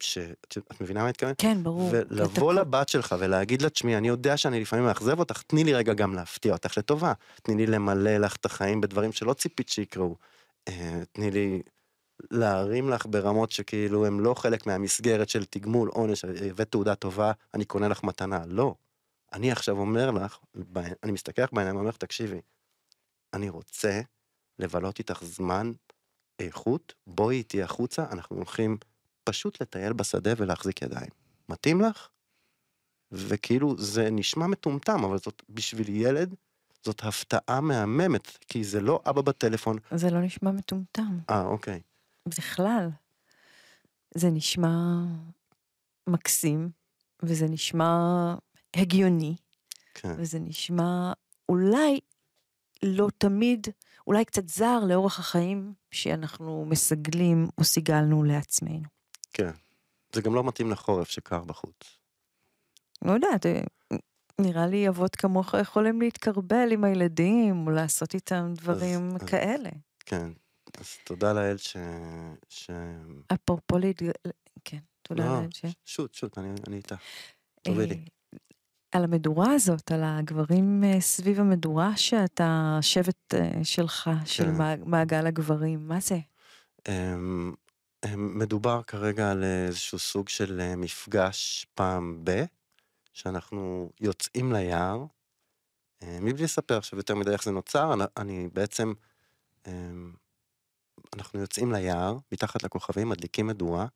ש... 0.00 0.18
את 0.58 0.80
מבינה 0.80 1.02
מה 1.02 1.08
מתכוון? 1.08 1.32
כן, 1.38 1.62
ברור. 1.62 1.88
ולבוא 1.92 2.52
אתה- 2.52 2.60
לבת 2.60 2.88
שלך 2.88 3.14
ולהגיד 3.18 3.62
לה, 3.62 3.70
תשמעי, 3.70 3.96
אני 3.96 4.08
יודע 4.08 4.36
שאני 4.36 4.60
לפעמים 4.60 4.84
מאכזב 4.84 5.18
אותך, 5.18 5.42
תני 5.42 5.64
לי 5.64 5.74
רגע 5.74 5.94
גם 5.94 6.14
להפתיע 6.14 6.52
אותך 6.52 6.78
לטובה. 6.78 7.12
תני 7.42 7.54
לי 7.56 7.66
למלא 7.66 8.16
לך 8.16 8.36
את 8.36 8.44
החיים 8.46 8.80
בדברים 8.80 9.12
שלא 9.12 9.32
ציפית 9.32 9.68
שיקרו. 9.68 10.16
אה, 10.68 11.00
תני 11.12 11.30
לי 11.30 11.62
להרים 12.30 12.90
לך 12.90 13.06
ברמות 13.10 13.50
שכאילו 13.50 14.06
הם 14.06 14.20
לא 14.20 14.34
חלק 14.34 14.66
מהמסגרת 14.66 15.28
של 15.28 15.44
תגמול, 15.44 15.88
עונש, 15.88 16.24
הבאת 16.24 16.70
תעודה 16.70 16.94
טובה, 16.94 17.32
אני 17.54 17.64
קונה 17.64 17.88
לך 17.88 18.04
מתנה. 18.04 18.40
לא. 18.46 18.74
אני 19.32 19.52
עכשיו 19.52 19.78
אומר 19.78 20.10
לך, 20.10 20.38
אני 21.02 21.12
מסתכל 21.12 21.42
לך 21.42 21.52
בעיניים 21.52 21.76
ואומר 21.76 21.88
לך, 21.90 21.96
תקשיבי, 21.96 22.40
אני 23.34 23.48
רוצה 23.48 24.00
לבלות 24.58 24.98
איתך 24.98 25.24
זמן 25.24 25.72
איכות, 26.38 26.94
בואי 27.06 27.36
איתי 27.36 27.62
החוצה, 27.62 28.04
אנחנו 28.12 28.36
הולכים 28.36 28.76
פשוט 29.24 29.62
לטייל 29.62 29.92
בשדה 29.92 30.32
ולהחזיק 30.36 30.82
ידיים. 30.82 31.10
מתאים 31.48 31.80
לך? 31.80 32.08
וכאילו 33.12 33.78
זה 33.78 34.10
נשמע 34.10 34.46
מטומטם, 34.46 35.04
אבל 35.04 35.18
זאת 35.18 35.42
בשביל 35.48 35.88
ילד, 35.88 36.34
זאת 36.84 37.04
הפתעה 37.04 37.60
מהממת, 37.60 38.38
כי 38.48 38.64
זה 38.64 38.80
לא 38.80 39.02
אבא 39.06 39.22
בטלפון, 39.22 39.78
זה 39.94 40.10
לא 40.10 40.20
נשמע 40.20 40.50
מטומטם, 40.50 41.18
אה 41.30 41.44
אוקיי, 41.44 41.80
בכלל. 42.26 42.90
זה 44.14 44.30
נשמע 44.30 44.76
מקסים, 46.06 46.70
וזה 47.22 47.46
נשמע 47.48 47.94
הגיוני, 48.76 49.36
כן, 49.94 50.14
וזה 50.18 50.38
נשמע 50.38 51.12
אולי 51.48 52.00
לא 52.84 53.08
תמיד, 53.18 53.66
אולי 54.06 54.24
קצת 54.24 54.48
זר 54.48 54.80
לאורח 54.88 55.18
החיים 55.18 55.72
שאנחנו 55.90 56.64
מסגלים 56.64 57.46
או 57.58 57.64
סיגלנו 57.64 58.24
לעצמנו. 58.24 58.88
כן. 59.32 59.50
זה 60.12 60.22
גם 60.22 60.34
לא 60.34 60.44
מתאים 60.44 60.70
לחורף 60.70 61.08
שקר 61.08 61.44
בחוץ. 61.44 61.98
לא 63.02 63.12
יודעת, 63.12 63.46
אה, 63.46 63.60
נראה 64.40 64.66
לי 64.66 64.88
אבות 64.88 65.16
כמוך 65.16 65.54
יכולים 65.60 66.00
להתקרבל 66.00 66.68
עם 66.72 66.84
הילדים, 66.84 67.66
או 67.66 67.72
לעשות 67.72 68.14
איתם 68.14 68.52
דברים 68.56 69.16
אז- 69.16 69.28
כאלה. 69.28 69.70
כן, 70.06 70.30
אז 70.78 70.86
תודה 71.04 71.32
לאל 71.32 71.56
ש... 71.56 71.76
ש... 72.48 72.70
אפרופו 73.34 73.78
להתג... 73.78 74.10
כן, 74.64 74.78
תודה 75.02 75.24
לא, 75.26 75.40
לאל 75.40 75.50
ש... 75.50 75.64
שוט, 75.84 76.14
שוט, 76.14 76.38
אני, 76.38 76.48
אני 76.68 76.76
איתה. 76.76 76.94
תורידי. 77.62 78.04
על 78.94 79.04
המדורה 79.04 79.52
הזאת, 79.52 79.92
על 79.92 80.00
הגברים 80.04 80.84
אה, 80.84 81.00
סביב 81.00 81.40
המדורה 81.40 81.96
שאתה, 81.96 82.78
שבט 82.80 83.34
אה, 83.34 83.64
שלך, 83.64 84.10
של 84.24 84.44
כן. 84.44 84.54
מע- 84.58 84.84
מעגל 84.84 85.26
הגברים, 85.26 85.88
מה 85.88 86.00
זה? 86.00 86.18
אמ, 86.88 87.52
אמ, 88.04 88.38
מדובר 88.38 88.82
כרגע 88.82 89.30
על 89.30 89.44
איזשהו 89.44 89.98
סוג 89.98 90.28
של 90.28 90.60
אה, 90.60 90.76
מפגש 90.76 91.66
פעם 91.74 92.20
ב, 92.24 92.44
שאנחנו 93.12 93.90
יוצאים 94.00 94.52
ליער, 94.52 95.04
מבלי 96.20 96.44
לספר 96.44 96.76
עכשיו 96.76 96.98
יותר 96.98 97.14
מדי 97.14 97.30
איך 97.30 97.44
זה 97.44 97.50
נוצר, 97.50 97.94
אני, 97.94 98.04
אני 98.16 98.48
בעצם, 98.52 98.92
אמ, 99.66 100.12
אנחנו 101.16 101.40
יוצאים 101.40 101.72
ליער, 101.72 102.18
מתחת 102.32 102.62
לכוכבים, 102.62 103.08
מדליקים 103.08 103.46
מדורה, 103.46 103.86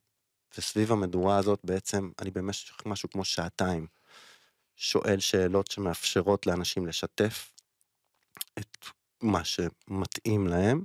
וסביב 0.57 0.91
המדורה 0.91 1.37
הזאת 1.37 1.59
בעצם 1.63 2.11
אני 2.21 2.31
במשך 2.31 2.85
משהו 2.85 3.09
כמו 3.09 3.25
שעתיים 3.25 3.87
שואל 4.81 5.19
שאלות 5.19 5.71
שמאפשרות 5.71 6.47
לאנשים 6.47 6.87
לשתף 6.87 7.51
את 8.59 8.77
מה 9.21 9.43
שמתאים 9.43 10.47
להם, 10.47 10.83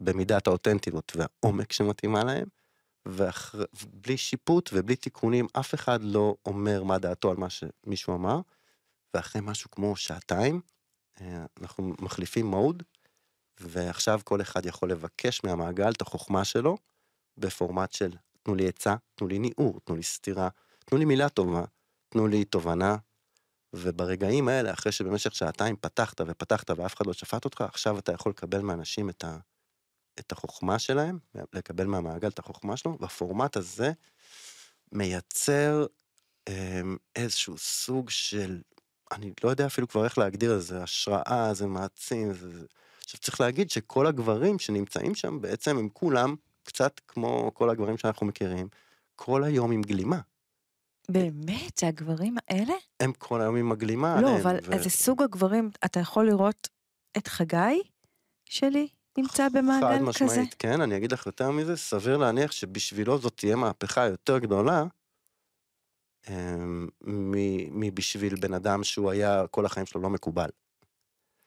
במידת 0.00 0.46
האותנטיות 0.46 1.12
והעומק 1.16 1.72
שמתאימה 1.72 2.24
להם, 2.24 2.46
ובלי 3.06 4.16
שיפוט 4.16 4.70
ובלי 4.72 4.96
תיקונים, 4.96 5.46
אף 5.52 5.74
אחד 5.74 6.02
לא 6.02 6.34
אומר 6.46 6.84
מה 6.84 6.98
דעתו 6.98 7.30
על 7.30 7.36
מה 7.36 7.46
שמישהו 7.50 8.14
אמר, 8.14 8.40
ואחרי 9.14 9.42
משהו 9.44 9.70
כמו 9.70 9.96
שעתיים, 9.96 10.60
אה, 11.20 11.44
אנחנו 11.60 11.94
מחליפים 11.98 12.46
מוד, 12.46 12.82
ועכשיו 13.60 14.20
כל 14.24 14.40
אחד 14.40 14.66
יכול 14.66 14.90
לבקש 14.90 15.44
מהמעגל 15.44 15.90
את 15.90 16.02
החוכמה 16.02 16.44
שלו, 16.44 16.76
בפורמט 17.36 17.92
של 17.92 18.10
תנו 18.42 18.54
לי 18.54 18.68
עצה, 18.68 18.94
תנו 19.14 19.28
לי 19.28 19.38
ניעור, 19.38 19.80
תנו 19.84 19.96
לי 19.96 20.02
סתירה, 20.02 20.48
תנו 20.84 20.98
לי 20.98 21.04
מילה 21.04 21.28
טובה, 21.28 21.64
תנו 22.08 22.26
לי 22.26 22.44
תובנה, 22.44 22.96
וברגעים 23.72 24.48
האלה, 24.48 24.72
אחרי 24.72 24.92
שבמשך 24.92 25.34
שעתיים 25.34 25.76
פתחת 25.76 26.20
ופתחת 26.26 26.70
ואף 26.70 26.94
אחד 26.94 27.06
לא 27.06 27.12
שפט 27.12 27.44
אותך, 27.44 27.60
עכשיו 27.60 27.98
אתה 27.98 28.12
יכול 28.12 28.30
לקבל 28.30 28.60
מאנשים 28.60 29.10
את, 29.10 29.24
ה, 29.24 29.36
את 30.18 30.32
החוכמה 30.32 30.78
שלהם, 30.78 31.18
לקבל 31.52 31.86
מהמעגל 31.86 32.28
את 32.28 32.38
החוכמה 32.38 32.76
שלו, 32.76 32.96
והפורמט 33.00 33.56
הזה 33.56 33.92
מייצר 34.92 35.86
אמ, 36.48 36.96
איזשהו 37.16 37.58
סוג 37.58 38.10
של, 38.10 38.60
אני 39.12 39.32
לא 39.44 39.50
יודע 39.50 39.66
אפילו 39.66 39.88
כבר 39.88 40.04
איך 40.04 40.18
להגדיר 40.18 40.56
את 40.56 40.62
זה, 40.62 40.82
השראה, 40.82 41.54
זה 41.54 41.66
מעצים, 41.66 42.32
זה... 42.32 42.66
עכשיו 43.04 43.20
צריך 43.20 43.40
להגיד 43.40 43.70
שכל 43.70 44.06
הגברים 44.06 44.58
שנמצאים 44.58 45.14
שם 45.14 45.40
בעצם 45.40 45.78
הם 45.78 45.88
כולם 45.92 46.34
קצת 46.62 47.00
כמו 47.08 47.50
כל 47.54 47.70
הגברים 47.70 47.98
שאנחנו 47.98 48.26
מכירים, 48.26 48.68
כל 49.16 49.44
היום 49.44 49.72
עם 49.72 49.82
גלימה. 49.82 50.20
באמת, 51.12 51.78
זה 51.78 51.88
הגברים 51.88 52.36
האלה? 52.48 52.74
הם 53.00 53.12
כל 53.12 53.40
היום 53.40 53.56
עם 53.56 53.72
הגלימה 53.72 54.20
לא, 54.20 54.36
אבל 54.36 54.56
ו- 54.62 54.82
זה 54.82 54.90
סוג 54.90 55.22
הגברים, 55.22 55.70
אתה 55.84 56.00
יכול 56.00 56.26
לראות 56.26 56.68
את 57.16 57.26
חגי 57.28 57.82
שלי 58.44 58.88
נמצא 59.18 59.48
חד 59.48 59.58
במעגל 59.58 59.98
כזה? 59.98 60.00
משמעית, 60.00 60.54
כן, 60.58 60.80
אני 60.80 60.96
אגיד 60.96 61.12
לך 61.12 61.26
יותר 61.26 61.50
מזה, 61.50 61.76
סביר 61.76 62.16
להניח 62.16 62.52
שבשבילו 62.52 63.18
זאת 63.18 63.36
תהיה 63.36 63.56
מהפכה 63.56 64.06
יותר 64.06 64.38
גדולה, 64.38 64.84
אמ, 66.28 66.88
מבשביל 67.70 68.34
בן 68.40 68.54
אדם 68.54 68.84
שהוא 68.84 69.10
היה 69.10 69.46
כל 69.50 69.66
החיים 69.66 69.86
שלו 69.86 70.00
לא 70.00 70.10
מקובל. 70.10 70.48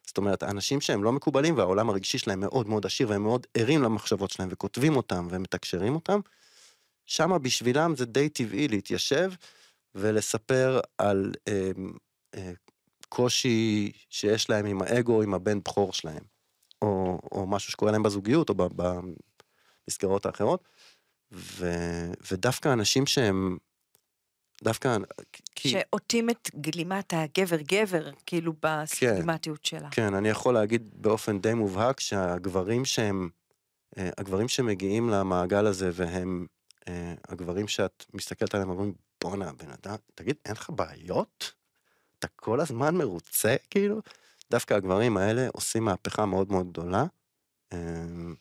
זאת 0.08 0.18
אומרת, 0.18 0.44
אנשים 0.44 0.82
שהם 0.82 1.04
לא 1.04 1.12
מקובלים 1.12 1.58
והעולם 1.58 1.90
הרגשי 1.90 2.18
שלהם 2.18 2.40
מאוד 2.40 2.68
מאוד 2.68 2.86
עשיר 2.86 3.10
והם 3.10 3.24
מאוד 3.24 3.48
ערים 3.54 3.84
למחשבות 3.84 4.32
שלהם 4.32 4.50
וכותבים 4.52 4.96
אותם 4.96 5.28
ומתקשרים 5.30 5.96
אותם, 5.96 6.20
שמה 7.06 7.40
בשבילם 7.40 7.96
זה 7.96 8.06
די 8.06 8.30
טבעי 8.30 8.68
להתיישב 8.68 9.32
ולספר 9.96 10.80
על 10.98 11.32
אמ, 11.48 11.94
אה, 12.36 12.52
קושי 13.10 13.92
שיש 14.10 14.50
להם 14.50 14.66
עם 14.66 14.82
האגו, 14.82 15.22
עם 15.22 15.34
הבן 15.34 15.60
בכור 15.60 15.94
שלהם. 15.94 16.24
או, 16.82 17.20
או 17.32 17.48
משהו 17.48 17.72
שקורה 17.72 17.92
להם 17.92 18.04
בזוגיות 18.04 18.50
או 18.50 18.56
במסגרות 19.88 20.26
האחרות. 20.26 20.64
ו, 21.32 21.72
ודווקא 22.32 22.74
אנשים 22.74 23.06
שהם, 23.06 23.58
דווקא, 24.64 24.98
כי, 25.56 25.70
שעוטים 25.70 26.30
את 26.30 26.50
גלימת 26.56 27.14
הגבר-גבר, 27.14 28.10
כאילו 28.26 28.54
בסטיגמטיות 28.62 29.66
שלה. 29.66 29.90
כן, 29.92 30.14
אני 30.14 30.30
יכול 30.30 30.54
להגיד 30.54 30.90
באופן 30.96 31.40
די 31.40 31.54
מובהק 31.54 32.00
שהגברים 32.00 32.86
שהם, 32.86 33.30
אה, 33.98 34.10
הגברים 34.18 34.48
שמגיעים 34.48 35.10
למעגל 35.10 35.68
הזה 35.68 35.90
והם 35.94 36.46
אה, 36.50 36.53
הגברים 37.28 37.68
שאת 37.68 38.06
מסתכלת 38.14 38.54
עליהם 38.54 38.70
ואומרים, 38.70 38.94
בואנה, 39.24 39.52
בן 39.54 39.70
אדם, 39.70 39.96
תגיד, 40.16 40.36
אין 40.46 40.54
לך 40.54 40.70
בעיות? 40.70 41.54
אתה 42.20 42.28
כל 42.36 42.60
הזמן 42.60 42.96
מרוצה, 42.96 43.56
כאילו? 43.70 44.02
דווקא 44.52 44.74
הגברים 44.74 45.18
האלה 45.18 45.48
עושים 45.54 45.86
מהפכה 45.86 46.26
מאוד 46.26 46.52
מאוד 46.52 46.70
גדולה, 46.72 47.06
אמ, 47.74 48.36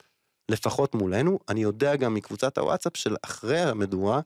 לפחות 0.49 0.95
מולנו. 0.95 1.39
אני 1.49 1.63
יודע 1.63 1.97
גם 1.97 2.15
מקבוצת 2.15 2.59
הוואטסאפ 2.59 2.97
של 2.97 3.17
אחרי 3.23 3.61
המדורה, 3.61 4.21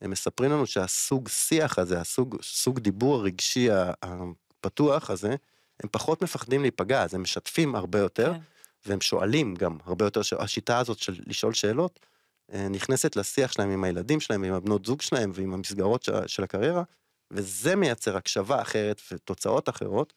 הם 0.00 0.10
מספרים 0.10 0.52
לנו 0.52 0.66
שהסוג 0.66 1.28
שיח 1.28 1.78
הזה, 1.78 2.00
הסוג 2.00 2.42
סוג 2.42 2.78
דיבור 2.78 3.14
הרגשי 3.14 3.68
הפתוח 4.02 5.10
הזה, 5.10 5.36
הם 5.80 5.88
פחות 5.92 6.22
מפחדים 6.22 6.62
להיפגע, 6.62 7.02
אז 7.02 7.14
הם 7.14 7.22
משתפים 7.22 7.74
הרבה 7.74 7.98
יותר, 7.98 8.32
כן. 8.34 8.40
והם 8.86 9.00
שואלים 9.00 9.54
גם 9.54 9.78
הרבה 9.84 10.04
יותר, 10.04 10.20
השיטה 10.38 10.78
הזאת 10.78 10.98
של 10.98 11.20
לשאול 11.26 11.54
שאלות, 11.54 12.00
אה, 12.02 12.11
נכנסת 12.70 13.16
לשיח 13.16 13.52
שלהם 13.52 13.70
עם 13.70 13.84
הילדים 13.84 14.20
שלהם, 14.20 14.44
עם 14.44 14.54
הבנות 14.54 14.84
זוג 14.84 15.02
שלהם 15.02 15.30
ועם 15.34 15.54
המסגרות 15.54 16.02
של, 16.02 16.26
של 16.26 16.44
הקריירה, 16.44 16.82
וזה 17.30 17.76
מייצר 17.76 18.16
הקשבה 18.16 18.62
אחרת 18.62 19.00
ותוצאות 19.12 19.68
אחרות, 19.68 20.12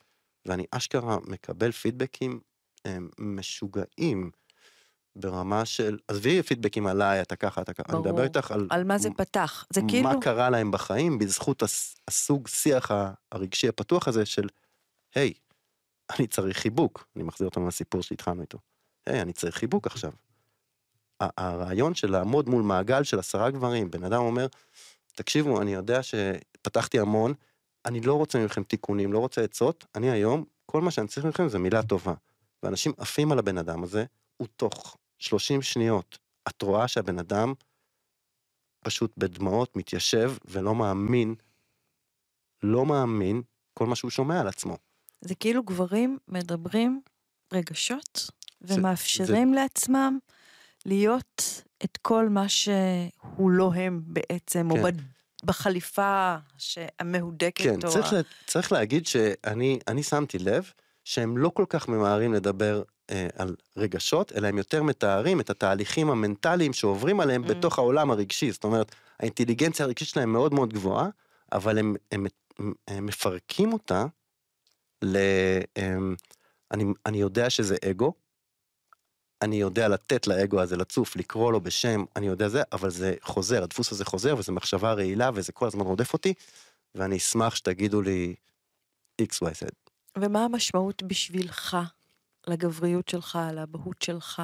ואני 0.46 0.64
אשכרה 0.70 1.16
מקבל 1.26 1.72
פידבקים 1.72 2.40
אה, 2.86 2.98
משוגעים 3.18 4.30
ברמה 5.16 5.64
של, 5.64 5.98
עזבי 6.08 6.42
פידבקים 6.42 6.86
עליי, 6.86 7.22
אתה 7.22 7.36
ככה, 7.36 7.62
אתה 7.62 7.72
ככה, 7.72 7.92
אני. 7.92 8.00
מדבר 8.00 8.24
איתך 8.24 8.50
על, 8.50 8.66
על 8.70 8.84
מה 8.84 8.98
זה 8.98 9.08
פתח. 9.16 9.66
זה 9.72 9.80
כאילו... 9.88 10.02
מה 10.02 10.20
קרה 10.20 10.50
להם 10.50 10.70
בחיים 10.70 11.18
בזכות 11.18 11.62
הס, 11.62 11.96
הסוג 12.08 12.48
שיח 12.48 12.90
הרגשי 13.32 13.68
הפתוח 13.68 14.08
הזה 14.08 14.26
של, 14.26 14.48
היי, 15.14 15.32
אני 16.18 16.26
צריך 16.26 16.58
חיבוק, 16.58 17.06
אני 17.16 17.24
מחזיר 17.24 17.48
אותנו 17.48 17.68
לסיפור 17.68 18.02
שהתחלנו 18.02 18.42
איתו, 18.42 18.58
היי, 19.06 19.22
אני 19.22 19.32
צריך 19.32 19.56
חיבוק 19.56 19.86
עכשיו. 19.86 20.10
הרעיון 21.20 21.94
של 21.94 22.10
לעמוד 22.10 22.48
מול 22.48 22.62
מעגל 22.62 23.02
של 23.04 23.18
עשרה 23.18 23.50
גברים, 23.50 23.90
בן 23.90 24.04
אדם 24.04 24.20
אומר, 24.22 24.46
תקשיבו, 25.14 25.62
אני 25.62 25.74
יודע 25.74 26.00
שפתחתי 26.02 26.98
המון, 27.00 27.34
אני 27.84 28.00
לא 28.00 28.14
רוצה 28.14 28.44
מכם 28.44 28.62
תיקונים, 28.62 29.12
לא 29.12 29.18
רוצה 29.18 29.42
עצות, 29.42 29.84
אני 29.94 30.10
היום, 30.10 30.44
כל 30.66 30.80
מה 30.80 30.90
שאני 30.90 31.08
צריך 31.08 31.26
מכם 31.26 31.48
זה 31.48 31.58
מילה 31.58 31.82
טובה. 31.82 32.14
ואנשים 32.62 32.92
עפים 32.98 33.32
על 33.32 33.38
הבן 33.38 33.58
אדם 33.58 33.82
הזה, 33.82 34.04
הוא 34.36 34.48
תוך 34.56 34.96
30 35.18 35.62
שניות, 35.62 36.18
את 36.48 36.62
רואה 36.62 36.88
שהבן 36.88 37.18
אדם 37.18 37.54
פשוט 38.84 39.12
בדמעות 39.16 39.76
מתיישב 39.76 40.32
ולא 40.44 40.74
מאמין, 40.74 41.34
לא 42.62 42.86
מאמין 42.86 43.42
כל 43.74 43.86
מה 43.86 43.96
שהוא 43.96 44.10
שומע 44.10 44.40
על 44.40 44.48
עצמו. 44.48 44.76
זה 45.20 45.34
כאילו 45.34 45.62
גברים 45.62 46.18
מדברים 46.28 47.00
רגשות 47.52 48.30
זה- 48.60 48.74
ומאפשרים 48.74 49.54
לעצמם 49.54 50.18
להיות 50.86 51.62
את 51.84 51.96
כל 52.02 52.28
מה 52.28 52.48
שהוא 52.48 53.50
לא 53.50 53.72
הם 53.74 54.00
בעצם, 54.06 54.70
או 54.70 54.76
כן. 54.76 54.82
ב- 54.82 55.00
בחליפה 55.44 56.36
המהודקת. 56.98 57.64
כן, 57.64 57.74
או 57.84 57.90
צריך, 57.92 58.12
ה- 58.12 58.16
לה, 58.16 58.22
צריך 58.46 58.72
להגיד 58.72 59.06
שאני 59.06 59.78
אני 59.88 60.02
שמתי 60.02 60.38
לב 60.38 60.70
שהם 61.04 61.38
לא 61.38 61.48
כל 61.48 61.64
כך 61.68 61.88
ממהרים 61.88 62.34
לדבר 62.34 62.82
אה, 63.10 63.28
על 63.36 63.56
רגשות, 63.76 64.32
אלא 64.32 64.46
הם 64.48 64.58
יותר 64.58 64.82
מתארים 64.82 65.40
את 65.40 65.50
התהליכים 65.50 66.10
המנטליים 66.10 66.72
שעוברים 66.72 67.20
עליהם 67.20 67.44
Mm. 67.44 67.48
בתוך 67.48 67.78
העולם 67.78 68.10
הרגשי. 68.10 68.52
זאת 68.52 68.64
אומרת, 68.64 68.94
האינטליגנציה 69.20 69.86
הרגשית 69.86 70.08
שלהם 70.08 70.32
מאוד 70.32 70.54
מאוד 70.54 70.72
גבוהה, 70.72 71.08
אבל 71.52 71.78
הם, 71.78 71.94
הם, 72.12 72.26
הם, 72.58 72.72
הם 72.88 73.06
מפרקים 73.06 73.72
אותה 73.72 74.06
ל... 75.02 75.16
הם, 75.76 76.16
אני, 76.72 76.84
אני 77.06 77.18
יודע 77.20 77.50
שזה 77.50 77.76
אגו, 77.90 78.12
אני 79.42 79.56
יודע 79.56 79.88
לתת 79.88 80.26
לאגו 80.26 80.60
הזה 80.60 80.76
לצוף, 80.76 81.16
לקרוא 81.16 81.52
לו 81.52 81.60
בשם, 81.60 82.04
אני 82.16 82.26
יודע 82.26 82.48
זה, 82.48 82.62
אבל 82.72 82.90
זה 82.90 83.14
חוזר, 83.22 83.62
הדפוס 83.62 83.92
הזה 83.92 84.04
חוזר, 84.04 84.36
וזו 84.38 84.52
מחשבה 84.52 84.92
רעילה, 84.92 85.30
וזה 85.34 85.52
כל 85.52 85.66
הזמן 85.66 85.84
רודף 85.84 86.12
אותי, 86.12 86.34
ואני 86.94 87.16
אשמח 87.16 87.54
שתגידו 87.54 88.02
לי 88.02 88.34
XYZ. 89.22 89.70
ומה 90.18 90.44
המשמעות 90.44 91.02
בשבילך, 91.02 91.76
לגבריות 92.46 93.08
שלך, 93.08 93.38
לאבהות 93.52 94.02
שלך, 94.02 94.42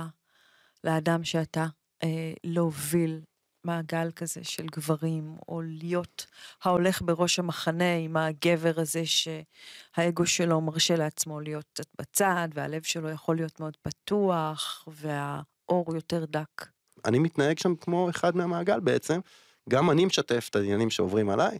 לאדם 0.84 1.24
שאתה, 1.24 1.66
אה, 2.02 2.32
להוביל 2.44 3.20
מעגל 3.64 4.10
כזה 4.10 4.44
של 4.44 4.66
גברים, 4.66 5.36
או 5.48 5.62
להיות 5.62 6.26
ההולך 6.62 7.02
בראש 7.02 7.38
המחנה 7.38 7.96
עם 7.96 8.16
הגבר 8.16 8.72
הזה 8.76 9.02
שהאגו 9.06 10.26
שלו 10.26 10.60
מרשה 10.60 10.96
לעצמו 10.96 11.40
להיות 11.40 11.64
קצת 11.72 11.86
בצד, 11.98 12.48
והלב 12.54 12.82
שלו 12.82 13.10
יכול 13.10 13.36
להיות 13.36 13.60
מאוד 13.60 13.76
פתוח, 13.76 14.88
והאור 14.88 15.94
יותר 15.94 16.24
דק. 16.24 16.66
אני 17.04 17.18
מתנהג 17.18 17.58
שם 17.58 17.74
כמו 17.76 18.10
אחד 18.10 18.36
מהמעגל 18.36 18.80
בעצם, 18.80 19.20
גם 19.68 19.90
אני 19.90 20.04
משתף 20.04 20.46
את 20.50 20.56
העניינים 20.56 20.90
שעוברים 20.90 21.30
עליי, 21.30 21.58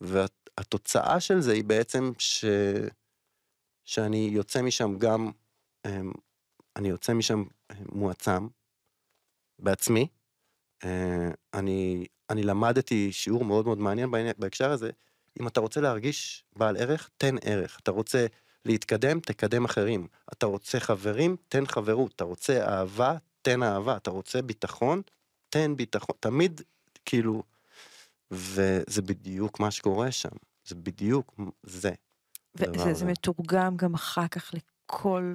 והתוצאה 0.00 1.20
של 1.20 1.40
זה 1.40 1.52
היא 1.52 1.64
בעצם 1.64 2.12
ש... 2.18 2.44
שאני 3.84 4.30
יוצא 4.32 4.62
משם 4.62 4.98
גם, 4.98 5.30
אמ, 5.86 6.12
אני 6.76 6.88
יוצא 6.88 7.12
משם 7.12 7.44
אה, 7.70 7.76
מועצם 7.92 8.48
בעצמי. 9.58 10.08
אה, 10.84 11.30
אני, 11.54 12.06
אני 12.30 12.42
למדתי 12.42 13.12
שיעור 13.12 13.44
מאוד 13.44 13.64
מאוד 13.64 13.78
מעניין 13.78 14.10
בהקשר 14.38 14.70
הזה, 14.70 14.90
אם 15.40 15.46
אתה 15.46 15.60
רוצה 15.60 15.80
להרגיש 15.80 16.44
בעל 16.56 16.76
ערך, 16.76 17.10
תן 17.16 17.34
ערך. 17.42 17.78
אתה 17.82 17.90
רוצה 17.90 18.26
להתקדם, 18.64 19.20
תקדם 19.20 19.64
אחרים. 19.64 20.06
אתה 20.32 20.46
רוצה 20.46 20.80
חברים, 20.80 21.36
תן 21.48 21.66
חברות. 21.66 22.12
אתה 22.16 22.24
רוצה 22.24 22.66
אהבה, 22.68 23.16
תן 23.42 23.62
אהבה. 23.62 23.96
אתה 23.96 24.10
רוצה 24.10 24.42
ביטחון, 24.42 25.02
תן 25.48 25.76
ביטחון. 25.76 26.16
תמיד, 26.20 26.60
כאילו, 27.04 27.42
וזה 28.30 29.02
בדיוק 29.02 29.60
מה 29.60 29.70
שקורה 29.70 30.12
שם. 30.12 30.28
זה 30.64 30.74
בדיוק 30.74 31.40
זה. 31.62 31.92
וזה. 32.54 32.94
זה 32.94 33.04
מתורגם 33.04 33.76
גם 33.76 33.94
אחר 33.94 34.28
כך 34.28 34.54
לכל 34.54 35.34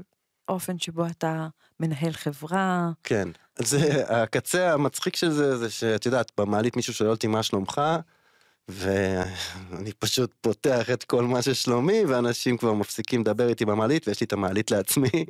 אופן 0.50 0.80
שבו 0.80 1.06
אתה 1.06 1.48
מנהל 1.80 2.12
חברה. 2.12 2.92
כן. 3.04 3.30
זה, 3.60 4.04
הקצה 4.08 4.74
המצחיק 4.74 5.16
של 5.16 5.32
זה, 5.32 5.58
זה 5.58 5.70
שאת 5.70 6.06
יודעת, 6.06 6.32
במעלית 6.38 6.76
מישהו 6.76 6.94
שואל 6.94 7.10
אותי 7.10 7.28
מה 7.28 7.44
שלומך, 7.44 7.82
ואני 8.68 9.94
פשוט 10.00 10.34
פותח 10.42 10.90
את 10.90 11.04
כל 11.04 11.24
מה 11.24 11.42
ששלומי, 11.42 12.06
ואנשים 12.06 12.58
כבר 12.58 12.74
מפסיקים 12.74 13.22
לדבר 13.22 13.50
איתי 13.50 13.66
במעלית, 13.66 14.08
ויש 14.08 14.22
לי 14.22 14.26
את 14.26 14.34
המעלית 14.34 14.72
לעצמי. 14.72 15.26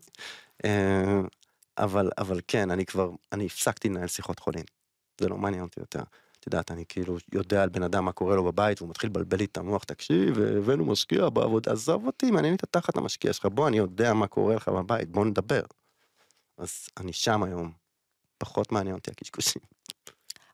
אה, 0.66 1.20
אבל, 1.78 2.09
אבל 2.18 2.39
כן, 2.47 2.72
אני 2.72 2.86
כבר, 2.86 3.09
אני 3.32 3.45
הפסקתי 3.45 3.89
לנהל 3.89 4.07
שיחות 4.07 4.39
חולין. 4.39 4.63
זה 5.22 5.30
לא 5.30 5.38
מעניין 5.38 5.63
אותי 5.63 5.80
יותר. 5.80 6.03
את 6.46 6.54
יודעת, 6.54 6.72
אני 6.72 6.84
כאילו 6.89 7.18
יודע 7.34 7.64
על 7.64 7.70
בן 7.70 7.84
אדם 7.84 8.06
מה 8.06 8.12
קורה 8.12 8.36
לו 8.36 8.43
בבית, 8.43 8.82
והוא 8.82 8.89
מתחיל 8.89 9.10
לבלבל 9.10 9.38
לי 9.38 9.46
את 9.46 9.58
המוח, 9.58 9.84
תקשיב, 9.84 10.39
הבאנו 10.39 10.86
משקיע 10.86 11.30
בעבודה, 11.30 11.72
עזוב 11.72 12.06
אותי, 12.08 12.32
מעניין 12.32 12.54
לי 12.54 12.56
את 12.56 12.64
התחת 12.64 12.98
המשקיע 12.98 13.34
שלך, 13.34 13.46
בוא, 13.46 13.68
אני 13.68 13.78
יודע 13.78 14.14
מה 14.14 14.28
קורה 14.28 14.56
לך 14.56 14.70
בבית, 14.70 15.10
בוא 15.10 15.26
נדבר. 15.26 15.62
אז 16.58 16.88
אני 16.98 17.14
שם 17.14 17.43
היום, 17.43 17.72
פחות 18.38 18.72
מעניין 18.72 18.96
אותי 18.96 19.12
הקשקושים. 19.12 19.62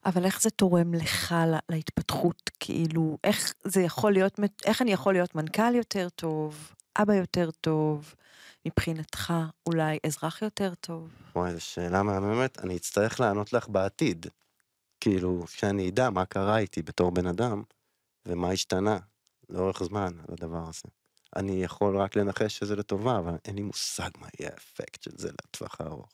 אבל 0.06 0.26
איך 0.26 0.42
זה 0.42 0.50
תורם 0.50 0.94
לך 0.94 1.36
לה- 1.48 1.60
להתפתחות? 1.70 2.52
כאילו, 2.60 3.18
איך 3.24 3.54
זה 3.64 3.82
יכול 3.82 4.14
להיות, 4.14 4.40
איך 4.66 4.82
אני 4.82 4.92
יכול 4.92 5.14
להיות 5.14 5.36
מנכ"ל 5.36 5.76
יותר 5.76 6.08
טוב, 6.16 6.72
אבא 6.96 7.14
יותר 7.14 7.50
טוב, 7.62 8.14
מבחינתך 8.66 9.34
אולי 9.68 9.98
אזרח 10.06 10.42
יותר 10.42 10.74
טוב? 10.76 11.10
וואי, 11.36 11.54
זו 11.54 11.62
שאלה 11.62 12.04
מהממת, 12.04 12.60
אני 12.60 12.78
אצטרך 12.78 13.20
לענות 13.20 13.54
לך 13.54 13.70
בעתיד. 13.70 14.26
כאילו, 15.02 15.44
שאני 15.48 15.90
אדע 15.90 16.10
מה 16.10 16.26
קרה 16.26 16.58
איתי 16.58 16.82
בתור 16.82 17.12
בן 17.12 17.28
אדם, 17.28 17.64
ומה 18.26 18.52
השתנה 18.52 18.98
לאורך 19.50 19.84
זמן 19.84 20.14
על 20.28 20.36
הדבר 20.38 20.64
הזה. 20.70 20.90
אני 21.36 21.64
יכול 21.64 21.98
רק 21.98 22.16
לנחש 22.16 22.58
שזה 22.58 22.76
לטובה, 22.76 23.18
אבל 23.18 23.36
אין 23.46 23.56
לי 23.56 23.62
מושג 23.62 24.10
מה 24.20 24.28
יהיה 24.40 24.52
האפקט 24.54 25.04
של 25.04 25.12
זה 25.16 25.30
לטווח 25.30 25.82
הארוך. 25.82 26.10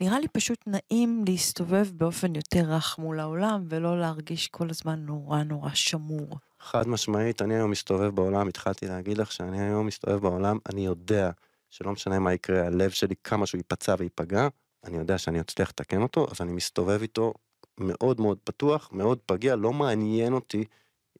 נראה 0.00 0.20
לי 0.20 0.28
פשוט 0.28 0.58
נעים 0.66 1.24
להסתובב 1.28 1.88
באופן 1.92 2.34
יותר 2.34 2.64
רך 2.68 2.98
מול 2.98 3.20
העולם, 3.20 3.64
ולא 3.68 4.00
להרגיש 4.00 4.48
כל 4.48 4.70
הזמן 4.70 5.00
נורא 5.00 5.42
נורא 5.42 5.70
שמור. 5.74 6.38
חד 6.60 6.88
משמעית, 6.88 7.42
אני 7.42 7.54
היום 7.54 7.70
מסתובב 7.70 8.14
בעולם, 8.14 8.48
התחלתי 8.48 8.86
להגיד 8.86 9.18
לך 9.18 9.32
שאני 9.32 9.60
היום 9.60 9.86
מסתובב 9.86 10.20
בעולם, 10.20 10.58
אני 10.68 10.86
יודע 10.86 11.30
שלא 11.70 11.92
משנה 11.92 12.18
מה 12.18 12.34
יקרה, 12.34 12.66
הלב 12.66 12.90
שלי, 12.90 13.14
כמה 13.24 13.46
שהוא 13.46 13.58
ייפצע 13.58 13.94
וייפגע, 13.98 14.48
אני 14.84 14.96
יודע 14.96 15.18
שאני 15.18 15.40
אצליח 15.40 15.68
לתקן 15.68 16.02
אותו, 16.02 16.26
אז 16.30 16.40
אני 16.40 16.52
מסתובב 16.52 17.02
איתו 17.02 17.34
מאוד 17.80 18.20
מאוד 18.20 18.38
פתוח, 18.44 18.92
מאוד 18.92 19.18
פגיע, 19.26 19.56
לא 19.56 19.72
מעניין 19.72 20.32
אותי 20.32 20.64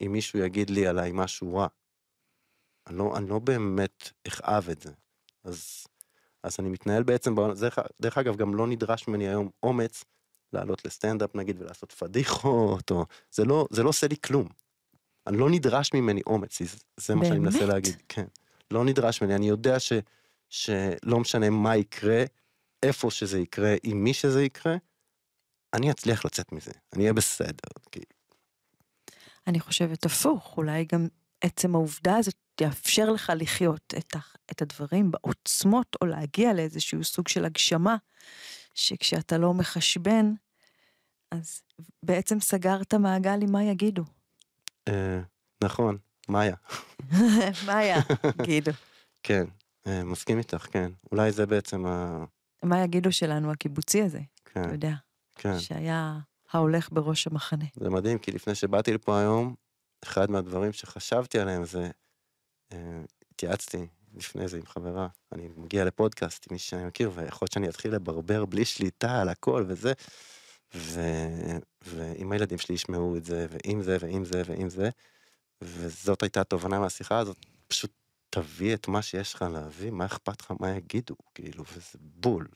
אם 0.01 0.13
מישהו 0.13 0.39
יגיד 0.39 0.71
לי 0.71 0.87
עליי 0.87 1.11
משהו 1.15 1.57
רע. 1.57 1.67
אני 2.87 2.99
לא, 2.99 3.17
אני 3.17 3.29
לא 3.29 3.39
באמת 3.39 4.11
אכאב 4.29 4.69
את 4.71 4.81
זה. 4.81 4.93
אז, 5.45 5.87
אז 6.43 6.57
אני 6.59 6.69
מתנהל 6.69 7.03
בעצם, 7.03 7.35
דרך, 7.61 7.79
דרך 8.01 8.19
אגב, 8.19 8.37
גם 8.37 8.55
לא 8.55 8.67
נדרש 8.67 9.09
ממני 9.09 9.29
היום 9.29 9.51
אומץ 9.63 10.05
לעלות 10.53 10.85
לסטנדאפ 10.85 11.35
נגיד 11.35 11.63
ולעשות 11.63 11.93
פדיחות, 11.93 12.91
או... 12.91 13.05
זה 13.31 13.45
לא, 13.45 13.67
זה 13.71 13.83
לא 13.83 13.89
עושה 13.89 14.07
לי 14.07 14.17
כלום. 14.17 14.49
אני 15.27 15.37
לא 15.37 15.51
נדרש 15.51 15.95
ממני 15.95 16.21
אומץ, 16.27 16.63
זה- 16.63 16.79
זה 16.97 17.15
מה 17.15 17.25
שאני 17.25 17.39
מנסה? 17.39 17.67
להגיד, 17.67 17.97
כן. 18.09 18.25
לא 18.71 18.85
נדרש 18.85 19.23
ממני, 19.23 19.35
אני 19.35 19.49
יודע 19.49 19.81
ש, 19.81 19.93
שלא 20.49 21.19
משנה 21.21 21.51
מה 21.51 21.77
יקרה, 21.77 22.25
איפה 22.83 23.11
שזה 23.11 23.39
יקרה, 23.39 23.75
עם 23.83 24.05
מי 24.05 24.15
שזה 24.15 24.43
יקרה, 24.43 24.77
אני 25.79 25.91
אצליח 25.91 26.25
לצאת 26.25 26.53
מזה, 26.53 26.73
אני 26.93 27.03
אהיה 27.03 27.13
בסדר. 27.13 27.71
כי... 27.93 28.01
אני 29.47 29.61
חושבת 29.61 30.07
הפוך, 30.07 30.55
אולי 30.57 30.87
גם 30.93 31.09
עצם 31.41 31.75
העובדה 31.75 32.17
הזאת 32.17 32.35
יאפשר 32.61 33.11
לך 33.11 33.33
לחיות 33.37 33.95
את, 33.99 34.17
ה, 34.17 34.19
את 34.51 34.63
הדברים 34.63 35.11
בעוצמות, 35.11 35.97
או 36.01 36.07
להגיע 36.07 36.53
לאיזשהו 36.53 37.05
סוג 37.05 37.29
של 37.29 37.45
הגשמה, 37.45 37.97
שכשאתה 38.75 39.39
לא 39.39 39.55
מחשבן, 39.55 40.33
אז 41.31 41.63
בעצם 42.03 42.41
סגרת 42.41 42.95
מעגל 42.95 43.43
עם 43.43 43.53
מה 43.53 43.65
יגידו. 43.65 44.05
אה, 44.89 45.21
נכון, 45.65 45.99
מאיה. 46.29 46.57
מאיה, 47.67 48.01
גידו. 48.43 48.71
כן, 49.23 49.45
אה, 49.87 50.05
מסכים 50.05 50.39
איתך, 50.39 50.67
כן. 50.71 50.91
אולי 51.13 51.33
זה 51.33 51.47
בעצם 51.47 51.87
ה... 51.87 52.25
מה 52.63 52.85
יגידו 52.85 53.13
שלנו, 53.13 53.53
הקיבוצי 53.53 54.03
הזה, 54.03 54.21
כן, 54.45 54.65
אתה 54.65 54.73
יודע, 54.73 54.93
כן. 55.39 55.59
שהיה 55.59 56.19
ההולך 56.53 56.89
בראש 56.93 57.27
המחנה. 57.27 57.65
זה 57.75 57.91
מדהים, 57.91 58.19
כי 58.19 58.33
לפני 58.33 58.55
שבאתי 58.55 58.93
לפה 58.93 59.19
היום, 59.21 59.55
אחד 60.05 60.31
מהדברים 60.31 60.73
שחשבתי 60.73 61.39
עליהם 61.39 61.65
זה, 61.65 61.91
אה, 62.73 63.01
התייעצתי 63.33 63.87
לפני 64.15 64.49
זה 64.49 64.57
עם 64.57 64.67
חברה, 64.67 65.09
אני 65.33 65.49
מגיע 65.57 65.85
לפודקאסט 65.85 66.47
עם 66.51 66.55
מישהו 66.55 66.71
שאני 66.71 66.85
מכיר, 66.85 67.11
ויכול 67.15 67.39
להיות 67.45 67.53
שאני 67.53 67.69
אתחיל 67.69 67.95
לברבר 67.95 68.45
בלי 68.45 68.65
שליטה 68.65 69.21
על 69.21 69.29
הכל 69.29 69.65
וזה, 69.69 69.93
ו... 70.75 71.01
ואם 71.83 72.33
הילדים 72.33 72.59
שלי 72.59 72.75
ישמעו 72.75 73.17
את 73.17 73.25
זה, 73.25 73.47
ועם 73.51 73.83
זה, 73.83 73.97
ועם 74.01 74.25
זה, 74.25 74.43
ועם 74.47 74.69
זה, 74.69 74.91
וזאת 75.63 76.23
הייתה 76.23 76.41
התובנה 76.41 76.79
מהשיחה 76.79 77.19
הזאת, 77.19 77.47
פשוט 77.69 77.91
תביא 78.31 78.75
את 78.75 78.89
מה 78.89 79.03
שיש 79.03 79.35
לך 79.35 79.43
להביא, 79.53 79.91
מה 79.91 80.07
אכפת 80.07 80.41
לך, 80.41 80.53
מה 80.61 80.71
יגידו, 80.71 81.15
כאילו, 81.35 81.65
וזה 81.73 81.99
בול. 82.01 82.49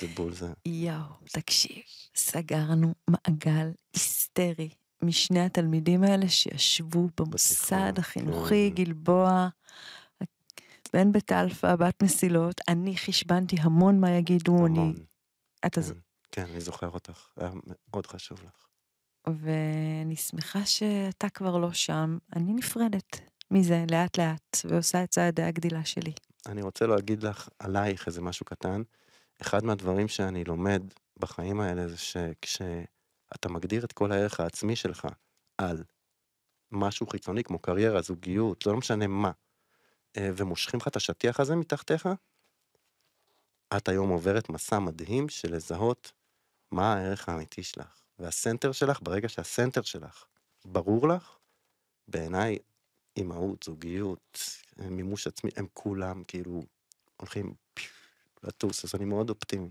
זה 0.00 0.06
בול 0.06 0.34
זה. 0.34 0.52
יואו, 0.66 1.02
תקשיב, 1.32 1.82
סגרנו 2.14 2.94
מעגל 3.08 3.70
היסטרי 3.92 4.68
משני 5.02 5.40
התלמידים 5.40 6.04
האלה 6.04 6.28
שישבו 6.28 7.08
במוסד 7.16 7.98
החינוכי 7.98 8.72
כן. 8.76 8.84
גלבוע, 8.84 9.48
בן 10.92 11.12
בית 11.12 11.32
אלפא, 11.32 11.76
בת 11.76 12.02
מסילות, 12.02 12.60
אני 12.68 12.96
חשבתי 12.96 13.56
המון 13.60 14.00
מה 14.00 14.10
יגידו, 14.10 14.66
אני... 14.66 14.92
אתה 15.66 15.80
כן, 15.80 15.86
ז... 15.86 15.92
כן, 16.32 16.46
אני 16.50 16.60
זוכר 16.60 16.88
אותך, 16.88 17.26
היה 17.36 17.50
מאוד 17.90 18.06
חשוב 18.06 18.42
לך. 18.42 18.66
ואני 19.26 20.16
שמחה 20.16 20.66
שאתה 20.66 21.28
כבר 21.28 21.58
לא 21.58 21.72
שם, 21.72 22.18
אני 22.36 22.52
נפרדת 22.52 23.20
מזה 23.50 23.84
לאט 23.90 24.18
לאט, 24.18 24.56
ועושה 24.64 25.04
את 25.04 25.10
צעדי 25.10 25.42
הגדילה 25.42 25.84
שלי. 25.84 26.12
אני 26.46 26.62
רוצה 26.62 26.86
להגיד 26.86 27.22
לך 27.22 27.48
עלייך 27.58 28.06
איזה 28.06 28.20
משהו 28.20 28.46
קטן. 28.46 28.82
אחד 29.42 29.64
מהדברים 29.64 30.08
שאני 30.08 30.44
לומד 30.44 30.82
בחיים 31.18 31.60
האלה 31.60 31.88
זה 31.88 31.96
שכשאתה 31.98 33.48
מגדיר 33.48 33.84
את 33.84 33.92
כל 33.92 34.12
הערך 34.12 34.40
העצמי 34.40 34.76
שלך 34.76 35.08
על 35.58 35.84
משהו 36.72 37.06
חיצוני 37.06 37.44
כמו 37.44 37.58
קריירה, 37.58 38.02
זוגיות, 38.02 38.66
לא 38.66 38.76
משנה 38.76 39.06
מה, 39.06 39.30
אה, 40.16 40.30
ומושכים 40.36 40.80
לך 40.80 40.88
את 40.88 40.96
השטיח 40.96 41.40
הזה 41.40 41.56
מתחתיך, 41.56 42.08
את 43.76 43.88
היום 43.88 44.10
עוברת 44.10 44.48
מסע 44.48 44.78
מדהים 44.78 45.28
של 45.28 45.54
לזהות 45.54 46.12
מה 46.70 46.94
הערך 46.94 47.28
האמיתי 47.28 47.62
שלך. 47.62 48.00
והסנטר 48.18 48.72
שלך, 48.72 49.00
ברגע 49.02 49.28
שהסנטר 49.28 49.82
שלך 49.82 50.24
ברור 50.64 51.08
לך, 51.08 51.38
בעיניי 52.08 52.58
אימהות, 53.16 53.62
זוגיות, 53.62 54.38
מימוש 54.76 55.26
עצמי, 55.26 55.50
הם 55.56 55.66
כולם 55.72 56.24
כאילו 56.24 56.62
הולכים 57.16 57.54
לטוס, 58.42 58.84
אז 58.84 58.94
אני 58.94 59.04
מאוד 59.04 59.30
אופטימי. 59.30 59.68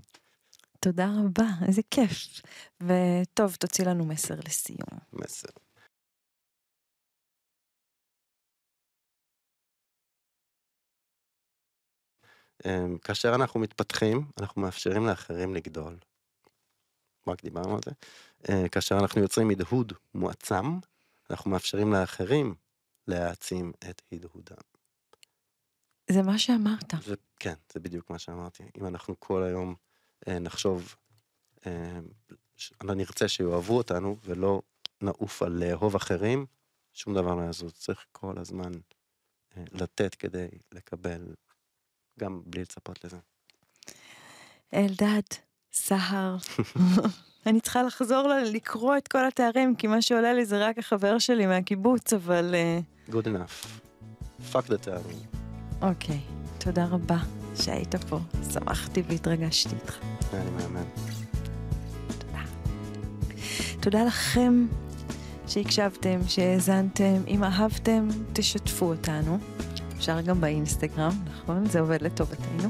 תודה 0.79 1.07
רבה, 1.25 1.47
איזה 1.67 1.81
כיף. 1.91 2.41
וטוב, 2.81 3.55
תוציא 3.55 3.85
לנו 3.85 4.05
מסר 4.05 4.35
לסיום. 4.45 4.99
מסר. 5.13 5.49
אמ, 12.65 12.97
כאשר 12.97 13.35
אנחנו 13.35 13.59
מתפתחים, 13.59 14.25
אנחנו 14.41 14.61
מאפשרים 14.61 15.05
לאחרים 15.05 15.55
לגדול. 15.55 15.97
רק 17.27 17.43
דיברנו 17.43 17.75
על 17.75 17.81
זה. 17.85 17.91
אה, 18.49 18.69
כאשר 18.69 18.97
אנחנו 19.01 19.21
יוצרים 19.21 19.49
הדהוד 19.49 19.93
מועצם, 20.13 20.79
אנחנו 21.29 21.51
מאפשרים 21.51 21.93
לאחרים 21.93 22.55
להעצים 23.07 23.71
את 23.89 24.01
הדהודם. 24.11 24.61
זה 26.11 26.21
מה 26.21 26.39
שאמרת. 26.39 26.93
זה, 27.03 27.15
כן, 27.39 27.53
זה 27.73 27.79
בדיוק 27.79 28.09
מה 28.09 28.19
שאמרתי. 28.19 28.63
אם 28.77 28.85
אנחנו 28.85 29.15
כל 29.19 29.43
היום 29.43 29.75
אה, 30.27 30.39
נחשוב, 30.39 30.95
אה, 31.65 31.99
ש- 32.57 32.73
נרצה 32.83 33.27
שיאהבו 33.27 33.77
אותנו 33.77 34.17
ולא 34.23 34.61
נעוף 35.01 35.41
על 35.43 35.51
לאהוב 35.63 35.95
אחרים, 35.95 36.45
שום 36.93 37.13
דבר 37.13 37.35
לא 37.35 37.49
יזוז. 37.49 37.73
צריך 37.73 38.05
כל 38.11 38.33
הזמן 38.37 38.71
אה, 39.57 39.63
לתת 39.71 40.15
כדי 40.15 40.47
לקבל, 40.71 41.33
גם 42.19 42.41
בלי 42.45 42.61
לצפות 42.61 43.03
לזה. 43.05 43.17
אלדד, 44.73 45.21
סהר. 45.73 46.35
אני 47.45 47.61
צריכה 47.61 47.83
לחזור 47.83 48.27
לקרוא 48.45 48.97
את 48.97 49.07
כל 49.07 49.25
התארים, 49.27 49.75
כי 49.75 49.87
מה 49.87 50.01
שעולה 50.01 50.33
לי 50.33 50.45
זה 50.45 50.65
רק 50.67 50.77
החבר 50.77 51.19
שלי 51.19 51.45
מהקיבוץ, 51.45 52.13
אבל... 52.13 52.55
אה, 52.55 52.79
Good 53.09 53.25
enough. 53.25 53.79
fuck 54.53 54.65
the 54.67 54.77
תארים. 54.77 55.17
אוקיי, 55.81 56.19
תודה 56.59 56.85
רבה 56.85 57.17
שהיית 57.55 57.95
פה. 57.95 58.19
שמחתי 58.53 59.03
והתרגשתי 59.07 59.75
איתך. 59.75 59.97
אני 60.33 60.49
מאמן. 60.49 60.83
תודה. 62.07 62.39
תודה 63.79 64.03
לכם 64.03 64.65
שהקשבתם, 65.47 66.19
שהאזנתם. 66.27 67.21
אם 67.27 67.43
אהבתם, 67.43 68.07
תשתפו 68.33 68.85
אותנו. 68.85 69.37
אפשר 69.97 70.21
גם 70.21 70.41
באינסטגרם, 70.41 71.11
נכון? 71.43 71.65
זה 71.65 71.79
עובד 71.79 72.01
לטובתנו. 72.01 72.69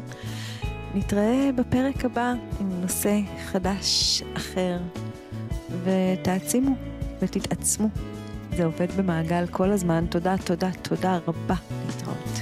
נתראה 0.96 1.50
בפרק 1.56 2.06
הבא 2.06 2.34
עם 2.60 2.82
נושא 2.82 3.20
חדש 3.46 4.24
אחר, 4.38 4.78
ותעצימו 5.84 6.76
ותתעצמו. 7.22 7.88
זה 8.58 8.66
עובד 8.66 8.92
במעגל 8.98 9.48
כל 9.48 9.72
הזמן. 9.72 10.06
תודה, 10.10 10.36
תודה, 10.38 10.70
תודה 10.82 11.20
רבה. 11.28 11.56
להתראות. 11.88 12.39